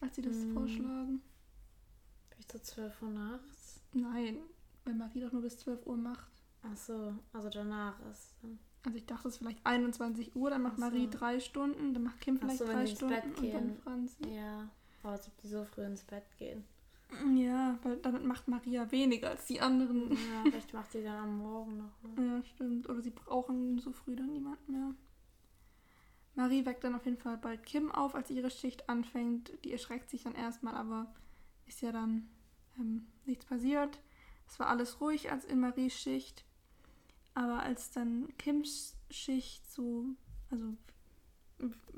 [0.01, 0.53] als sie das Hm.
[0.53, 1.21] vorschlagen?
[2.29, 3.79] Vielleicht so 12 Uhr nachts.
[3.93, 4.37] Nein,
[4.83, 6.31] weil Marie doch nur bis 12 Uhr macht.
[6.63, 8.57] Ach so, also danach ist dann.
[8.85, 10.85] Also ich dachte, es ist vielleicht 21 Uhr, dann macht Ach so.
[10.85, 13.77] Marie drei Stunden, dann macht Kim vielleicht so, drei Stunden und dann.
[13.77, 14.27] Franzi.
[14.29, 14.69] Ja.
[15.03, 16.63] Aber als ob die so früh ins Bett gehen.
[17.35, 20.11] Ja, weil damit macht Maria weniger als die anderen.
[20.11, 22.17] Ja, vielleicht macht die dann am Morgen noch.
[22.17, 22.25] Ne?
[22.25, 22.89] Ja, stimmt.
[22.89, 24.95] Oder sie brauchen so früh dann niemanden mehr.
[26.35, 29.51] Marie weckt dann auf jeden Fall bald Kim auf, als ihre Schicht anfängt.
[29.63, 31.13] Die erschreckt sich dann erstmal, aber
[31.67, 32.27] ist ja dann
[32.79, 33.99] ähm, nichts passiert.
[34.47, 36.45] Es war alles ruhig als in Maries Schicht.
[37.35, 40.05] Aber als dann Kims Schicht so,
[40.49, 40.75] also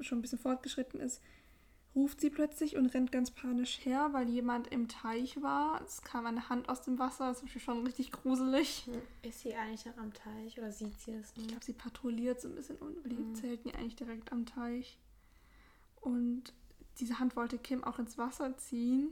[0.01, 1.21] schon ein bisschen fortgeschritten ist,
[1.95, 5.81] ruft sie plötzlich und rennt ganz panisch her, weil jemand im Teich war.
[5.81, 8.87] Es kam eine Hand aus dem Wasser, das ist schon richtig gruselig.
[9.21, 11.47] Ist sie eigentlich noch am Teich oder sieht sie es Ich nicht?
[11.49, 13.35] glaube, sie patrouilliert so ein bisschen und die Mhm.
[13.35, 14.99] zelten ja eigentlich direkt am Teich.
[16.01, 16.53] Und
[16.99, 19.09] diese Hand wollte Kim auch ins Wasser ziehen.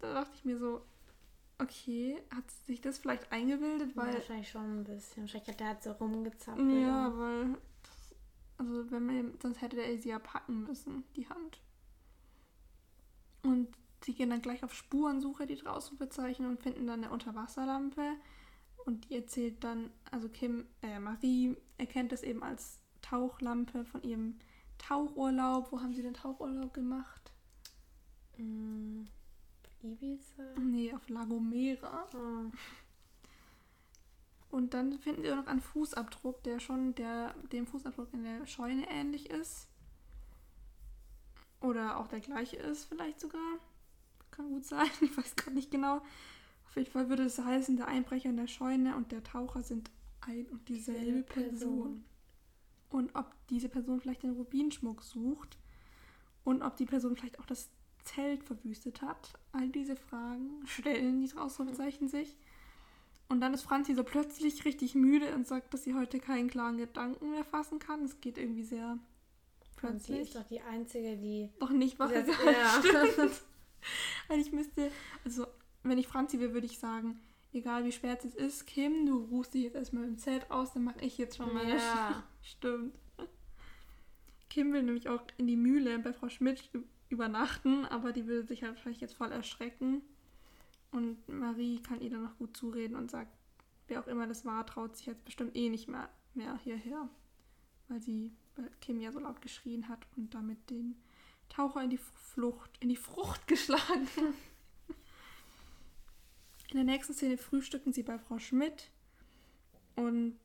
[0.00, 0.82] Da dachte ich mir so,
[1.58, 4.14] okay, hat sich das vielleicht eingebildet, Ja, weil.
[4.14, 5.24] wahrscheinlich schon ein bisschen.
[5.24, 6.60] Wahrscheinlich hat der halt so rumgezapft.
[6.60, 7.56] Ja, weil.
[7.82, 8.14] Das,
[8.58, 9.34] also, wenn man.
[9.40, 11.60] Sonst hätte der sie ja packen müssen, die Hand.
[13.44, 13.68] Und
[14.02, 18.14] sie gehen dann gleich auf Spurensuche, die draußen bezeichnen, und finden dann eine Unterwasserlampe.
[18.84, 24.38] Und die erzählt dann, also Kim, äh, Marie erkennt es eben als Tauchlampe von ihrem
[24.78, 25.70] Tauchurlaub.
[25.70, 27.32] Wo haben sie den Tauchurlaub gemacht?
[28.36, 29.04] Mm,
[29.82, 30.42] Ibiza?
[30.58, 32.08] Nee, auf La Gomera.
[32.14, 32.50] Oh.
[34.50, 38.88] Und dann finden wir noch einen Fußabdruck, der schon der, dem Fußabdruck in der Scheune
[38.88, 39.68] ähnlich ist.
[41.64, 43.58] Oder auch der gleiche ist, vielleicht sogar.
[44.30, 46.02] Kann gut sein, ich weiß gerade nicht genau.
[46.66, 49.90] Auf jeden Fall würde es heißen, der Einbrecher in der Scheune und der Taucher sind
[50.20, 52.04] ein und dieselbe Person.
[52.90, 55.56] Und ob diese Person vielleicht den Rubinschmuck sucht
[56.44, 57.70] und ob die Person vielleicht auch das
[58.04, 59.32] Zelt verwüstet hat.
[59.52, 62.36] All diese Fragen stellen die Ausrufezeichen sich.
[63.28, 66.76] Und dann ist Franzi so plötzlich richtig müde und sagt, dass sie heute keinen klaren
[66.76, 68.04] Gedanken mehr fassen kann.
[68.04, 68.98] Es geht irgendwie sehr
[69.90, 70.28] Und sie plötzlich.
[70.28, 71.50] ist doch die Einzige, die.
[71.60, 72.18] Doch nicht wach Ja.
[72.20, 73.44] ist.
[74.28, 74.90] Eigentlich müsste,
[75.24, 75.46] also
[75.82, 77.20] wenn ich Franzi wäre, würde ich sagen,
[77.52, 80.84] egal wie spät es ist, Kim, du ruhst dich jetzt erstmal im Zelt aus, dann
[80.84, 82.24] mache ich jetzt schon meine Ja.
[82.42, 82.94] Stimmt.
[84.50, 86.70] Kim will nämlich auch in die Mühle bei Frau Schmidt
[87.08, 90.02] übernachten, aber die würde sich halt vielleicht jetzt voll erschrecken.
[90.92, 93.32] Und Marie kann ihr dann noch gut zureden und sagt,
[93.88, 97.08] wer auch immer das war, traut sich jetzt bestimmt eh nicht mehr, mehr hierher.
[97.88, 100.96] Weil sie weil Kim ja so laut geschrien hat und damit den
[101.48, 104.08] Taucher in die Flucht, in die Frucht geschlagen.
[106.70, 108.90] In der nächsten Szene frühstücken sie bei Frau Schmidt
[109.94, 110.36] und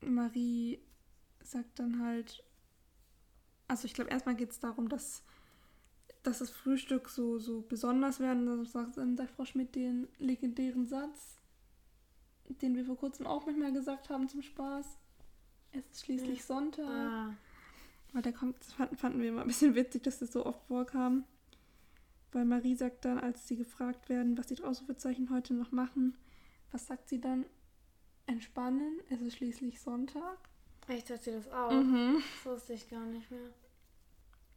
[0.00, 0.80] Marie
[1.42, 2.44] sagt dann halt,
[3.66, 5.22] also ich glaube erstmal geht es darum, dass,
[6.22, 8.46] dass das Frühstück so, so besonders werden.
[8.46, 11.40] Dann sagt, dann sagt Frau Schmidt den legendären Satz,
[12.48, 14.98] den wir vor kurzem auch manchmal gesagt haben zum Spaß.
[15.76, 16.44] Es ist schließlich Ja.
[16.44, 16.84] Sonntag.
[16.88, 17.34] Ah,
[18.12, 20.62] Weil der kommt, das fanden, fanden wir immer ein bisschen witzig, dass das so oft
[20.66, 21.24] vorkam.
[22.32, 26.16] Weil Marie sagt dann, als sie gefragt werden, was die Ausrufezeichen heute noch machen,
[26.72, 27.44] was sagt sie dann?
[28.26, 30.38] Entspannen, es ist schließlich Sonntag.
[30.88, 31.70] echt sagt sie das auch?
[31.70, 32.22] Mhm.
[32.44, 33.50] Das wusste ich gar nicht mehr.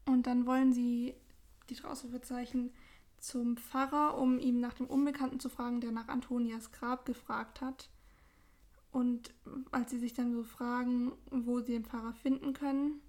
[0.05, 1.13] Und dann wollen sie
[1.69, 2.71] die Ausrufezeichen
[3.17, 7.89] zum Pfarrer, um ihm nach dem Unbekannten zu fragen, der nach Antonias Grab gefragt hat.
[8.97, 9.31] Und
[9.71, 12.99] als sie sich dann so fragen, wo sie den Pfarrer finden können,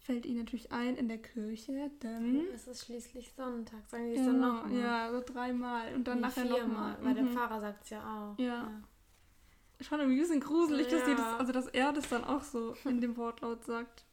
[0.00, 3.88] fällt ihnen natürlich ein in der Kirche, denn Es ist schließlich Sonntag.
[3.88, 4.72] Sagen die es dann Genau, nochmal?
[4.80, 6.96] ja, so dreimal und dann Nee, nachher viermal, nochmal.
[7.02, 7.28] Weil der Mhm.
[7.28, 8.38] Pfarrer sagt es ja auch.
[8.40, 8.72] Ja.
[9.80, 10.98] schon irgendwie ein bisschen gruselig, ja.
[10.98, 14.04] dass, das, also dass er das dann auch so in dem Wortlaut sagt.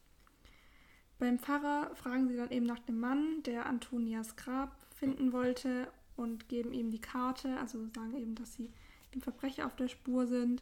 [1.18, 6.48] Beim Pfarrer fragen sie dann eben nach dem Mann, der Antonias Grab finden wollte und
[6.48, 8.72] geben ihm die Karte, also sagen eben, dass sie
[9.16, 10.62] dem Verbrecher auf der Spur sind.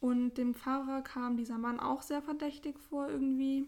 [0.00, 3.66] Und dem Pfarrer kam dieser Mann auch sehr verdächtig vor irgendwie.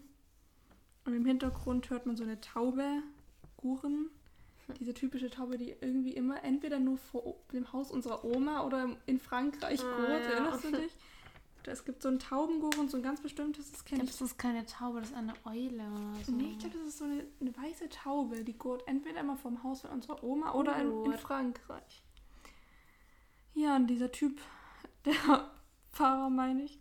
[1.05, 3.01] Und im Hintergrund hört man so eine Taube
[3.57, 4.09] guren.
[4.79, 9.19] Diese typische Taube, die irgendwie immer entweder nur vor dem Haus unserer Oma oder in
[9.19, 10.09] Frankreich ah, gurt.
[10.09, 10.29] Ja.
[10.29, 10.95] Erinnerst du dich?
[11.65, 14.11] Es gibt so ein Taubenguren, so ein ganz bestimmtes, das kenne ich.
[14.11, 16.31] Das ist keine Taube, das ist eine Eule oder so.
[16.31, 19.61] Nee, ich glaube, das ist so eine, eine, weiße Taube, die gurt entweder immer vom
[19.63, 22.01] Haus von unserer Oma oder in, in Frankreich.
[23.53, 24.39] Ja, und dieser Typ,
[25.05, 25.51] der
[25.91, 26.79] Fahrer meine ich,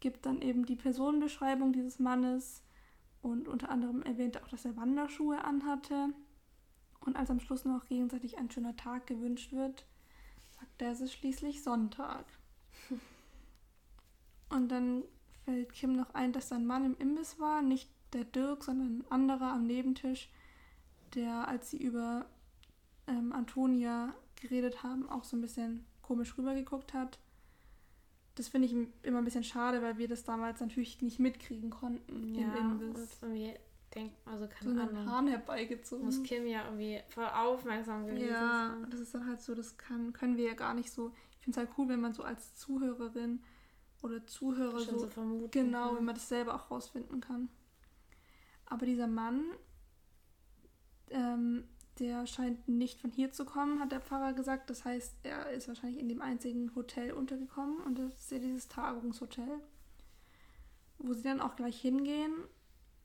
[0.00, 2.62] gibt dann eben die Personenbeschreibung dieses Mannes
[3.22, 6.10] und unter anderem erwähnt er auch, dass er Wanderschuhe anhatte.
[7.00, 9.84] Und als am Schluss noch gegenseitig ein schöner Tag gewünscht wird,
[10.50, 12.24] sagt er, es ist schließlich Sonntag.
[14.48, 15.02] Und dann
[15.44, 18.98] fällt Kim noch ein, dass da ein Mann im Imbiss war, nicht der Dirk, sondern
[18.98, 20.28] ein anderer am Nebentisch,
[21.14, 22.26] der, als sie über
[23.06, 27.18] ähm, Antonia geredet haben, auch so ein bisschen komisch rübergeguckt hat.
[28.36, 32.34] Das finde ich immer ein bisschen schade, weil wir das damals natürlich nicht mitkriegen konnten
[32.34, 33.18] ja, im Imbiss.
[33.22, 33.58] Und irgendwie
[33.94, 35.10] denkt, also keine so Ahnung.
[35.10, 36.04] Hahn herbeigezogen.
[36.04, 38.90] Muss Kim ja irgendwie voll aufmerksam gewesen ja, sein.
[38.90, 41.12] Das ist dann halt so, das kann, können wir ja gar nicht so.
[41.32, 43.42] Ich finde es halt cool, wenn man so als Zuhörerin
[44.02, 45.96] oder Zuhörer so, so vermuten, genau, ja.
[45.96, 47.48] wenn man das selber auch rausfinden kann.
[48.66, 49.44] Aber dieser Mann,
[51.10, 51.64] ähm,
[51.98, 54.70] der scheint nicht von hier zu kommen, hat der Pfarrer gesagt.
[54.70, 58.68] Das heißt, er ist wahrscheinlich in dem einzigen Hotel untergekommen und das ist ja dieses
[58.68, 59.60] Tagungshotel,
[60.98, 62.34] wo sie dann auch gleich hingehen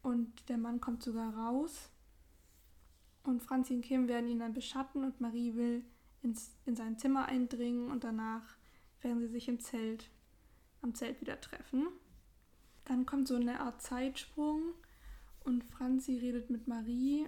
[0.01, 1.89] und der Mann kommt sogar raus
[3.23, 5.85] und Franzi und Kim werden ihn dann beschatten und Marie will
[6.21, 8.55] ins, in sein Zimmer eindringen und danach
[9.01, 10.09] werden sie sich im Zelt,
[10.81, 11.87] am Zelt wieder treffen.
[12.85, 14.73] Dann kommt so eine Art Zeitsprung
[15.43, 17.27] und Franzi redet mit Marie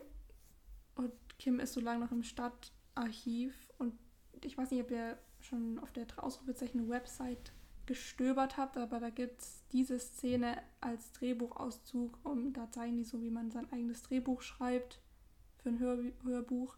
[0.96, 1.12] und
[1.44, 3.94] Kim ist so lange noch im Stadtarchiv und
[4.46, 7.52] ich weiß nicht, ob ihr schon auf der Ausrufezeichen Website
[7.86, 13.22] gestöbert habt, aber da gibt es diese Szene als Drehbuchauszug und da zeigen die so,
[13.22, 15.02] wie man sein eigenes Drehbuch schreibt
[15.58, 16.78] für ein Hör Hörbuch,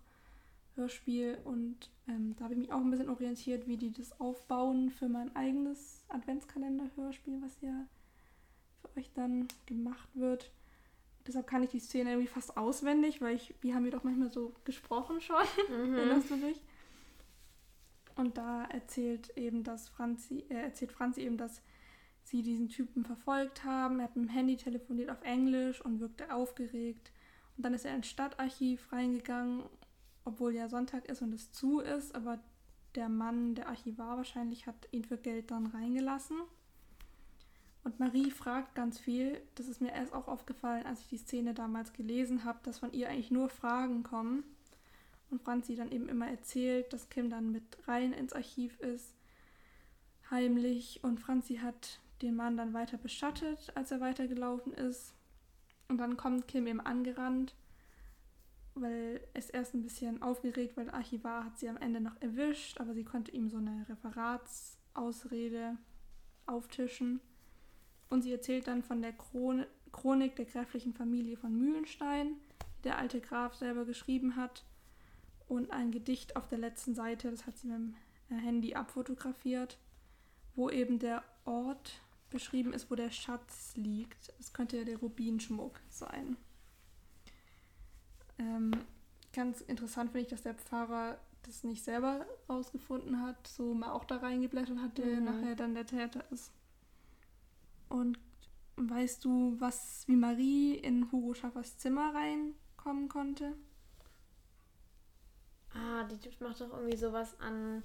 [0.73, 4.89] Hörspiel und ähm, da habe ich mich auch ein bisschen orientiert, wie die das aufbauen
[4.89, 7.85] für mein eigenes Adventskalender-Hörspiel, was ja
[8.81, 10.49] für euch dann gemacht wird.
[11.27, 14.31] Deshalb kann ich die Szene irgendwie fast auswendig, weil ich, wie haben wir doch manchmal
[14.31, 15.95] so gesprochen schon, mhm.
[15.95, 16.61] erinnerst du dich?
[18.15, 21.61] Und da erzählt eben, dass Franzi, äh, erzählt Franzi eben, dass
[22.23, 23.99] sie diesen Typen verfolgt haben.
[23.99, 27.11] Er hat mit dem Handy telefoniert auf Englisch und wirkte aufgeregt.
[27.57, 29.63] Und dann ist er ins Stadtarchiv reingegangen,
[30.23, 32.39] obwohl ja Sonntag ist und es zu ist, aber
[32.95, 36.37] der Mann, der Archivar wahrscheinlich, hat ihn für Geld dann reingelassen.
[37.85, 39.39] Und Marie fragt ganz viel.
[39.53, 42.91] Das ist mir erst auch aufgefallen, als ich die Szene damals gelesen habe, dass von
[42.91, 44.43] ihr eigentlich nur Fragen kommen.
[45.29, 49.13] Und Franzi dann eben immer erzählt, dass Kim dann mit rein ins Archiv ist,
[50.31, 51.03] heimlich.
[51.03, 55.13] Und Franzi hat den Mann dann weiter beschattet, als er weitergelaufen ist.
[55.87, 57.53] Und dann kommt Kim eben angerannt,
[58.73, 62.79] weil es erst ein bisschen aufgeregt, weil der Archivar hat sie am Ende noch erwischt,
[62.81, 65.77] aber sie konnte ihm so eine Referatsausrede
[66.47, 67.21] auftischen.
[68.15, 72.37] Und sie erzählt dann von der Chron Chronik der gräflichen Familie von Mühlenstein,
[72.77, 74.63] die der alte Graf selber geschrieben hat.
[75.49, 77.95] Und ein Gedicht auf der letzten Seite, das hat sie mit dem
[78.29, 79.77] äh, Handy abfotografiert,
[80.55, 81.99] wo eben der Ort
[82.29, 84.31] beschrieben ist, wo der Schatz liegt.
[84.39, 86.37] Es könnte ja der Rubinschmuck sein.
[88.39, 88.71] Ähm,
[89.33, 94.05] ganz interessant finde ich, dass der Pfarrer das nicht selber rausgefunden hat, so mal auch
[94.05, 95.25] da reingeblättert hat, der mhm.
[95.25, 96.53] nachher dann der Täter ist.
[97.89, 98.19] Und
[98.77, 103.53] weißt du, was wie Marie in Hugo Schaffers Zimmer reinkommen konnte?
[105.73, 107.83] Ah, die macht doch irgendwie sowas an.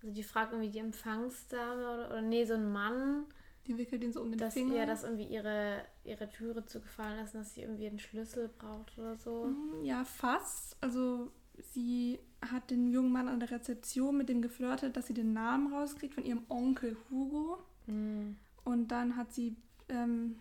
[0.00, 3.26] Also die fragt irgendwie die Empfangsdame oder, oder nee, so ein Mann.
[3.66, 4.76] Die wickelt ihn so um den dass, Finger.
[4.76, 9.16] Ja, dass irgendwie ihre, ihre Türe zugefallen lassen, dass sie irgendwie einen Schlüssel braucht oder
[9.16, 9.46] so.
[9.46, 10.76] Mm, ja, fast.
[10.80, 11.32] Also
[11.72, 15.72] sie hat den jungen Mann an der Rezeption mit dem geflirtet, dass sie den Namen
[15.72, 17.58] rauskriegt von ihrem Onkel Hugo.
[17.86, 18.36] Mhm.
[18.68, 19.56] Und dann hat sie,
[19.88, 20.36] ähm,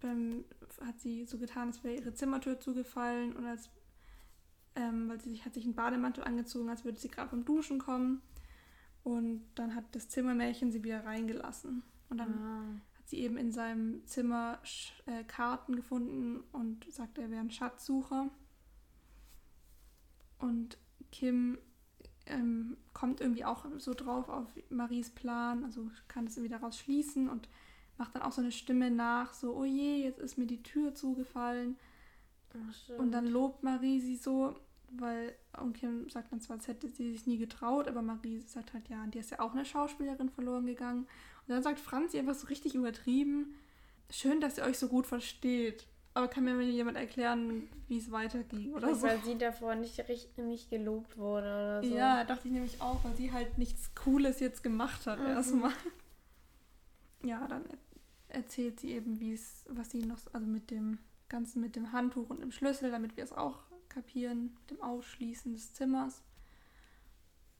[0.00, 0.46] beim,
[0.80, 3.68] hat sie so getan, als wäre ihre Zimmertür zugefallen und als,
[4.74, 7.78] ähm, weil sie sich, hat sich einen Bademantel angezogen, als würde sie gerade vom Duschen
[7.78, 8.22] kommen.
[9.02, 11.82] Und dann hat das Zimmermärchen sie wieder reingelassen.
[12.08, 12.98] Und dann ah.
[12.98, 14.58] hat sie eben in seinem Zimmer
[15.04, 18.30] äh, Karten gefunden und sagt, er wäre ein Schatzsucher.
[20.38, 20.78] Und
[21.12, 21.58] Kim
[22.26, 27.28] ähm, kommt irgendwie auch so drauf auf Maries Plan, also kann es irgendwie daraus schließen
[27.28, 27.48] und
[27.98, 30.94] macht dann auch so eine Stimme nach, so, oh je, jetzt ist mir die Tür
[30.94, 31.76] zugefallen.
[32.54, 34.54] Oh, Und dann lobt Marie sie so,
[34.90, 38.74] weil und Kim sagt dann zwar, als hätte sie sich nie getraut, aber Marie sagt
[38.74, 41.00] halt, ja, die ist ja auch eine Schauspielerin verloren gegangen.
[41.00, 43.54] Und dann sagt Franzi einfach so richtig übertrieben,
[44.10, 45.86] schön, dass ihr euch so gut versteht.
[46.16, 49.02] Aber kann mir jemand erklären, wie es weiterging oder so?
[49.02, 51.94] Weil sie davor nicht, richtig, nicht gelobt wurde oder so.
[51.96, 55.26] Ja, dachte ich nämlich auch, weil sie halt nichts Cooles jetzt gemacht hat Mhm.
[55.26, 55.72] erstmal.
[57.24, 60.98] Ja, dann er- erzählt sie eben, wie es, was sie noch, also mit dem
[61.28, 63.58] Ganzen, mit dem Handtuch und dem Schlüssel, damit wir es auch
[63.88, 66.22] kapieren, mit dem Ausschließen des Zimmers.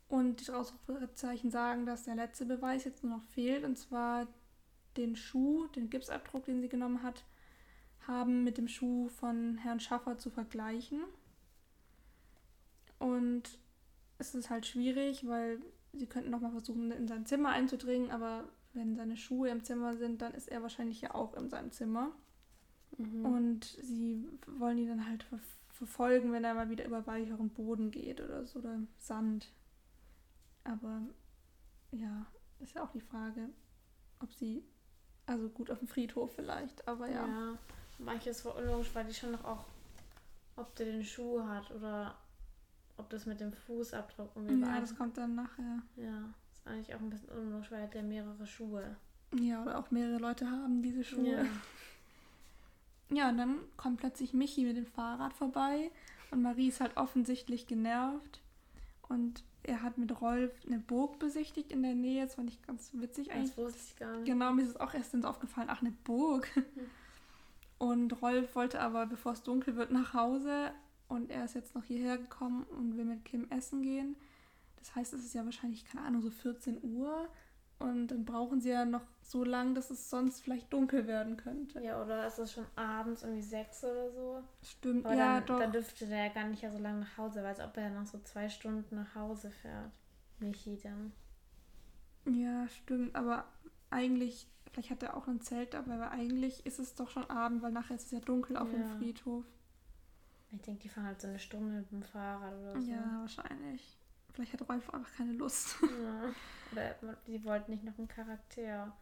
[0.06, 4.28] Und die Ausrufezeichen sagen, dass der letzte Beweis jetzt nur noch fehlt, und zwar
[4.96, 7.24] den Schuh, den Gipsabdruck, den sie genommen hat,
[8.06, 11.00] haben mit dem Schuh von Herrn Schaffer zu vergleichen.
[12.98, 13.58] Und
[14.18, 15.60] es ist halt schwierig, weil
[15.92, 20.22] sie könnten nochmal versuchen, in sein Zimmer einzudringen, aber wenn seine Schuhe im Zimmer sind,
[20.22, 22.12] dann ist er wahrscheinlich ja auch in seinem Zimmer.
[22.98, 23.24] Mhm.
[23.24, 25.38] Und sie wollen ihn dann halt ver
[25.74, 29.52] verfolgen, wenn er mal wieder über weicheren Boden geht oder so, oder Sand.
[30.62, 31.02] Aber
[31.90, 32.26] ja,
[32.60, 33.48] ist ja auch die Frage,
[34.20, 34.64] ob sie,
[35.26, 37.26] also gut auf dem Friedhof vielleicht, aber ja.
[37.26, 37.58] ja.
[37.98, 39.64] Manches war unlogisch, weil die schon noch auch,
[40.56, 42.14] ob der den Schuh hat oder
[42.96, 44.80] ob das mit dem Fußabdruck irgendwie Ja, war.
[44.80, 45.82] das kommt dann nachher.
[45.96, 46.24] Ja,
[46.54, 48.96] ist eigentlich auch ein bisschen unlogisch, weil er hat ja mehrere Schuhe.
[49.40, 51.36] Ja, oder auch mehrere Leute haben diese Schuhe.
[51.38, 51.44] Ja.
[53.10, 55.90] Ja, und dann kommt plötzlich Michi mit dem Fahrrad vorbei
[56.30, 58.40] und Marie ist halt offensichtlich genervt.
[59.08, 62.24] Und er hat mit Rolf eine Burg besichtigt in der Nähe.
[62.24, 63.50] Das fand ich ganz witzig eigentlich.
[63.50, 64.26] Das wusste ich gar nicht.
[64.26, 66.48] Genau, mir ist es auch erst aufgefallen, ach, eine Burg.
[67.84, 70.72] Und Rolf wollte aber, bevor es dunkel wird, nach Hause.
[71.06, 74.16] Und er ist jetzt noch hierher gekommen und will mit Kim essen gehen.
[74.78, 77.28] Das heißt, es ist ja wahrscheinlich, keine Ahnung, so 14 Uhr.
[77.78, 81.82] Und dann brauchen sie ja noch so lang, dass es sonst vielleicht dunkel werden könnte.
[81.82, 84.42] Ja, oder ist es schon abends irgendwie sechs oder so?
[84.62, 85.58] Stimmt, Aber ja, dann, doch.
[85.58, 87.90] dann dürfte der ja gar nicht ja so lange nach Hause, weil als ob er
[87.90, 89.90] noch so zwei Stunden nach Hause fährt.
[90.38, 91.12] Michi dann.
[92.34, 93.14] Ja, stimmt.
[93.14, 93.44] Aber
[93.94, 97.62] eigentlich, vielleicht hat er auch ein Zelt dabei, weil eigentlich ist es doch schon Abend,
[97.62, 98.96] weil nachher ist es ja dunkel auf dem Ja.
[98.98, 99.44] Friedhof.
[100.52, 102.90] Ich denke, die fahren halt so eine Stunde mit dem Fahrrad oder so.
[102.90, 103.96] Ja, wahrscheinlich.
[104.32, 105.76] Vielleicht hat Rolf einfach keine Lust.
[105.82, 106.32] Ja.
[107.02, 108.96] Oder die wollten nicht noch einen Charakter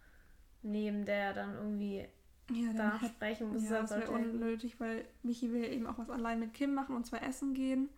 [0.62, 2.06] nehmen, der dann irgendwie
[2.50, 3.64] Ja, da sprechen muss.
[3.64, 7.06] ja, Das wäre unnötig, weil Michi will eben auch was allein mit Kim machen und
[7.06, 7.88] zwar essen gehen.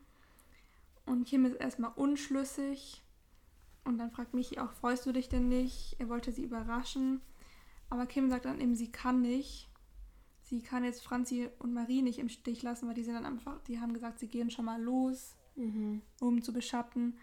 [1.07, 3.03] Und Kim ist erstmal unschlüssig.
[3.85, 5.97] Und dann fragt Michi auch, freust du dich denn nicht?
[5.99, 7.21] Er wollte sie überraschen.
[7.91, 9.69] Aber Kim sagt dann eben, sie kann nicht.
[10.43, 13.61] Sie kann jetzt Franzi und Marie nicht im Stich lassen, weil die sind dann einfach,
[13.63, 16.03] die haben gesagt, sie gehen schon mal los, mhm.
[16.21, 17.19] um zu beschatten.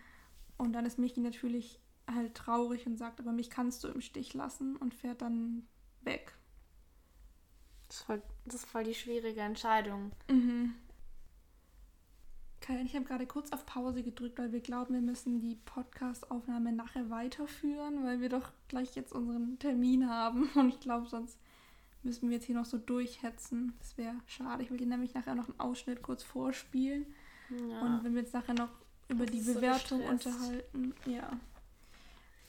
[0.58, 1.80] Und dann ist Michi natürlich
[2.14, 5.68] halt traurig und sagt, aber mich kannst du im Stich lassen und fährt dann
[6.02, 6.36] weg.
[7.88, 10.12] das, ist voll, das ist voll die schwierige Entscheidung.
[10.30, 10.76] Mhm.
[12.62, 16.72] Kai ich habe gerade kurz auf Pause gedrückt, weil wir glauben, wir müssen die Podcast-Aufnahme
[16.72, 20.48] nachher weiterführen, weil wir doch gleich jetzt unseren Termin haben.
[20.56, 21.40] Und ich glaube, sonst
[22.04, 23.74] müssen wir jetzt hier noch so durchhetzen.
[23.80, 24.62] Das wäre schade.
[24.64, 27.06] Ich will dir nämlich nachher noch einen Ausschnitt kurz vorspielen.
[27.50, 27.82] Ja.
[27.82, 28.70] Und wenn wir jetzt nachher noch
[29.10, 30.26] über Das die so Bewertung gestresst.
[30.28, 31.32] unterhalten, ja,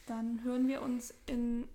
[0.07, 1.67] dann hören wir uns in,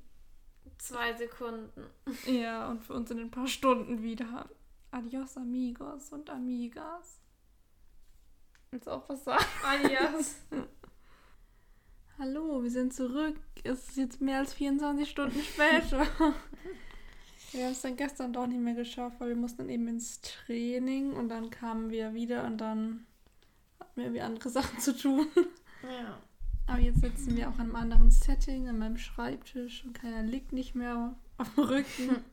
[0.77, 1.83] Zwei Sekunden.
[2.27, 4.47] ja, und für uns in ein paar Stunden wieder.
[4.91, 7.19] Adios, amigos und amigas.
[8.72, 9.45] Du auch was sagen?
[9.63, 10.36] Adios.
[12.20, 13.38] Hallo, wir sind zurück.
[13.63, 15.99] Es ist jetzt mehr als 24 Stunden später.
[17.53, 20.20] wir haben es dann gestern doch nicht mehr geschafft, weil wir mussten dann eben ins
[20.20, 23.05] Training und dann kamen wir wieder und dann
[23.80, 25.28] hatten wir irgendwie andere Sachen zu tun.
[25.84, 26.18] ja.
[26.65, 30.51] Aber jetzt sitzen wir auch an einem anderen Setting, an meinem Schreibtisch und keiner liegt
[30.51, 32.26] nicht mehr auf dem Rücken.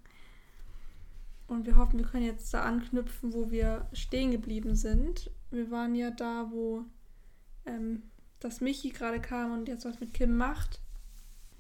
[1.46, 5.30] Und wir hoffen, wir können jetzt da anknüpfen, wo wir stehen geblieben sind.
[5.50, 6.84] Wir waren ja da, wo
[7.66, 8.02] ähm,
[8.40, 10.80] das Michi gerade kam und jetzt was mit Kim macht.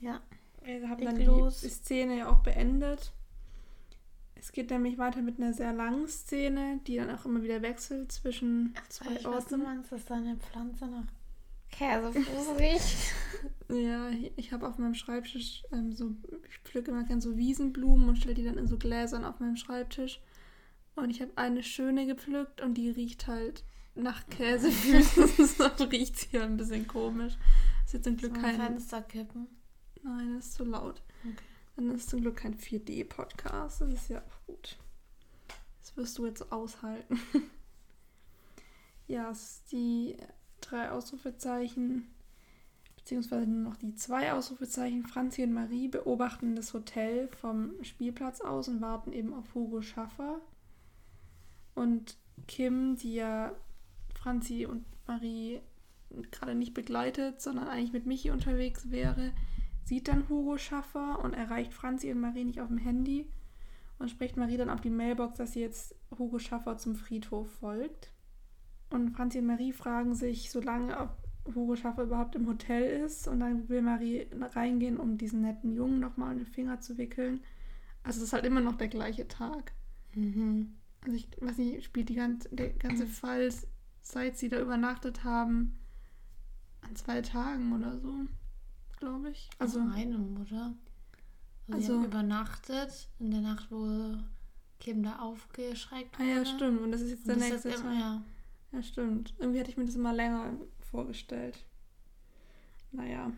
[0.00, 0.20] Ja.
[0.62, 1.60] Wir haben dann die, los.
[1.60, 3.12] die Szene ja auch beendet.
[4.34, 8.12] Es geht nämlich weiter mit einer sehr langen Szene, die dann auch immer wieder wechselt
[8.12, 9.62] zwischen zwei Ich weiß, du Orten.
[9.62, 11.06] meinst, dass deine Pflanze nach
[11.74, 13.14] Käsefuß riecht.
[13.68, 16.14] Ja, ich habe auf meinem Schreibtisch ähm, so,
[16.48, 19.56] ich pflücke immer gerne so Wiesenblumen und stelle die dann in so Gläsern auf meinem
[19.56, 20.20] Schreibtisch.
[20.96, 23.64] Und ich habe eine schöne gepflückt und die riecht halt
[23.94, 25.46] nach Käsefüßen.
[25.46, 27.36] so riecht sie ja ein bisschen komisch.
[27.84, 28.56] Ist jetzt zum Glück Zum kein.
[28.56, 29.48] Fenster kippen.
[30.02, 31.02] Nein, das ist zu laut.
[31.24, 31.34] Okay.
[31.76, 33.80] Dann ist zum Glück kein 4D-Podcast.
[33.80, 34.78] Das ist ja auch gut.
[35.80, 37.18] Das wirst du jetzt aushalten.
[39.08, 40.16] ja, es ist die
[40.70, 42.08] drei Ausrufezeichen,
[42.96, 45.06] beziehungsweise nur noch die zwei Ausrufezeichen.
[45.06, 50.40] Franzi und Marie beobachten das Hotel vom Spielplatz aus und warten eben auf Hugo Schaffer.
[51.74, 53.52] Und Kim, die ja
[54.14, 55.60] Franzi und Marie
[56.30, 59.32] gerade nicht begleitet, sondern eigentlich mit Michi unterwegs wäre,
[59.84, 63.26] sieht dann Hugo Schaffer und erreicht Franzi und Marie nicht auf dem Handy
[63.98, 68.10] und spricht Marie dann auf die Mailbox, dass sie jetzt Hugo Schaffer zum Friedhof folgt.
[68.94, 71.16] Und Franzi und Marie fragen sich so lange, ob
[71.54, 73.26] Hugo Schaffer überhaupt im Hotel ist.
[73.26, 77.40] Und dann will Marie reingehen, um diesen netten Jungen nochmal an den Finger zu wickeln.
[78.04, 79.72] Also es ist halt immer noch der gleiche Tag.
[80.14, 80.74] Mhm.
[81.02, 83.52] Also ich weiß nicht, spielt die ganze, der ganze Fall,
[84.00, 85.76] seit sie da übernachtet haben,
[86.82, 88.14] an zwei Tagen oder so,
[88.98, 89.50] glaube ich.
[89.58, 90.74] Also an einem, oder?
[91.68, 94.18] Also, also übernachtet in der Nacht, wo
[94.78, 96.30] Kim da aufgeschreckt wurde.
[96.30, 96.80] Ah ja, stimmt.
[96.80, 97.98] Und das ist jetzt der nächste Tag.
[97.98, 98.22] Ja.
[98.74, 99.34] Ja, stimmt.
[99.38, 101.64] Irgendwie hatte ich mir das immer länger vorgestellt.
[102.92, 103.32] Naja.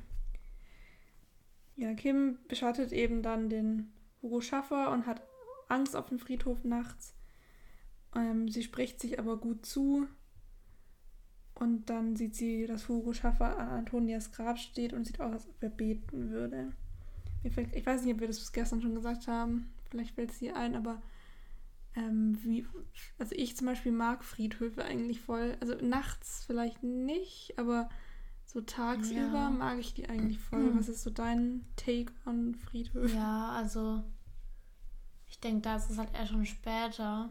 [1.76, 5.22] Ja, Kim beschattet eben dann den Hugo Schaffer und hat
[5.68, 7.14] Angst auf dem Friedhof nachts.
[8.14, 10.06] Ähm, sie spricht sich aber gut zu.
[11.54, 15.48] Und dann sieht sie, dass Hugo Schaffer an Antonias Grab steht und sieht aus, als
[15.48, 16.72] ob er beten würde.
[17.42, 19.72] Ich weiß nicht, ob wir das gestern schon gesagt haben.
[19.90, 21.00] Vielleicht fällt es hier ein, aber
[21.96, 22.66] ähm, wie,
[23.18, 25.56] also ich zum Beispiel mag Friedhöfe eigentlich voll.
[25.60, 27.88] Also nachts vielleicht nicht, aber
[28.44, 29.50] so tagsüber ja.
[29.50, 30.70] mag ich die eigentlich voll.
[30.70, 30.78] Mhm.
[30.78, 33.14] Was ist so dein Take on Friedhöfe?
[33.16, 34.04] Ja, also
[35.28, 37.30] ich denke, da ist es halt eher schon später.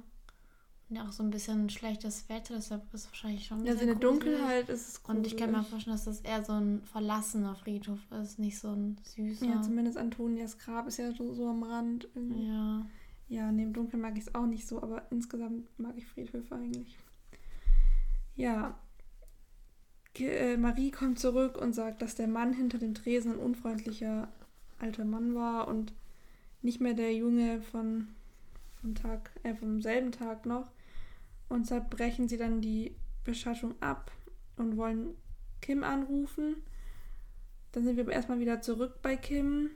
[0.89, 3.65] Und ja auch so ein bisschen schlechtes Wetter, deshalb ist es wahrscheinlich schon.
[3.65, 5.17] Ja, so in der Dunkelheit ist es gruselig.
[5.17, 8.69] Und ich kann mir vorstellen, dass das eher so ein verlassener Friedhof ist, nicht so
[8.69, 9.45] ein süßer.
[9.45, 12.07] Ja, zumindest Antonias Grab ist ja so, so am Rand.
[12.13, 12.47] Irgendwie.
[12.47, 12.85] Ja.
[13.27, 16.97] Ja, neben Dunkel mag ich es auch nicht so, aber insgesamt mag ich Friedhöfe eigentlich.
[18.35, 18.77] Ja.
[20.17, 24.29] Äh, Marie kommt zurück und sagt, dass der Mann hinter dem Tresen ein unfreundlicher
[24.79, 25.93] alter Mann war und
[26.61, 28.07] nicht mehr der Junge von
[28.85, 30.71] vom Tag, äh, vom selben Tag noch.
[31.49, 34.11] Und deshalb brechen sie dann die Beschattung ab
[34.57, 35.15] und wollen
[35.61, 36.57] Kim anrufen.
[37.71, 39.71] Dann sind wir erstmal wieder zurück bei Kim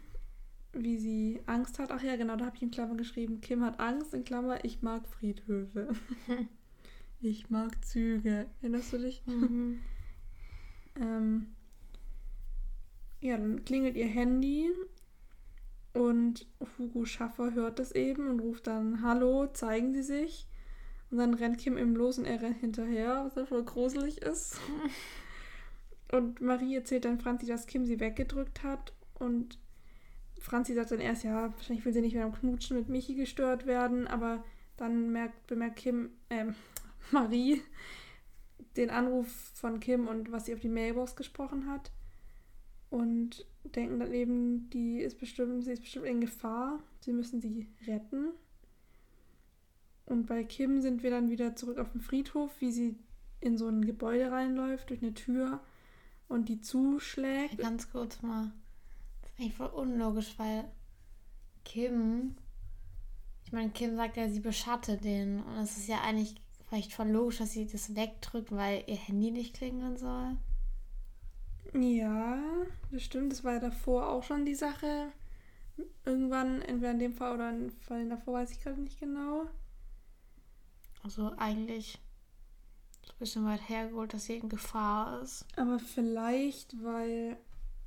[0.83, 1.91] wie sie Angst hat.
[1.91, 4.81] Ach ja, genau, da habe ich in Klammer geschrieben, Kim hat Angst, in Klammer, ich
[4.81, 5.89] mag Friedhöfe.
[7.21, 8.47] ich mag Züge.
[8.61, 9.23] Erinnerst du dich?
[9.25, 9.79] Mhm.
[10.95, 11.47] ähm,
[13.21, 14.69] ja, dann klingelt ihr Handy
[15.93, 20.47] und Hugo Schaffer hört das eben und ruft dann, hallo, zeigen Sie sich.
[21.11, 24.59] Und dann rennt Kim eben los und er rennt hinterher, was ja voll gruselig ist.
[26.11, 29.57] und Marie erzählt dann Franzi, dass Kim sie weggedrückt hat und
[30.39, 33.65] Franzi sagt dann erst, ja, wahrscheinlich will sie nicht mehr am Knutschen mit Michi gestört
[33.65, 34.43] werden, aber
[34.77, 36.45] dann merkt, bemerkt Kim, äh,
[37.11, 37.61] Marie
[38.77, 41.91] den Anruf von Kim und was sie auf die Mailbox gesprochen hat
[42.89, 47.67] und denken dann eben, die ist bestimmt, sie ist bestimmt in Gefahr, sie müssen sie
[47.85, 48.29] retten.
[50.05, 52.95] Und bei Kim sind wir dann wieder zurück auf dem Friedhof, wie sie
[53.41, 55.59] in so ein Gebäude reinläuft, durch eine Tür
[56.27, 57.59] und die zuschlägt.
[57.59, 58.51] Ganz kurz mal
[59.39, 60.69] eigentlich voll unlogisch, weil
[61.63, 62.35] Kim,
[63.45, 65.41] ich meine, Kim sagt ja, sie beschattet den.
[65.41, 66.35] Und es ist ja eigentlich
[66.67, 70.37] vielleicht voll logisch, dass sie das wegdrückt, weil ihr Handy nicht klingeln soll.
[71.73, 72.41] Ja,
[72.91, 73.31] das stimmt.
[73.31, 75.11] Das war ja davor auch schon die Sache.
[76.05, 79.45] Irgendwann, entweder in dem Fall oder in Fall davor, weiß ich gerade nicht genau.
[81.03, 81.97] Also eigentlich
[83.07, 85.45] ein bisschen weit hergeholt, dass sie in Gefahr ist.
[85.55, 87.37] Aber vielleicht, weil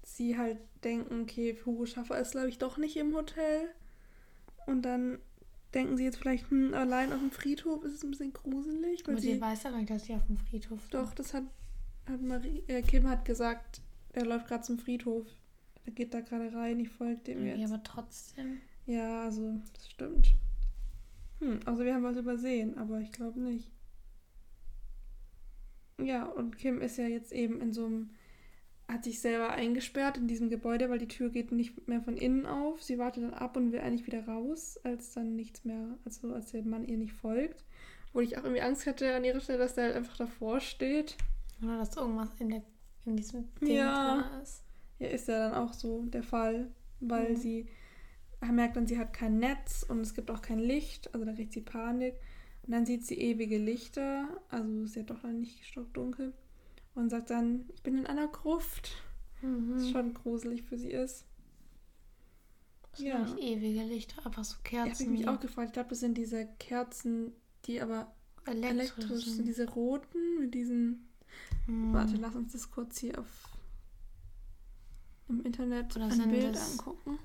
[0.02, 3.68] sie halt denken, okay, Hugo Schaffer ist, glaube ich, doch nicht im Hotel.
[4.66, 5.18] Und dann
[5.74, 9.06] denken sie jetzt vielleicht, hm, allein auf dem Friedhof ist es ein bisschen gruselig.
[9.06, 10.94] Weil Aber sie, weiß ja gar nicht, dass sie auf dem Friedhof sind.
[10.94, 11.44] Doch, das hat,
[12.06, 13.80] hat Marie, äh, Kim hat gesagt,
[14.12, 15.26] er läuft gerade zum Friedhof.
[15.84, 17.58] Er geht da gerade rein, ich folge dem jetzt.
[17.58, 18.60] Ja, aber trotzdem.
[18.86, 20.34] Ja, also, das stimmt.
[21.40, 23.70] Hm, also wir haben was übersehen, aber ich glaube nicht.
[26.00, 28.10] Ja, und Kim ist ja jetzt eben in so einem
[28.92, 32.46] hat sich selber eingesperrt in diesem Gebäude, weil die Tür geht nicht mehr von innen
[32.46, 32.82] auf.
[32.82, 36.52] Sie wartet dann ab und will eigentlich wieder raus, als dann nichts mehr, also als
[36.52, 37.64] der Mann ihr nicht folgt.
[38.12, 41.16] Wo ich auch irgendwie Angst hatte an ihrer Stelle, dass der halt einfach davor steht.
[41.62, 42.62] Oder dass irgendwas in, der,
[43.06, 44.20] in diesem Ding ja.
[44.20, 44.64] drin ist.
[44.98, 46.70] Ja, ist ja dann auch so der Fall,
[47.00, 47.36] weil mhm.
[47.36, 47.66] sie
[48.50, 51.52] merkt dann, sie hat kein Netz und es gibt auch kein Licht, also da kriegt
[51.52, 52.14] sie Panik.
[52.64, 56.34] Und dann sieht sie ewige Lichter, also ist ja doch dann nicht stockdunkel
[56.94, 58.92] und sagt dann, ich bin in einer Gruft.
[59.40, 59.74] Mhm.
[59.74, 61.26] Was schon gruselig für sie ist.
[62.92, 63.24] Das ja.
[63.24, 64.86] sind nicht ewige Lichter, einfach so Kerzen.
[64.86, 65.68] Ja, habe ich mich auch gefragt.
[65.68, 67.32] Ich glaube, das sind diese Kerzen,
[67.64, 68.12] die aber
[68.44, 69.46] elektrisch, elektrisch sind.
[69.46, 71.08] Diese roten mit diesen.
[71.66, 71.92] Hm.
[71.92, 73.48] Warte, lass uns das kurz hier auf
[75.28, 77.18] im Internet Oder ein Bild angucken.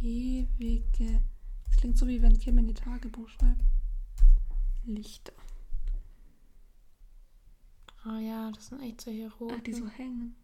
[0.00, 1.22] Ewige.
[1.66, 3.64] Das klingt so wie wenn Kim in die Tagebuch schreibt.
[4.84, 5.32] Lichter.
[8.08, 9.54] Oh ja, das sind echt solche roten.
[9.58, 10.34] Ach, die so hängen.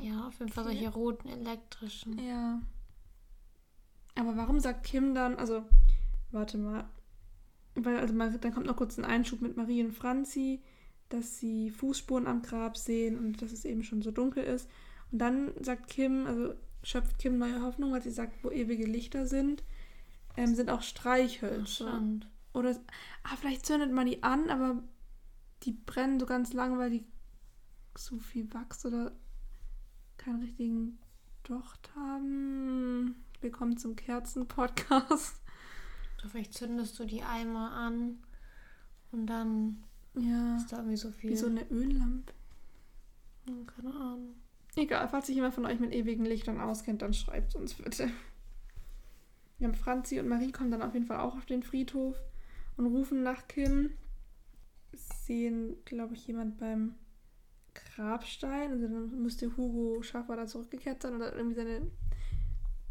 [0.00, 2.18] Ja, auf jeden Fall solche roten elektrischen.
[2.18, 2.60] Ja.
[4.14, 5.64] Aber warum sagt Kim dann, also,
[6.30, 6.88] warte mal.
[7.74, 10.62] Weil, also, dann kommt noch kurz ein Einschub mit Marie und Franzi,
[11.08, 14.68] dass sie Fußspuren am Grab sehen und dass es eben schon so dunkel ist.
[15.10, 19.26] Und dann sagt Kim, also schöpft Kim neue Hoffnung, weil sie sagt, wo ewige Lichter
[19.26, 19.62] sind,
[20.36, 22.02] ähm, sind auch Streichhölzer.
[22.54, 22.76] Oder,
[23.22, 24.82] ah, vielleicht zündet man die an, aber
[25.64, 27.04] die brennen so ganz lang, weil die
[27.96, 29.12] so viel Wachs oder
[30.16, 30.98] keinen richtigen
[31.44, 33.24] Docht haben.
[33.40, 35.40] Willkommen zum Kerzen-Podcast.
[36.28, 38.18] Vielleicht zündest du die Eimer an
[39.10, 39.82] und dann
[40.14, 41.30] ja, ist da irgendwie so viel.
[41.30, 42.32] Wie so eine Öllampe.
[43.66, 44.34] Keine Ahnung.
[44.76, 48.08] Egal, falls sich jemand von euch mit ewigen Lichtern auskennt, dann schreibt uns bitte.
[49.58, 52.16] Ja, Franzi und Marie kommen dann auf jeden Fall auch auf den Friedhof
[52.76, 53.92] und rufen nach Kim.
[54.92, 56.94] Sehen, glaube ich, jemand beim
[57.74, 58.72] Grabstein.
[58.72, 61.90] Also dann müsste Hugo Schaffer da zurückgekehrt sein oder irgendwie seine.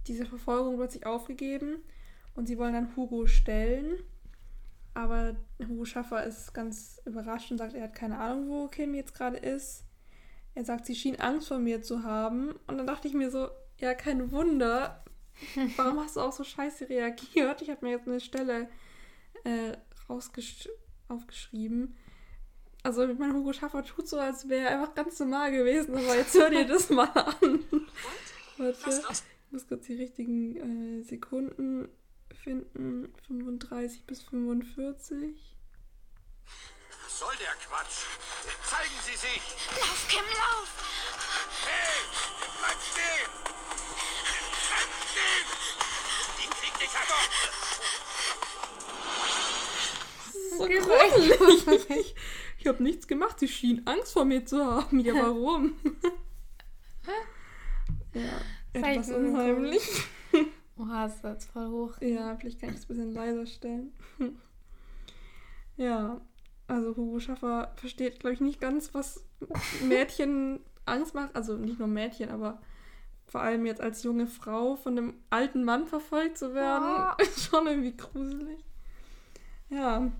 [0.07, 1.83] Diese Verfolgung sich aufgegeben.
[2.35, 3.97] Und sie wollen dann Hugo stellen.
[4.93, 5.35] Aber
[5.67, 9.37] Hugo Schaffer ist ganz überrascht und sagt, er hat keine Ahnung, wo Kim jetzt gerade
[9.37, 9.85] ist.
[10.53, 12.51] Er sagt, sie schien Angst vor mir zu haben.
[12.67, 15.03] Und dann dachte ich mir so, ja, kein Wunder.
[15.77, 17.61] Warum hast du auch so scheiße reagiert?
[17.61, 18.69] Ich habe mir jetzt eine Stelle
[19.43, 19.77] äh,
[21.11, 21.95] aufgeschrieben.
[22.83, 26.15] Also, ich meine, Hugo Schaffer tut so, als wäre er einfach ganz normal gewesen, aber
[26.15, 27.65] jetzt hör dir das mal an.
[28.57, 31.89] Warte, ich muss kurz die richtigen äh, Sekunden
[32.43, 33.13] finden.
[33.27, 35.57] 35 bis 45.
[37.03, 38.05] Was soll der Quatsch?
[38.63, 39.41] Zeigen Sie sich!
[39.77, 40.69] Lauf, Kim, lauf!
[41.65, 42.01] Hey!
[42.59, 43.50] Bleib stehen!
[50.61, 52.15] So gruselig.
[52.59, 53.39] ich habe nichts gemacht.
[53.39, 54.99] Sie schien Angst vor mir zu haben.
[54.99, 55.73] Ja, warum?
[58.13, 58.21] ja,
[58.73, 60.05] etwas unheimlich.
[60.77, 62.01] Oha, ist jetzt voll hoch.
[62.01, 63.91] Ja, vielleicht kann ich es ein bisschen leiser stellen.
[65.77, 66.21] ja,
[66.67, 69.25] also Hugo Schaffer versteht, glaube ich, nicht ganz, was
[69.83, 71.35] Mädchen Angst macht.
[71.35, 72.61] Also nicht nur Mädchen, aber
[73.31, 77.21] vor allem jetzt als junge Frau von einem alten Mann verfolgt zu werden, oh.
[77.21, 78.59] ist schon irgendwie gruselig.
[79.69, 80.11] Ja,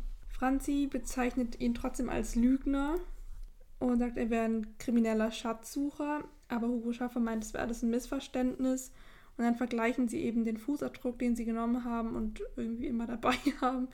[0.42, 2.96] Franzi bezeichnet ihn trotzdem als Lügner
[3.78, 6.24] und sagt, er wäre ein krimineller Schatzsucher.
[6.48, 8.92] Aber Hugo Schaffer meint, es wäre alles ein Missverständnis
[9.38, 13.36] und dann vergleichen sie eben den Fußabdruck, den sie genommen haben und irgendwie immer dabei
[13.62, 13.90] haben,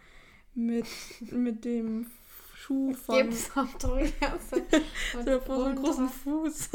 [0.53, 0.85] mit,
[1.31, 2.07] mit dem
[2.55, 3.23] Schuh von.
[3.23, 4.39] Gipsabdruck, ja.
[5.25, 6.69] So, vor so einem großen Fuß.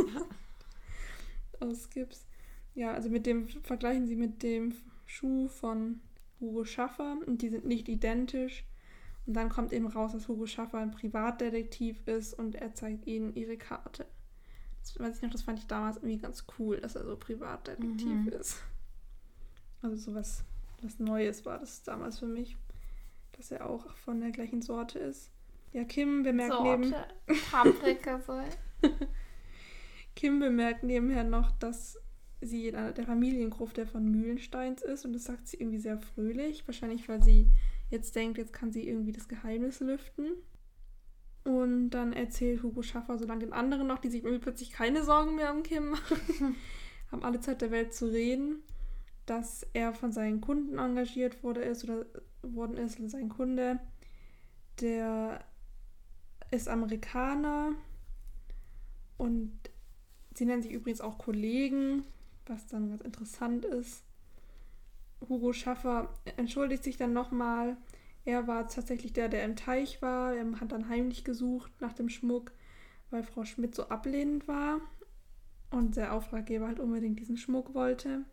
[1.61, 2.27] Aus Gips.
[2.75, 4.75] Ja, also mit dem vergleichen sie mit dem
[5.07, 6.01] Schuh von
[6.41, 8.67] Hugo Schaffer und die sind nicht identisch.
[9.27, 13.35] Und dann kommt eben raus, dass Hugo Schaffer ein Privatdetektiv ist und er zeigt ihnen
[13.35, 14.07] ihre Karte.
[14.81, 18.07] Das weiß ich noch, das fand ich damals irgendwie ganz cool, dass er so Privatdetektiv
[18.07, 18.29] mhm.
[18.29, 18.63] ist.
[19.81, 20.45] Also so was,
[20.81, 22.57] was Neues war das damals für mich.
[23.33, 25.31] Dass er auch von der gleichen Sorte ist.
[25.73, 26.79] Ja, Kim bemerkt Sorte.
[26.79, 26.95] neben.
[27.51, 28.45] Paprika soll.
[30.15, 31.99] Kim bemerkt nebenher noch, dass
[32.41, 35.99] sie in einer der Familiengruft der von Mühlensteins ist und das sagt sie irgendwie sehr
[35.99, 36.67] fröhlich.
[36.67, 37.51] Wahrscheinlich, weil sie
[37.93, 40.33] jetzt denkt, jetzt kann sie irgendwie das Geheimnis lüften.
[41.45, 45.03] Und dann erzählt Hugo Schaffer so lange den anderen noch, die sich irgendwie plötzlich keine
[45.05, 46.57] Sorgen mehr um Kim machen,
[47.13, 48.63] haben alle Zeit der Welt zu reden,
[49.27, 52.07] dass er von seinen Kunden engagiert wurde ist oder
[52.43, 53.81] worden ist und sein Kunde,
[54.81, 55.45] der
[56.51, 57.73] ist Amerikaner
[59.19, 59.53] und
[60.35, 62.05] sie nennen sich übrigens auch Kollegen,
[62.47, 64.05] was dann ganz interessant ist.
[65.29, 67.77] Hugo Schaffer entschuldigt sich dann nochmal,
[68.25, 70.35] er war tatsächlich der, der im Teich war.
[70.35, 72.53] Er hat dann heimlich gesucht nach dem Schmuck,
[73.11, 74.81] weil Frau Schmidt so ablehnend war
[75.71, 78.25] und der Auftraggeber halt unbedingt diesen Schmuck wollte.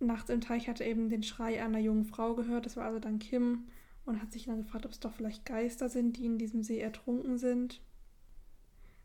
[0.00, 3.00] Nachts im Teich hat er eben den Schrei einer jungen Frau gehört, das war also
[3.00, 3.66] dann Kim,
[4.04, 6.78] und hat sich dann gefragt, ob es doch vielleicht Geister sind, die in diesem See
[6.78, 7.82] ertrunken sind.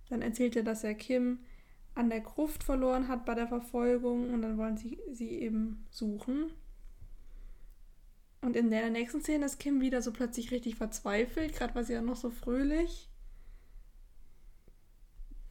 [0.10, 1.40] Dann erzählt er, dass er Kim
[1.96, 6.52] an der Gruft verloren hat bei der Verfolgung und dann wollen sie sie eben suchen.
[8.44, 11.94] Und in der nächsten Szene ist Kim wieder so plötzlich richtig verzweifelt, gerade war sie
[11.94, 13.10] ja noch so fröhlich.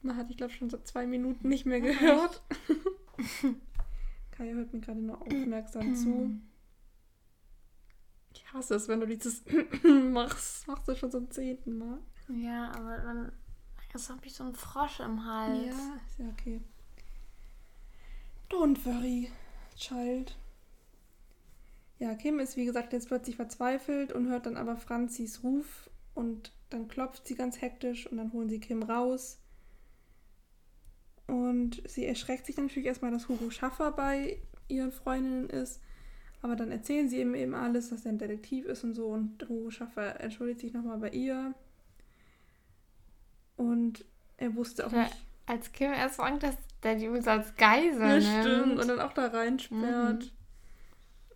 [0.03, 2.43] Man hat, ich glaube, schon so zwei Minuten nicht mehr gehört.
[4.31, 6.39] Kaya hört mir gerade nur aufmerksam zu.
[8.33, 9.43] Ich hasse es, wenn du dieses
[9.83, 10.67] machst.
[10.67, 11.99] Machst du schon zum zehnten Mal.
[12.29, 13.31] Ja, aber dann
[13.91, 15.65] jetzt habe ich so einen Frosch im Hals.
[15.65, 16.61] Ja, ist ja okay.
[18.49, 19.31] Don't worry,
[19.75, 20.35] Child.
[22.03, 26.51] Ja, Kim ist wie gesagt jetzt plötzlich verzweifelt und hört dann aber Franzis Ruf und
[26.69, 29.39] dann klopft sie ganz hektisch und dann holen sie Kim raus.
[31.27, 35.79] Und sie erschreckt sich natürlich erstmal, dass Hugo Schaffer bei ihren Freundinnen ist.
[36.41, 39.07] Aber dann erzählen sie ihm eben alles, dass er ein Detektiv ist und so.
[39.07, 41.53] Und Hugo Schaffer entschuldigt sich nochmal bei ihr.
[43.55, 44.03] Und
[44.35, 45.25] er wusste auch ja, nicht.
[45.45, 48.45] Als Kim erst sagt, dass der die uns als Geisel ja, nimmt.
[48.45, 48.79] stimmt.
[48.81, 50.25] Und dann auch da reinsperrt.
[50.25, 50.42] Mhm.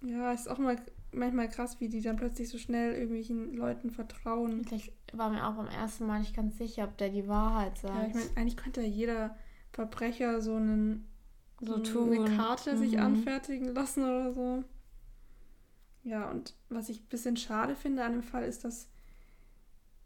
[0.01, 0.77] Ja, ist auch mal
[1.11, 4.65] manchmal krass, wie die dann plötzlich so schnell irgendwelchen Leuten vertrauen.
[4.71, 7.95] Ich war mir auch beim ersten Mal nicht ganz sicher, ob der die Wahrheit sagt.
[7.95, 9.35] Ja, ich meine, eigentlich könnte ja jeder
[9.71, 11.07] Verbrecher so, einen,
[11.61, 12.77] so, so eine Karte mhm.
[12.77, 14.63] sich anfertigen lassen oder so.
[16.03, 18.89] Ja, und was ich ein bisschen schade finde an dem Fall ist, dass,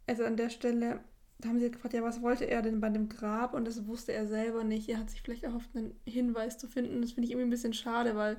[0.08, 1.00] also an der Stelle,
[1.38, 3.54] da haben sie gefragt, ja, was wollte er denn bei dem Grab?
[3.54, 4.88] Und das wusste er selber nicht.
[4.88, 7.02] Er hat sich vielleicht erhofft, einen Hinweis zu finden.
[7.02, 8.36] Das finde ich irgendwie ein bisschen schade, weil.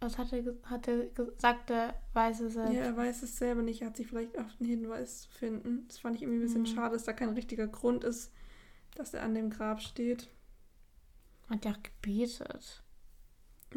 [0.00, 2.72] Was hat er, hat er gesagt, er weiß es selbst?
[2.72, 3.82] Ja, er weiß es selber nicht.
[3.82, 5.86] Er hat sich vielleicht erhofft, einen Hinweis zu finden.
[5.88, 6.66] Das fand ich irgendwie ein bisschen mhm.
[6.66, 8.32] schade, dass da kein richtiger Grund ist,
[8.94, 10.28] dass er an dem Grab steht.
[11.50, 12.82] Hat ja auch gebetet.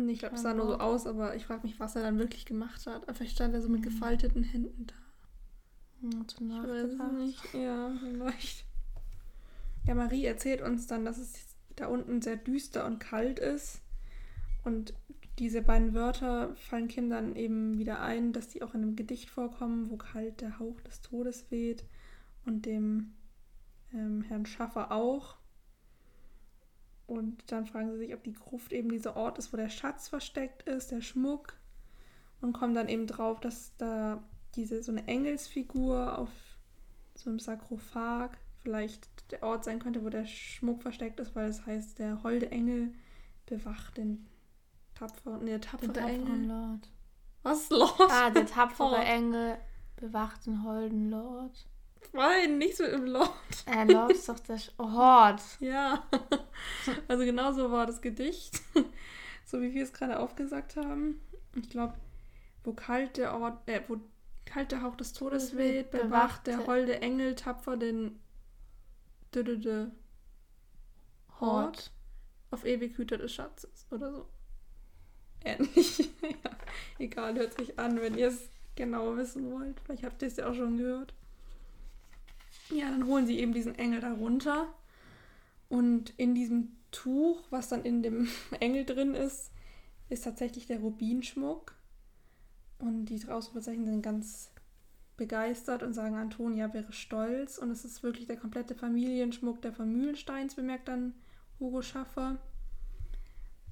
[0.08, 2.46] Ich glaube, es sah nur so aus, aber ich frage mich, was er dann wirklich
[2.46, 3.04] gemacht hat.
[3.16, 3.86] Vielleicht stand er so mit mhm.
[3.86, 6.20] gefalteten Händen da.
[6.20, 7.14] Hat du nachgedacht?
[7.14, 7.54] Nicht.
[7.54, 8.66] Ja, vielleicht.
[9.86, 11.34] Ja, Marie erzählt uns dann, dass es
[11.76, 13.82] da unten sehr düster und kalt ist.
[14.64, 14.94] Und
[15.40, 19.90] diese beiden Wörter fallen Kindern eben wieder ein, dass die auch in einem Gedicht vorkommen,
[19.90, 21.86] wo kalt der Hauch des Todes weht
[22.46, 23.14] und dem
[23.94, 25.38] ähm, Herrn Schaffer auch.
[27.08, 30.08] Und dann fragen sie sich, ob die Gruft eben dieser Ort ist, wo der Schatz
[30.08, 31.56] versteckt ist, der Schmuck.
[32.42, 34.24] Und kommen dann eben drauf, dass da
[34.56, 36.30] diese so eine Engelsfigur auf
[37.16, 41.66] so einem Sarkophag vielleicht der Ort sein könnte, wo der Schmuck versteckt ist, weil es
[41.66, 42.94] heißt, der holde Engel
[43.46, 44.28] bewacht den
[45.08, 46.48] tapferen, nee, der tapfere Engel.
[46.48, 46.90] Lord.
[47.44, 48.12] Was Lord?
[48.12, 49.02] Ah, der tapfere oh.
[49.02, 49.58] Engel
[49.98, 51.68] bewacht den holden Lord.
[52.12, 53.32] Nein, nicht so im Lord.
[53.66, 55.42] Äh, Lord ist doch der Hort.
[55.60, 56.04] Ja.
[57.08, 58.62] Also genau so war das Gedicht.
[59.46, 61.20] So wie wir es gerade aufgesagt haben.
[61.56, 61.94] Ich glaube,
[62.64, 63.98] wo kalt der Ort, äh, wo
[64.46, 68.20] kalt der Hauch des Todes weht, bewacht der holde Engel tapfer den
[69.34, 69.92] -d
[71.40, 71.92] Hort
[72.52, 74.30] auf ewig Hüter des Schatzes oder so.
[75.44, 76.00] Ähnlich.
[76.22, 76.52] ja,
[77.00, 79.80] egal, hört sich an, wenn ihr es genau wissen wollt.
[79.82, 81.14] Vielleicht habt ihr es ja auch schon gehört.
[82.70, 84.74] Ja, dann holen sie eben diesen Engel da runter.
[85.70, 88.30] Und in diesem Tuch, was dann in dem
[88.60, 89.52] Engel drin ist,
[90.10, 91.74] ist tatsächlich der Rubinschmuck.
[92.80, 94.52] Und die Ausrufezeichen sind ganz
[95.16, 97.58] begeistert und sagen, Antonia wäre stolz.
[97.58, 101.14] Und es ist wirklich der komplette Familienschmuck der von Mühlensteins, bemerkt dann
[101.60, 102.40] Hugo Schaffer.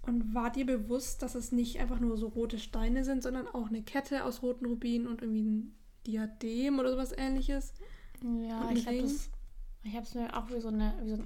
[0.03, 3.67] Und war dir bewusst, dass es nicht einfach nur so rote Steine sind, sondern auch
[3.67, 5.75] eine Kette aus roten Rubinen und irgendwie ein
[6.07, 7.73] Diadem oder sowas ähnliches?
[8.23, 8.97] Ja, ich habe
[9.83, 11.23] ich habe es mir auch wie so eine wie so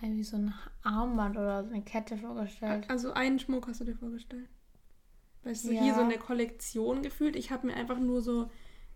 [0.00, 2.88] ein, wie so ein Armband oder so eine Kette vorgestellt.
[2.88, 4.48] Also einen Schmuck hast du dir vorgestellt.
[5.44, 5.82] Weißt du, ja.
[5.82, 7.36] hier so eine Kollektion gefühlt.
[7.36, 8.50] Ich habe mir einfach nur so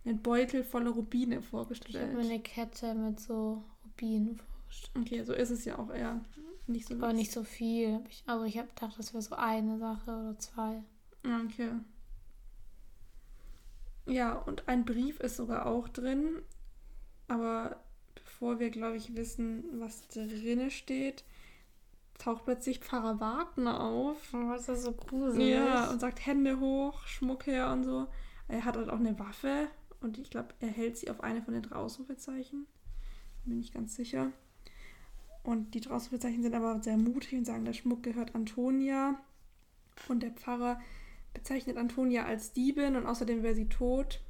[0.05, 1.95] einen Beutel voller Rubine vorgestellt.
[1.95, 5.07] Ich habe mir eine Kette mit so Rubinen vorgestellt.
[5.07, 6.21] Okay, so ist es ja auch eher.
[6.69, 8.05] Nicht so Aber nicht so viel.
[8.27, 10.83] Also ich habe gedacht, das wäre so eine Sache oder zwei.
[11.25, 11.71] Okay.
[14.07, 16.43] Ja, und ein Brief ist sogar auch drin.
[17.27, 17.83] Aber
[18.15, 21.25] bevor wir, glaube ich, wissen, was drin steht,
[22.19, 24.35] taucht plötzlich Pfarrer Wagner auf.
[24.35, 25.55] Oh, ist das so gruselig.
[25.55, 28.09] Ja, und sagt Hände hoch, Schmuck her und so.
[28.47, 29.69] Er hat halt auch eine Waffe
[30.01, 32.67] und ich glaube, er hält sie auf eine von den drei Ausrufezeichen.
[33.47, 34.33] Bin ich ganz sicher.
[35.43, 39.21] Und die Ausrufezeichen sind aber sehr mutig und sagen, der Schmuck gehört Antonia.
[40.09, 40.81] Und der Pfarrer
[41.35, 44.21] bezeichnet Antonia als Diebin und außerdem wäre sie tot.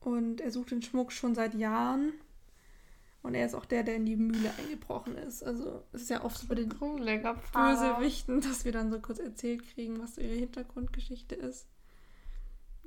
[0.00, 2.12] Und er sucht den Schmuck schon seit Jahren.
[3.22, 5.42] Und er ist auch der, der in die Mühle eingebrochen ist.
[5.42, 9.62] Also es ist ja oft so bei den Bösewichten, dass wir dann so kurz erzählt
[9.74, 11.66] kriegen, was so ihre Hintergrundgeschichte ist.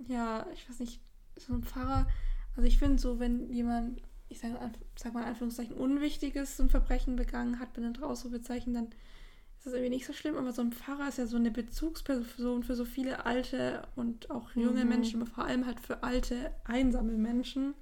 [0.07, 1.01] Ja, ich weiß nicht,
[1.37, 2.07] so ein Pfarrer.
[2.55, 4.01] Also ich finde so, wenn jemand,
[4.33, 4.57] ich sage
[4.95, 9.67] sag mal in Anführungszeichen, Unwichtiges, so ein Verbrechen begangen hat, mit einem Ausrufezeichen, dann ist
[9.67, 12.75] das irgendwie nicht so schlimm, aber so ein Pfarrer ist ja so eine Bezugsperson für
[12.75, 14.89] so viele alte und auch junge mhm.
[14.89, 17.75] Menschen, aber vor allem halt für alte, einsame Menschen.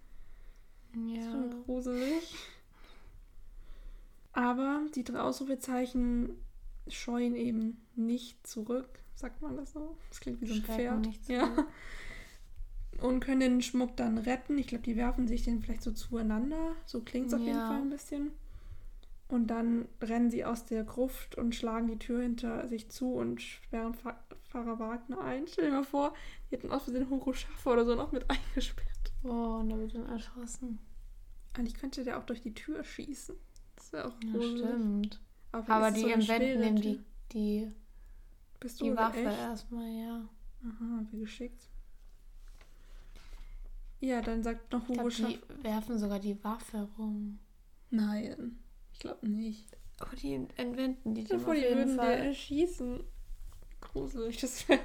[1.07, 1.31] Ja.
[1.31, 2.35] Das ist gruselig.
[4.33, 6.35] Aber die drei Ausrufezeichen
[6.87, 8.99] scheuen eben nicht zurück.
[9.15, 9.97] Sagt man das so?
[10.09, 11.07] Das klingt wie so ein Pferd.
[11.27, 11.65] Ja.
[13.01, 14.57] Und können den Schmuck dann retten.
[14.57, 16.75] Ich glaube, die werfen sich den vielleicht so zueinander.
[16.85, 17.47] So klingt es auf ja.
[17.47, 18.31] jeden Fall ein bisschen.
[19.27, 23.41] Und dann rennen sie aus der Gruft und schlagen die Tür hinter sich zu und
[23.41, 25.47] sperren Pfarrer Wagner ein.
[25.47, 26.13] Stell dir mal vor,
[26.49, 29.13] die hätten aus Versehen Hugo Schaffer oder so noch mit eingesperrt.
[29.23, 30.79] Oh, und da wird dann erschossen.
[31.53, 33.35] Eigentlich könnte der auch durch die Tür schießen.
[33.77, 35.21] Das wäre auch ja, stimmt.
[35.53, 36.99] Aber, Aber die so Inventen nehmen die,
[37.31, 37.71] die,
[38.81, 39.39] die Waffe echt?
[39.39, 40.29] erstmal, ja.
[40.63, 41.70] Aha, wie geschickt.
[44.01, 45.31] Ja, dann sagt noch Hugo Schaffer.
[45.31, 47.39] Die werfen sogar die Waffe rum.
[47.91, 48.59] Nein,
[48.91, 49.77] ich glaube nicht.
[49.99, 52.13] Aber die entwenden die, die, die würden Fall.
[52.13, 53.03] erschießen
[53.79, 54.79] gruselig das wäre.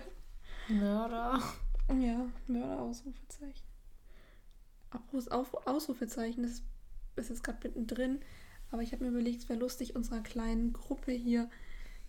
[0.69, 1.43] Mörder.
[1.89, 3.67] Ja, Mörder, Ausrufezeichen.
[4.91, 6.63] Apropos Ausrufezeichen, das
[7.17, 8.21] ist jetzt gerade mittendrin.
[8.71, 11.49] Aber ich habe mir überlegt, es wäre lustig, unserer kleinen Gruppe hier,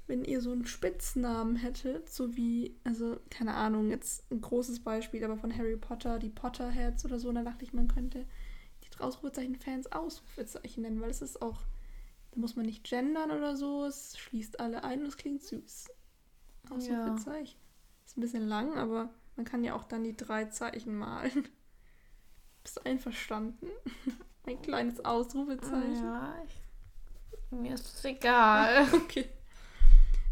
[0.08, 5.24] wenn ihr so einen Spitznamen hättet, so wie, also, keine Ahnung, jetzt ein großes Beispiel,
[5.24, 8.26] aber von Harry Potter, die Potterheads oder so, da dachte ich, man könnte
[8.84, 11.62] die Ausrufezeichen-Fans Ausrufezeichen nennen, weil es ist auch,
[12.32, 15.90] da muss man nicht gendern oder so, es schließt alle ein und es klingt süß.
[16.70, 17.60] Ausrufezeichen.
[17.60, 18.06] Ja.
[18.06, 21.48] Ist ein bisschen lang, aber man kann ja auch dann die drei Zeichen malen.
[22.64, 23.68] Bist du einverstanden?
[24.46, 26.04] ein kleines Ausrufezeichen.
[26.04, 28.88] Ja, ich, mir ist es egal.
[28.94, 29.30] okay.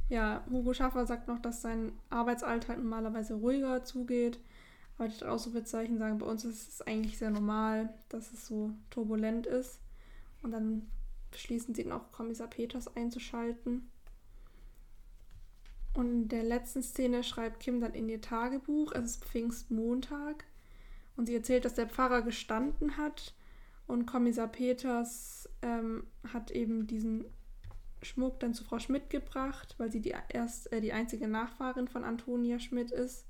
[0.07, 4.39] Ja, Hugo Schaffer sagt noch, dass sein Arbeitsalltag normalerweise ruhiger zugeht.
[4.97, 9.45] Aber die Ausrufezeichen sagen, bei uns ist es eigentlich sehr normal, dass es so turbulent
[9.45, 9.79] ist.
[10.41, 10.89] Und dann
[11.31, 13.89] beschließen sie auch Kommissar Peters einzuschalten.
[15.93, 20.45] Und in der letzten Szene schreibt Kim dann in ihr Tagebuch, es ist Pfingstmontag,
[21.15, 23.33] und sie erzählt, dass der Pfarrer gestanden hat
[23.87, 27.25] und Kommissar Peters ähm, hat eben diesen
[28.01, 32.03] Schmuck dann zu Frau Schmidt gebracht, weil sie die, erst, äh, die einzige Nachfahrin von
[32.03, 33.25] Antonia Schmidt ist.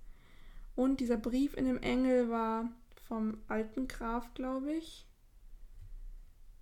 [0.75, 2.69] Und dieser Brief in dem Engel war
[3.07, 5.07] vom alten Graf, glaube ich.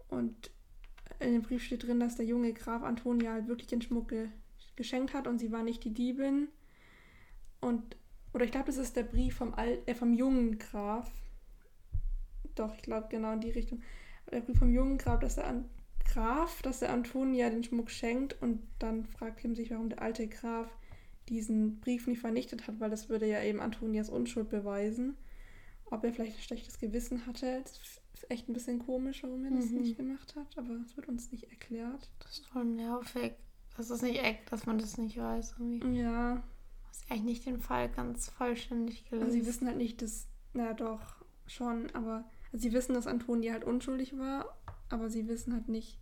[0.09, 0.51] Und
[1.19, 4.29] in dem Brief steht drin, dass der junge Graf Antonia halt wirklich den Schmuck ge
[4.75, 6.47] geschenkt hat und sie war nicht die Diebin.
[7.61, 7.95] Und,
[8.33, 11.11] oder ich glaube, das ist der Brief vom, Alt, äh, vom jungen Graf.
[12.55, 13.83] Doch, ich glaube genau in die Richtung.
[14.31, 15.69] Der Brief vom jungen Graf, dass der An
[16.05, 20.27] Graf, dass der Antonia den Schmuck schenkt und dann fragt ihm sich, warum der alte
[20.27, 20.67] Graf
[21.29, 25.15] diesen Brief nicht vernichtet hat, weil das würde ja eben Antonias Unschuld beweisen.
[25.85, 27.79] Ob er vielleicht ein schlechtes Gewissen hatte, das
[28.13, 29.81] ist echt ein bisschen komisch, warum er das mhm.
[29.81, 32.09] nicht gemacht hat, aber es wird uns nicht erklärt.
[32.19, 33.33] Das ist voll nervig.
[33.77, 35.55] Das ist nicht echt, dass man das nicht weiß.
[35.57, 35.99] Irgendwie.
[35.99, 36.43] Ja.
[36.87, 39.25] Hast eigentlich nicht den Fall ganz vollständig gelesen.
[39.25, 43.53] Also sie wissen halt nicht, dass, na doch, schon, aber also sie wissen, dass Antonia
[43.53, 44.57] halt unschuldig war,
[44.89, 45.99] aber sie wissen halt nicht,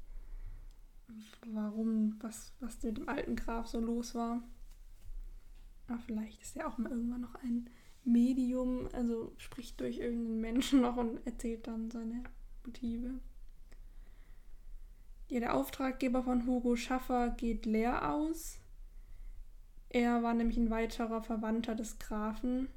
[1.47, 4.41] warum, was, was mit dem alten Graf so los war.
[5.87, 7.69] Aber vielleicht ist er auch mal irgendwann noch ein
[8.03, 12.23] Medium, also spricht durch irgendeinen Menschen noch und erzählt dann seine
[12.65, 13.19] Motive.
[15.27, 18.59] Ja, der Auftraggeber von Hugo Schaffer geht leer aus.
[19.89, 22.67] Er war nämlich ein weiterer Verwandter des Grafen.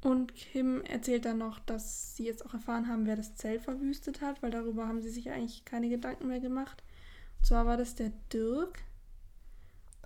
[0.00, 4.20] Und Kim erzählt dann noch, dass sie jetzt auch erfahren haben, wer das Zelt verwüstet
[4.20, 6.84] hat, weil darüber haben sie sich eigentlich keine Gedanken mehr gemacht.
[7.38, 8.78] Und zwar war das der Dirk.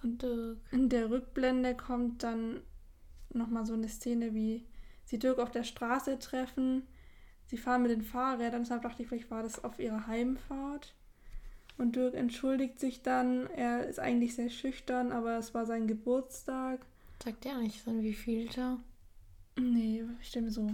[0.03, 0.59] Und Dirk.
[0.71, 2.63] In der Rückblende kommt dann
[3.31, 4.65] nochmal so eine Szene, wie
[5.05, 6.87] sie Dirk auf der Straße treffen.
[7.47, 10.95] Sie fahren mit den Fahrrädern, deshalb dachte ich, vielleicht war das auf ihrer Heimfahrt.
[11.77, 13.47] Und Dirk entschuldigt sich dann.
[13.49, 16.87] Er ist eigentlich sehr schüchtern, aber es war sein Geburtstag.
[17.23, 18.79] Sagt er nicht so wie vielter?
[19.57, 20.71] Nee, ich stelle mir so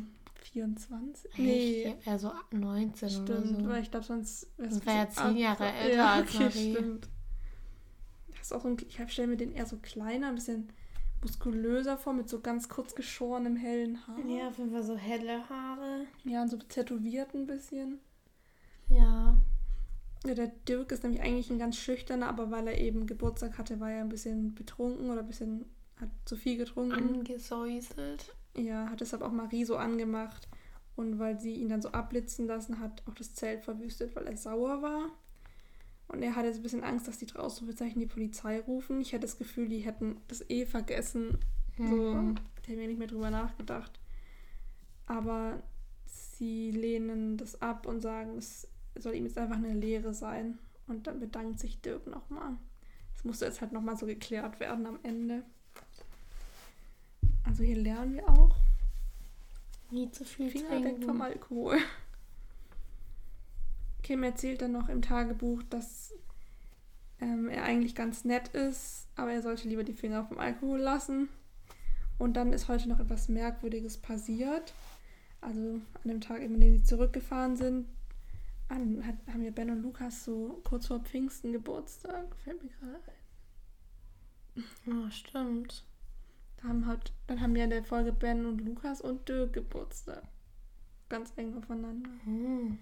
[0.52, 1.30] 24.
[1.30, 1.38] Echt?
[1.38, 1.96] Nee.
[2.04, 3.68] Er so 19 stimmt, oder so.
[3.68, 6.74] weil ich glaube, sonst wäre es ja zehn Jahre älter ja, als okay, Marie.
[6.74, 7.08] Stimmt.
[8.30, 10.68] Das ist auch so ein, ich stelle mir den eher so kleiner, ein bisschen
[11.22, 14.24] muskulöser vor, mit so ganz kurz geschorenem hellen Haar.
[14.26, 16.06] Ja, auf jeden Fall so helle Haare.
[16.24, 17.98] Ja, und so tätowiert ein bisschen.
[18.88, 19.36] Ja.
[20.24, 23.80] Ja, der Dirk ist nämlich eigentlich ein ganz schüchterner, aber weil er eben Geburtstag hatte,
[23.80, 25.64] war er ein bisschen betrunken oder ein bisschen,
[26.00, 26.92] hat zu viel getrunken.
[26.92, 28.34] Angesäuselt.
[28.58, 30.48] Ja, hat deshalb auch Marie so angemacht.
[30.96, 34.36] Und weil sie ihn dann so abblitzen lassen hat, auch das Zelt verwüstet, weil er
[34.36, 35.10] sauer war.
[36.08, 39.00] Und er hatte jetzt ein bisschen Angst, dass die draußen die Polizei rufen.
[39.00, 41.38] Ich hatte das Gefühl, die hätten das eh vergessen.
[41.76, 41.90] Mhm.
[41.90, 42.12] So,
[42.66, 44.00] die haben ja nicht mehr drüber nachgedacht.
[45.06, 45.62] Aber
[46.06, 48.66] sie lehnen das ab und sagen, es
[48.98, 50.58] soll ihm jetzt einfach eine Lehre sein.
[50.86, 52.56] Und dann bedankt sich Dirk nochmal.
[53.14, 55.44] Das musste jetzt halt nochmal so geklärt werden am Ende.
[57.44, 58.56] Also hier lernen wir auch.
[59.90, 60.84] Nie zu viel Finger trinken.
[60.84, 61.78] weg vom Alkohol.
[64.02, 66.14] Kim erzählt dann noch im Tagebuch, dass
[67.20, 71.28] ähm, er eigentlich ganz nett ist, aber er sollte lieber die Finger vom Alkohol lassen.
[72.18, 74.74] Und dann ist heute noch etwas Merkwürdiges passiert.
[75.40, 77.86] Also an dem Tag, in dem sie zurückgefahren sind,
[78.68, 82.34] an, hat, haben ja Ben und Lukas so kurz vor Pfingsten Geburtstag.
[82.44, 83.00] Fällt mir gerade
[84.56, 84.64] ein.
[84.86, 85.84] Oh, stimmt.
[86.62, 90.22] Haben halt, dann haben ja in der Folge Ben und Lukas und Dirk Geburtstag.
[91.08, 92.10] Ganz eng aufeinander.
[92.24, 92.78] Hm.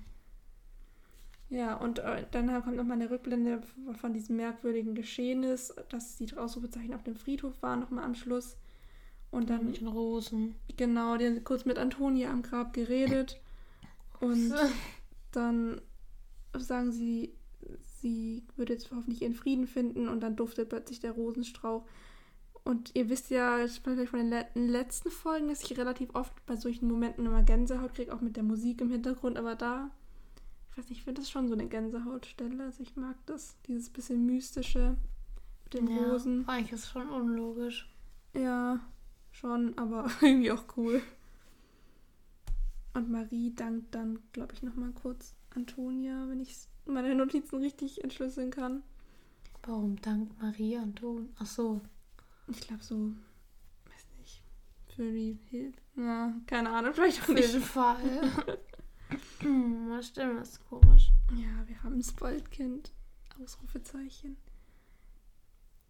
[1.49, 3.63] Ja, und äh, dann kommt nochmal eine Rückblende
[4.01, 8.57] von diesem merkwürdigen Geschehnis, dass die Ausrufezeichen auf dem Friedhof waren, nochmal am Schluss.
[9.31, 9.67] Und dann.
[9.67, 10.55] Mit den Rosen.
[10.77, 13.41] Genau, die haben kurz mit Antonia am Grab geredet.
[14.21, 14.55] Und
[15.33, 15.81] dann
[16.57, 17.35] sagen sie,
[18.01, 21.85] sie würde jetzt hoffentlich ihren Frieden finden und dann duftet plötzlich der Rosenstrauch.
[22.67, 26.89] Und ihr wisst ja vielleicht von den letzten Folgen, dass ich relativ oft bei solchen
[26.89, 29.93] Momenten immer Gänsehaut kriege, auch mit der Musik im Hintergrund, aber da
[30.77, 32.65] ich weiß nicht, ich finde das schon so eine Gänsehautstelle.
[32.65, 34.97] Also ich mag das, dieses bisschen mystische
[35.65, 36.47] mit den ja, Rosen.
[36.49, 37.89] Eigentlich ist es schon unlogisch.
[38.35, 38.81] Ja,
[39.31, 41.01] schon, aber irgendwie auch cool.
[42.95, 48.51] Und Marie dankt dann, glaube ich, nochmal kurz Antonia, wenn ich meine Notizen richtig entschlüsseln
[48.51, 48.83] kann.
[49.63, 51.29] Warum dankt Marie Anton?
[51.39, 51.81] Ach so.
[52.49, 53.13] Ich glaube so,
[53.87, 54.43] weiß nicht,
[54.95, 55.81] für die Hilfe.
[55.97, 57.47] Ja, keine Ahnung, vielleicht auch nicht.
[57.47, 58.47] Für den Fall.
[60.03, 61.11] Stimmt, das ist komisch.
[61.33, 62.93] Ja, wir haben ein Spoiled-Kind.
[63.43, 64.37] Ausrufezeichen.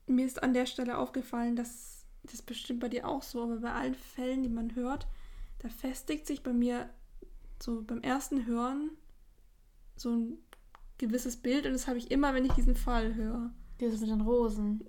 [0.06, 3.72] Mir ist an der Stelle aufgefallen, dass das bestimmt bei dir auch so, aber bei
[3.72, 5.06] allen Fällen, die man hört,
[5.60, 6.90] da festigt sich bei mir
[7.62, 8.90] so beim ersten Hören
[9.96, 10.38] so ein
[10.98, 13.50] gewisses Bild und das habe ich immer, wenn ich diesen Fall höre.
[13.80, 14.84] Dieses mit den Rosen.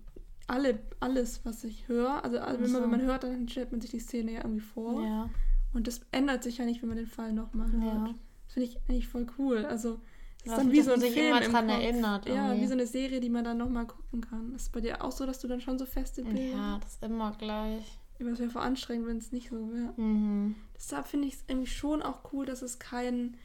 [0.48, 3.82] Alle, alles, was ich höre, also, also wenn, man, wenn man hört, dann stellt man
[3.82, 5.04] sich die Szene ja irgendwie vor.
[5.04, 5.30] Ja.
[5.74, 7.84] Und das ändert sich ja nicht, wenn man den Fall nochmal hört.
[7.84, 8.16] Ja.
[8.46, 9.66] Das finde ich eigentlich voll cool.
[9.66, 10.00] Also,
[10.44, 12.30] das ist dann wie so ein Film immer dran erinnert.
[12.30, 14.56] Ja, wie so eine Serie, die man dann nochmal gucken kann.
[14.56, 17.04] Ist bei dir auch so, dass du dann schon so feste Bilder Ja, das ist
[17.04, 18.00] immer gleich.
[18.20, 19.94] Aber es wäre voll anstrengend, wenn es nicht so wäre.
[19.98, 20.56] Mhm.
[20.76, 23.36] Deshalb finde ich es irgendwie schon auch cool, dass es kein.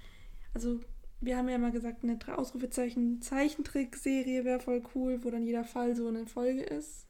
[0.55, 0.81] Also,
[1.23, 5.95] wir haben ja mal gesagt, eine Ausrufezeichen Zeichentrickserie wäre voll cool, wo dann jeder Fall
[5.95, 7.07] so eine Folge ist.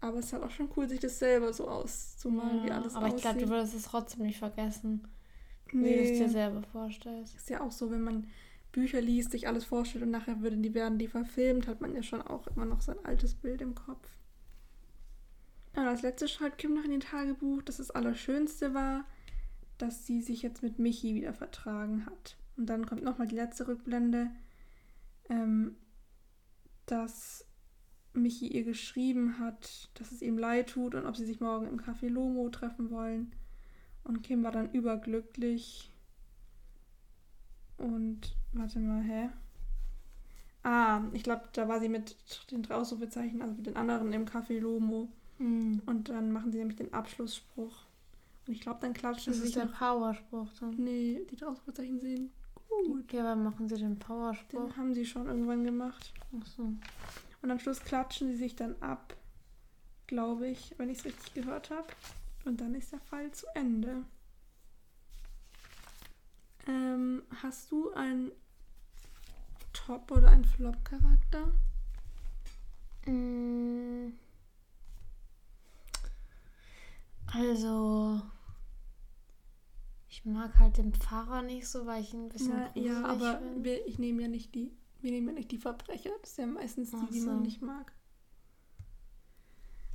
[0.00, 2.94] Aber es ist halt auch schon cool, sich das selber so auszumalen, ja, wie alles
[2.94, 3.06] aber aussieht.
[3.06, 5.06] Aber ich glaube, du würdest es trotzdem nicht vergessen,
[5.72, 5.88] nee.
[5.88, 7.36] wie du es dir selber vorstellst.
[7.36, 8.26] Ist ja auch so, wenn man
[8.72, 12.02] Bücher liest, sich alles vorstellt und nachher würden die, werden die verfilmt, hat man ja
[12.02, 14.08] schon auch immer noch sein altes Bild im Kopf.
[15.76, 19.04] Und als letztes schreibt Kim noch in den Tagebuch, dass das Allerschönste war,
[19.78, 22.36] dass sie sich jetzt mit Michi wieder vertragen hat.
[22.60, 24.30] Und dann kommt nochmal die letzte Rückblende,
[25.30, 25.76] ähm,
[26.84, 27.46] dass
[28.12, 31.80] Michi ihr geschrieben hat, dass es ihm leid tut und ob sie sich morgen im
[31.80, 33.32] Café Lomo treffen wollen.
[34.04, 35.90] Und Kim war dann überglücklich.
[37.78, 39.30] Und warte mal, hä?
[40.62, 42.14] Ah, ich glaube, da war sie mit
[42.50, 45.08] den drei Ausrufezeichen, also mit den anderen im Café Lomo.
[45.38, 45.80] Mhm.
[45.86, 47.86] Und dann machen sie nämlich den Abschlussspruch.
[48.46, 49.40] Und ich glaube, dann klatschen sie.
[49.40, 50.76] Das ist der Powerspruch dann.
[50.76, 52.30] Nee, die drei Ausrufezeichen sehen
[52.70, 53.12] gut.
[53.12, 54.68] Ja, aber machen sie den Powerspruch?
[54.68, 56.12] Den haben sie schon irgendwann gemacht.
[56.40, 56.72] Ach so.
[57.42, 59.16] Und am Schluss klatschen sie sich dann ab,
[60.06, 61.88] glaube ich, wenn ich es richtig gehört habe.
[62.44, 64.04] Und dann ist der Fall zu Ende.
[66.66, 68.32] Ähm, hast du einen
[69.72, 71.52] Top- oder einen Flop-Charakter?
[73.06, 74.12] Mm.
[77.32, 78.22] Also,
[80.10, 83.40] ich mag halt den Pfarrer nicht so, weil ich ihn ein bisschen Na, Ja, aber
[83.62, 84.72] wir, ich nehme ja nicht die
[85.02, 86.10] wir nehmen ja nicht die Verbrecher.
[86.20, 87.06] Das ist ja meistens die, so.
[87.06, 87.92] die man nicht mag.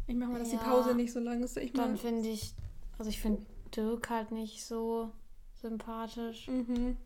[0.08, 1.58] Ich mache mal, dass ja, die Pause nicht so lang ist.
[1.58, 2.54] Ich dann finde ich,
[2.98, 5.12] also ich finde Dirk halt nicht so
[5.54, 6.48] sympathisch.
[6.48, 6.98] Mhm.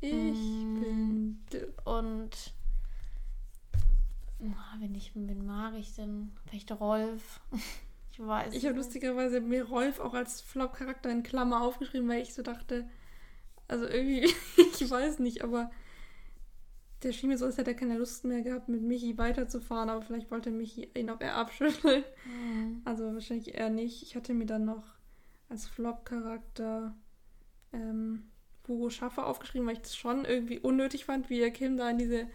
[0.00, 1.86] Ich mm, bin Dirk.
[1.86, 2.54] Und
[4.80, 6.32] wenn ich, wen mag ich denn?
[6.46, 7.40] Vielleicht Rolf.
[8.12, 8.54] ich weiß.
[8.54, 12.86] Ich habe lustigerweise mir Rolf auch als Flop-Charakter in Klammer aufgeschrieben, weil ich so dachte,
[13.68, 14.24] also irgendwie,
[14.56, 15.70] ich weiß nicht, aber
[17.02, 20.02] der schien mir so, als hätte er keine Lust mehr gehabt, mit Michi weiterzufahren, aber
[20.02, 22.04] vielleicht wollte Michi ihn auch eher abschütteln.
[22.26, 22.82] Mhm.
[22.84, 24.02] Also wahrscheinlich eher nicht.
[24.02, 24.84] Ich hatte mir dann noch
[25.48, 26.94] als Flop-Charakter
[27.72, 28.30] ähm,
[28.68, 31.98] Hugo Schaffer aufgeschrieben, weil ich das schon irgendwie unnötig fand, wie er Kim da in
[31.98, 32.28] diese,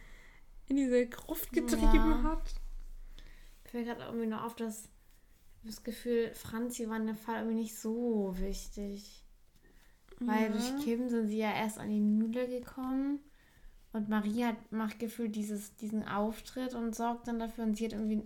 [0.67, 2.23] in diese Gruft getrieben ja.
[2.23, 2.55] hat.
[3.65, 4.89] Fällt gerade irgendwie nur auf, dass
[5.67, 9.23] das Gefühl, Franzi war in dem Fall irgendwie nicht so wichtig.
[10.19, 10.49] Weil ja.
[10.49, 13.19] durch Kim sind sie ja erst an die Mühle gekommen.
[13.93, 17.93] Und Marie hat, macht gefühlt dieses, diesen Auftritt und sorgt dann dafür und sie hat
[17.93, 18.21] irgendwie,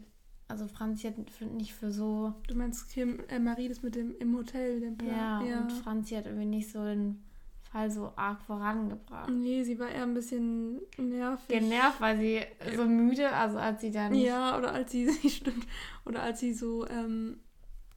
[0.47, 1.18] also Franzi hat
[1.53, 2.34] nicht für so.
[2.47, 5.45] Du meinst Kim, äh, Marie das mit dem im Hotel, den Plan.
[5.45, 7.23] Ja, ja, und Franzi hat irgendwie nicht so den
[7.72, 9.30] Fall so arg vorangebracht.
[9.30, 11.48] Nee, sie war eher ein bisschen nervig.
[11.48, 12.41] Genervt, weil sie
[12.76, 14.14] so müde, also als sie dann.
[14.14, 15.65] Ja, oder als sie, stimmt,
[16.03, 17.39] oder als sie so, ähm,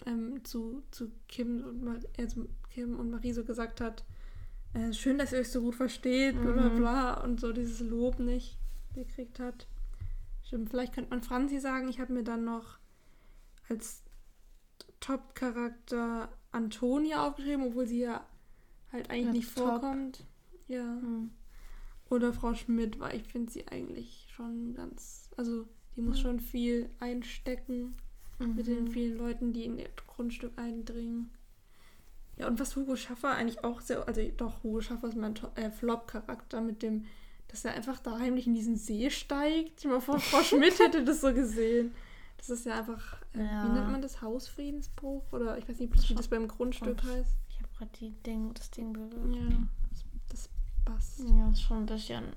[0.07, 2.29] ähm, zu, zu Kim, und, äh,
[2.71, 4.05] Kim und Marie so gesagt hat,
[4.75, 6.77] äh, schön, dass ihr euch so gut versteht, bla bla mhm.
[6.77, 8.57] bla, und so dieses Lob nicht
[8.95, 9.67] gekriegt hat.
[10.45, 12.79] Stimmt, vielleicht könnte man Franzi sagen, ich habe mir dann noch
[13.69, 14.05] als
[15.01, 18.25] Top-Charakter Antonia aufgeschrieben, obwohl sie ja
[18.95, 19.69] halt eigentlich ja, nicht top.
[19.69, 20.25] vorkommt.
[20.69, 20.85] Ja.
[20.85, 21.31] Mhm.
[22.09, 25.67] Oder Frau Schmidt, weil ich finde sie eigentlich schon ganz, also
[25.97, 26.23] die muss mhm.
[26.23, 27.95] schon viel einstecken
[28.39, 28.55] mhm.
[28.55, 28.91] mit den mhm.
[28.91, 31.31] vielen Leuten, die in ihr Grundstück eindringen.
[32.37, 35.71] Ja, und was Hugo Schaffer eigentlich auch sehr, also doch, Hugo Schaffer ist mein äh,
[35.71, 37.05] Flop-Charakter mit dem,
[37.49, 39.81] dass er einfach da heimlich in diesen See steigt.
[39.81, 41.93] Ich mal vor, Frau Schmidt hätte das so gesehen.
[42.37, 43.65] Das ist ja einfach, äh, ja.
[43.65, 44.21] wie nennt man das?
[44.21, 45.33] Hausfriedensbruch?
[45.33, 47.37] Oder ich weiß nicht, wie das beim Grundstück heißt.
[47.75, 49.35] Ich habe gerade Ding, das Ding berührt.
[49.35, 49.67] Ja,
[50.29, 50.49] das,
[50.85, 51.21] passt.
[51.21, 52.37] Ja, ist schon ein bisschen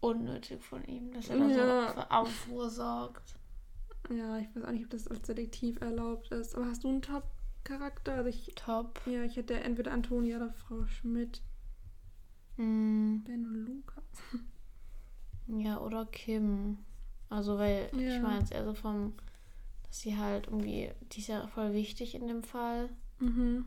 [0.00, 1.88] unnötig von ihm, dass er da ja.
[1.88, 3.36] so für Aufruhr sorgt.
[4.10, 6.54] Ja, ich weiß auch nicht, ob das als Detektiv erlaubt ist.
[6.54, 8.14] Aber hast du einen Top-Charakter?
[8.14, 9.00] Also ich, Top?
[9.06, 11.40] Ja, ich hätte entweder Antonia oder Frau Schmidt.
[12.56, 13.20] Mm.
[13.24, 14.02] Ben und Luca.
[15.48, 16.78] Ja, oder Kim.
[17.28, 18.16] Also, weil ja.
[18.16, 19.14] ich meine jetzt eher so vom,
[19.84, 22.90] dass sie halt irgendwie, die ist ja voll wichtig in dem Fall.
[23.18, 23.66] Mhm.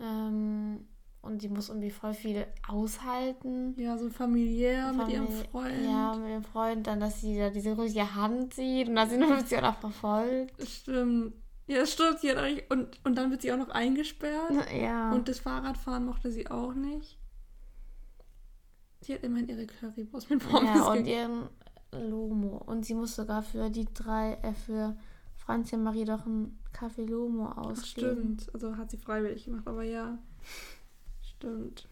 [0.00, 0.86] Ähm,
[1.24, 3.74] und sie muss irgendwie voll viel aushalten.
[3.78, 5.84] Ja, so familiär Famili mit ihrem Freund.
[5.84, 6.86] Ja, mit dem Freund.
[6.86, 9.78] Dann, dass sie da diese riesige Hand sieht und dass sie nur sie auch noch
[9.78, 10.66] verfolgt.
[10.66, 11.34] Stimmt.
[11.66, 12.20] Ja, stimmt.
[12.20, 12.38] Sie hat
[12.68, 14.52] und, und dann wird sie auch noch eingesperrt.
[14.74, 15.12] Ja.
[15.12, 17.18] Und das Fahrradfahren mochte sie auch nicht.
[19.00, 21.48] Sie hat immerhin ihre Currywurst mit Pommes Ja, und ihren
[21.92, 22.58] Lomo.
[22.58, 24.96] Und sie muss sogar für die drei, äh, für
[25.44, 28.38] Franzi und Marie doch ein Kaffee Lomo ausgeben.
[28.38, 28.54] Stimmt.
[28.54, 30.18] Also hat sie freiwillig gemacht, aber ja.
[31.20, 31.86] Stimmt.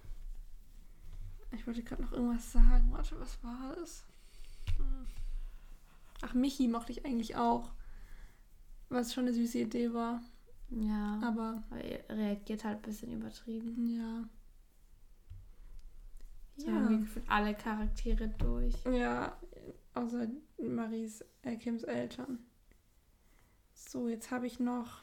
[1.50, 2.88] Ich wollte gerade noch irgendwas sagen.
[2.90, 4.04] Warte, was war es?
[4.78, 5.06] Hm.
[6.22, 7.70] Ach, Michi mochte ich eigentlich auch.
[8.88, 10.22] Was schon eine süße Idee war.
[10.70, 11.20] Ja.
[11.22, 11.62] Aber.
[11.78, 13.86] Er reagiert halt ein bisschen übertrieben.
[13.86, 14.28] Ja.
[16.56, 16.90] So ja.
[16.90, 18.74] Irgendwie alle Charaktere durch.
[18.84, 19.36] Ja,
[19.92, 20.26] außer
[20.58, 22.38] Maries, äh, Kims Eltern.
[23.88, 25.02] So, jetzt habe ich noch.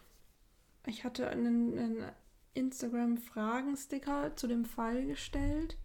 [0.86, 2.12] Ich hatte einen, einen
[2.54, 5.78] Instagram-Fragen-Sticker zu dem Fall gestellt,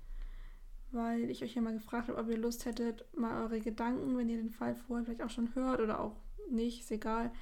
[0.90, 4.28] weil ich euch ja mal gefragt habe, ob ihr Lust hättet, mal eure Gedanken, wenn
[4.28, 6.16] ihr den Fall vorher vielleicht auch schon hört oder auch
[6.50, 7.32] nicht, ist egal,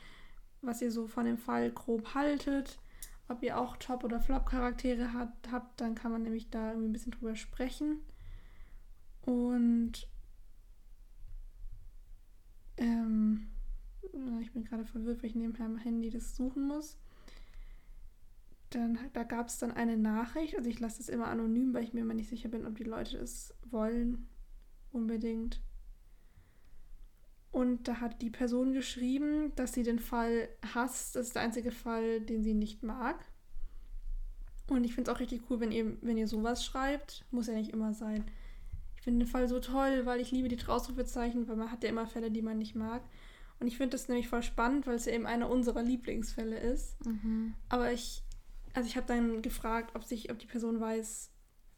[0.62, 2.78] was ihr so von dem Fall grob haltet.
[3.28, 7.12] Ob ihr auch Top- oder Flop-Charaktere habt, dann kann man nämlich da irgendwie ein bisschen
[7.12, 8.00] drüber sprechen.
[9.22, 10.08] Und
[12.78, 13.51] ähm,
[14.40, 16.98] ich bin gerade verwirrt, weil ich nebenher am Handy das suchen muss
[18.74, 21.92] dann, da gab es dann eine Nachricht, also ich lasse das immer anonym, weil ich
[21.92, 24.28] mir immer nicht sicher bin, ob die Leute es wollen,
[24.92, 25.60] unbedingt.
[27.50, 31.16] Und da hat die Person geschrieben, dass sie den Fall hasst.
[31.16, 33.22] Das ist der einzige Fall, den sie nicht mag.
[34.68, 37.26] Und ich finde es auch richtig cool, wenn ihr, wenn ihr sowas schreibt.
[37.30, 38.24] Muss ja nicht immer sein.
[38.96, 41.90] Ich finde den Fall so toll, weil ich liebe die Ausrufezeichen, weil man hat ja
[41.90, 43.02] immer Fälle, die man nicht mag.
[43.62, 47.04] Und ich finde das nämlich voll spannend, weil es ja eben einer unserer Lieblingsfälle ist.
[47.06, 47.54] Mhm.
[47.68, 48.22] Aber ich
[48.74, 51.30] also ich habe dann gefragt, ob sich, ob die Person weiß,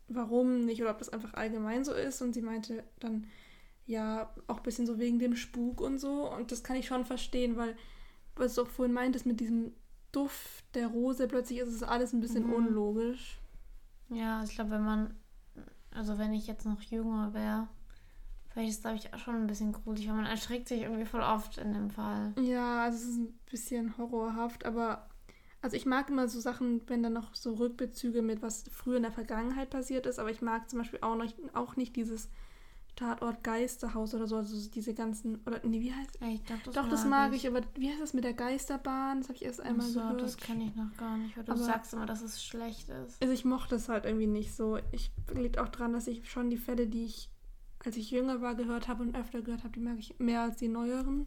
[0.09, 2.23] warum nicht oder ob das einfach allgemein so ist.
[2.23, 3.27] Und sie meinte dann,
[3.87, 6.31] ja, auch ein bisschen so wegen dem Spuk und so.
[6.31, 7.77] Und das kann ich schon verstehen, weil,
[8.37, 9.73] was du auch vorhin meintest, mit diesem
[10.13, 12.53] Duft der Rose, plötzlich ist es alles ein bisschen mhm.
[12.53, 13.41] unlogisch.
[14.11, 15.17] Ja, ich glaube, wenn man,
[15.91, 17.69] also wenn ich jetzt noch jünger wäre,
[18.55, 21.21] vielleicht ist glaube ich, auch schon ein bisschen gruselig, weil man erschreckt sich irgendwie voll
[21.21, 22.33] oft in dem Fall.
[22.41, 25.09] Ja, also es ist ein bisschen horrorhaft, aber
[25.61, 29.03] also ich mag immer so Sachen, wenn da noch so Rückbezüge mit was früher in
[29.03, 32.29] der Vergangenheit passiert ist, aber ich mag zum Beispiel auch, noch, auch nicht dieses
[32.95, 36.75] Tatort Geisterhaus oder so, also diese ganzen, oder nee, wie heißt ja, ich glaub, das
[36.75, 37.45] Doch, das mag ich.
[37.45, 39.19] ich, aber wie heißt das mit der Geisterbahn?
[39.19, 40.23] Das habe ich erst einmal so, gehört.
[40.23, 43.21] das kenne ich noch gar nicht, weil du aber, sagst immer, dass es schlecht ist.
[43.21, 44.79] Also ich mochte es halt irgendwie nicht so.
[44.93, 47.31] Ich liegt auch dran, dass ich schon die Fälle, die ich,
[47.85, 50.57] als ich jünger war, gehört habe und öfter gehört habe, die mag ich mehr als
[50.57, 51.27] die neueren.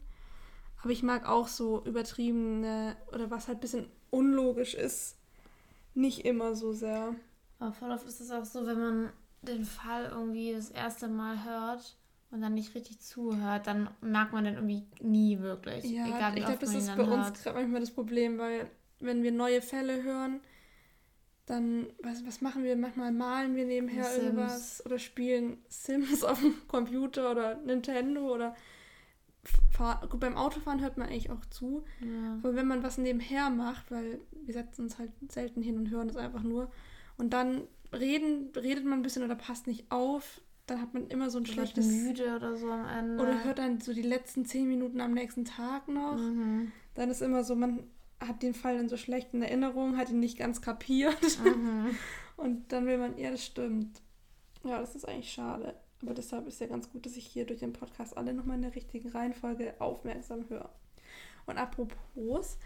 [0.82, 5.16] Aber ich mag auch so übertriebene oder was halt ein bisschen unlogisch ist,
[5.94, 7.14] nicht immer so sehr.
[7.58, 9.12] Aber voll oft ist es auch so, wenn man
[9.42, 11.96] den Fall irgendwie das erste Mal hört
[12.30, 15.84] und dann nicht richtig zuhört, dann merkt man den irgendwie nie wirklich.
[15.84, 17.28] Ja, Egal, ich glaube, das ist bei hört.
[17.30, 18.70] uns gerade manchmal das Problem, weil
[19.00, 20.40] wenn wir neue Fälle hören,
[21.48, 22.76] dann, was, was machen wir?
[22.76, 24.22] Manchmal malen wir nebenher Sims.
[24.22, 28.54] irgendwas oder spielen Sims auf dem Computer oder Nintendo oder
[29.70, 31.84] Fahr Gut, beim Autofahren hört man eigentlich auch zu.
[32.00, 32.34] Ja.
[32.42, 36.08] Aber wenn man was nebenher macht, weil wir setzen uns halt selten hin und hören
[36.08, 36.70] es einfach nur.
[37.16, 37.62] Und dann
[37.92, 41.46] reden, redet man ein bisschen oder passt nicht auf, dann hat man immer so ein
[41.46, 41.86] schlechtes.
[41.86, 43.22] müde oder so am Ende.
[43.22, 46.18] Oder hört dann so die letzten zehn Minuten am nächsten Tag noch.
[46.18, 46.72] Mhm.
[46.94, 47.84] Dann ist immer so, man
[48.20, 51.38] hat den Fall dann so schlecht in Erinnerung, hat ihn nicht ganz kapiert.
[51.44, 51.96] Mhm.
[52.36, 54.00] Und dann will man, ja, das stimmt.
[54.64, 55.74] Ja, das ist eigentlich schade.
[56.02, 58.62] Aber deshalb ist ja ganz gut, dass ich hier durch den Podcast alle nochmal in
[58.62, 60.70] der richtigen Reihenfolge aufmerksam höre.
[61.46, 62.58] Und apropos,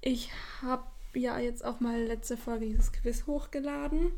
[0.00, 0.30] ich
[0.62, 4.12] habe ja jetzt auch mal letzte Folge dieses Quiz hochgeladen,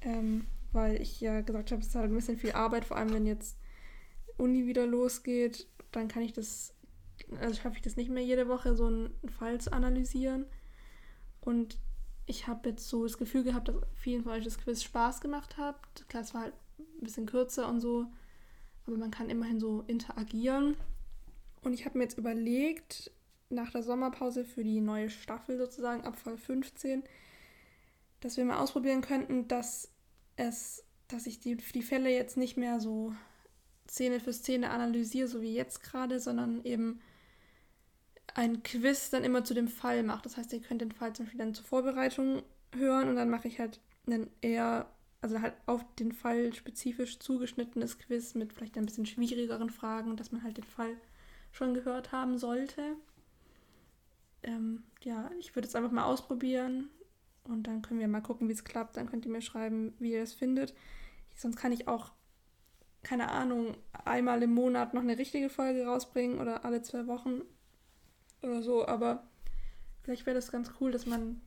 [0.00, 3.12] ähm, weil ich ja gesagt habe, es ist halt ein bisschen viel Arbeit, vor allem
[3.12, 3.56] wenn jetzt
[4.36, 6.73] Uni wieder losgeht, dann kann ich das,
[7.40, 10.46] also schaffe ich das nicht mehr jede Woche, so einen Fall zu analysieren.
[11.40, 11.78] Und
[12.26, 15.56] ich habe jetzt so das Gefühl gehabt, dass vielen von euch das Quiz Spaß gemacht
[15.56, 15.76] hat.
[16.08, 18.06] Klar, es war halt ein bisschen kürzer und so,
[18.86, 20.76] aber man kann immerhin so interagieren.
[21.62, 23.10] Und ich habe mir jetzt überlegt,
[23.50, 27.04] nach der Sommerpause für die neue Staffel sozusagen ab Fall 15,
[28.20, 29.90] dass wir mal ausprobieren könnten, dass
[30.36, 33.14] es, dass ich die, die Fälle jetzt nicht mehr so
[33.88, 37.00] Szene für Szene analysiere, so wie jetzt gerade, sondern eben
[38.34, 40.26] ein Quiz dann immer zu dem Fall macht.
[40.26, 42.42] Das heißt, ihr könnt den Fall zum Beispiel dann zur Vorbereitung
[42.76, 44.86] hören und dann mache ich halt einen eher,
[45.20, 50.32] also halt auf den Fall spezifisch zugeschnittenes Quiz mit vielleicht ein bisschen schwierigeren Fragen, dass
[50.32, 50.96] man halt den Fall
[51.52, 52.96] schon gehört haben sollte.
[54.42, 56.90] Ähm, ja, ich würde es einfach mal ausprobieren
[57.44, 58.96] und dann können wir mal gucken, wie es klappt.
[58.96, 60.74] Dann könnt ihr mir schreiben, wie ihr es findet.
[61.36, 62.10] Sonst kann ich auch,
[63.04, 67.42] keine Ahnung, einmal im Monat noch eine richtige Folge rausbringen oder alle zwei Wochen
[68.44, 69.24] oder so, aber
[70.02, 71.40] vielleicht wäre das ganz cool, dass man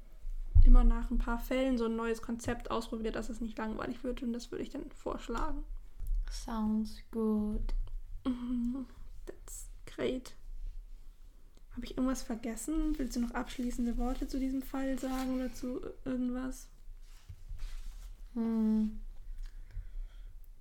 [0.64, 4.22] immer nach ein paar Fällen so ein neues Konzept ausprobiert, dass es nicht langweilig wird
[4.24, 5.64] und das würde ich dann vorschlagen.
[6.30, 7.74] Sounds good.
[9.26, 10.34] That's great.
[11.78, 12.98] Habe ich irgendwas vergessen?
[12.98, 16.68] Willst du noch abschließende Worte zu diesem Fall sagen oder zu irgendwas?
[18.34, 18.99] Hm.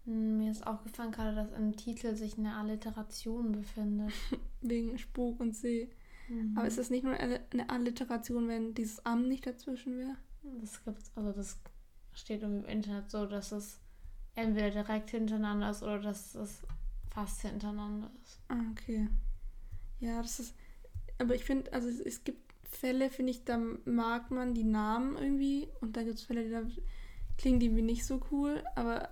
[0.05, 4.13] hm mir ist aufgefallen gerade, dass im Titel sich eine Alliteration befindet.
[4.61, 5.91] Wegen Spuk und See.
[6.29, 6.57] Mhm.
[6.57, 10.17] Aber ist das nicht nur eine Alliteration, wenn dieses Am nicht dazwischen wäre?
[10.61, 11.59] Das gibt's, also das
[12.13, 13.81] steht im Internet so, dass es
[14.35, 16.63] entweder direkt hintereinander ist oder dass es
[17.09, 18.41] fast hintereinander ist.
[18.49, 19.09] Ah, okay.
[20.01, 20.55] Ja, das ist.
[21.19, 25.17] Aber ich finde, also es, es, gibt Fälle, finde ich, da mag man die Namen
[25.17, 26.63] irgendwie und da gibt es Fälle, die da
[27.39, 29.11] klingen die wie nicht so cool, aber.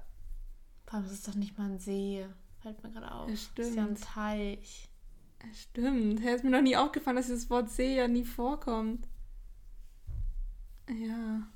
[0.86, 2.24] Das ist doch nicht mal ein See,
[2.60, 3.28] fällt mir gerade auf.
[3.28, 3.58] Ja, stimmt.
[3.58, 4.90] Das ist ja ein Teich.
[5.52, 6.20] Stimmt.
[6.20, 9.08] Ja, ist mir noch nie aufgefallen, dass das Wort See ja nie vorkommt.
[10.88, 11.46] Ja.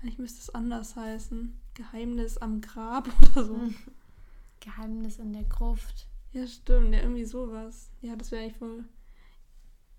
[0.00, 1.58] Eigentlich müsste es anders heißen.
[1.74, 3.60] Geheimnis am Grab oder so.
[4.60, 6.06] Geheimnis in der Gruft.
[6.32, 6.94] Ja, stimmt.
[6.94, 7.90] Ja, irgendwie sowas.
[8.00, 8.84] Ja, das wäre eigentlich voll.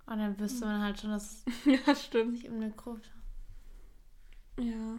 [0.05, 2.33] Und dann wüsste man halt schon, dass ja, stimmt.
[2.33, 3.11] nicht in der Gruft.
[4.59, 4.97] Ja.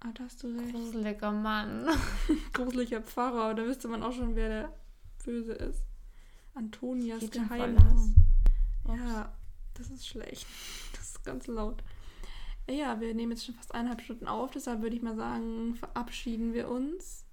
[0.00, 0.72] Ah, da hast du recht.
[0.72, 1.88] Gruseliger Mann.
[2.52, 3.54] Gruseliger Pfarrer.
[3.54, 4.72] Da wüsste man auch schon, wer der
[5.24, 5.82] Böse ist.
[6.54, 8.10] Antonias Geht Geheimnis.
[8.88, 9.32] Ja,
[9.74, 10.46] das ist schlecht.
[10.92, 11.82] Das ist ganz laut.
[12.68, 16.54] Ja, wir nehmen jetzt schon fast eineinhalb Stunden auf, deshalb würde ich mal sagen, verabschieden
[16.54, 17.26] wir uns.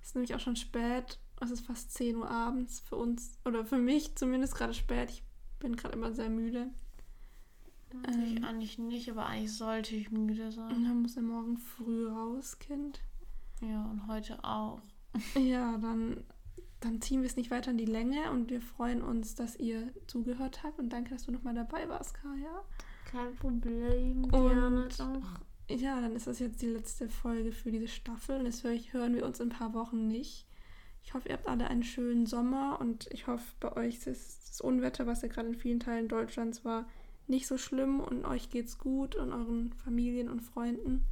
[0.00, 1.18] Es ist nämlich auch schon spät.
[1.40, 5.10] Es ist fast 10 Uhr abends für uns, oder für mich zumindest gerade spät.
[5.10, 5.22] Ich
[5.58, 6.70] bin gerade immer sehr müde.
[8.08, 10.74] Ich ähm, eigentlich nicht, aber eigentlich sollte ich müde sein.
[10.74, 13.00] Und dann muss er morgen früh raus, Kind.
[13.60, 14.80] Ja, und heute auch.
[15.34, 16.24] Ja, dann
[16.80, 19.92] dann ziehen wir es nicht weiter in die Länge und wir freuen uns, dass ihr
[20.06, 22.64] zugehört habt und danke, dass du nochmal dabei warst, Kaya.
[23.10, 25.40] Kein Problem, gerne doch.
[25.68, 29.24] Ja, dann ist das jetzt die letzte Folge für diese Staffel und jetzt hören wir
[29.24, 30.46] uns in ein paar Wochen nicht.
[31.02, 34.60] Ich hoffe, ihr habt alle einen schönen Sommer und ich hoffe, bei euch ist das
[34.60, 36.88] Unwetter, was ja gerade in vielen Teilen Deutschlands war,
[37.26, 41.04] nicht so schlimm und euch geht's gut und euren Familien und Freunden.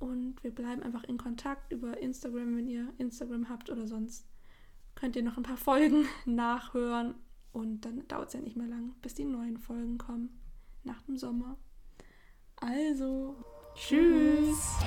[0.00, 4.26] Und wir bleiben einfach in Kontakt über Instagram, wenn ihr Instagram habt oder sonst
[4.94, 7.14] könnt ihr noch ein paar Folgen nachhören.
[7.52, 10.40] Und dann dauert es ja nicht mehr lang, bis die neuen Folgen kommen
[10.84, 11.58] nach dem Sommer.
[12.56, 13.36] Also,
[13.74, 14.78] tschüss.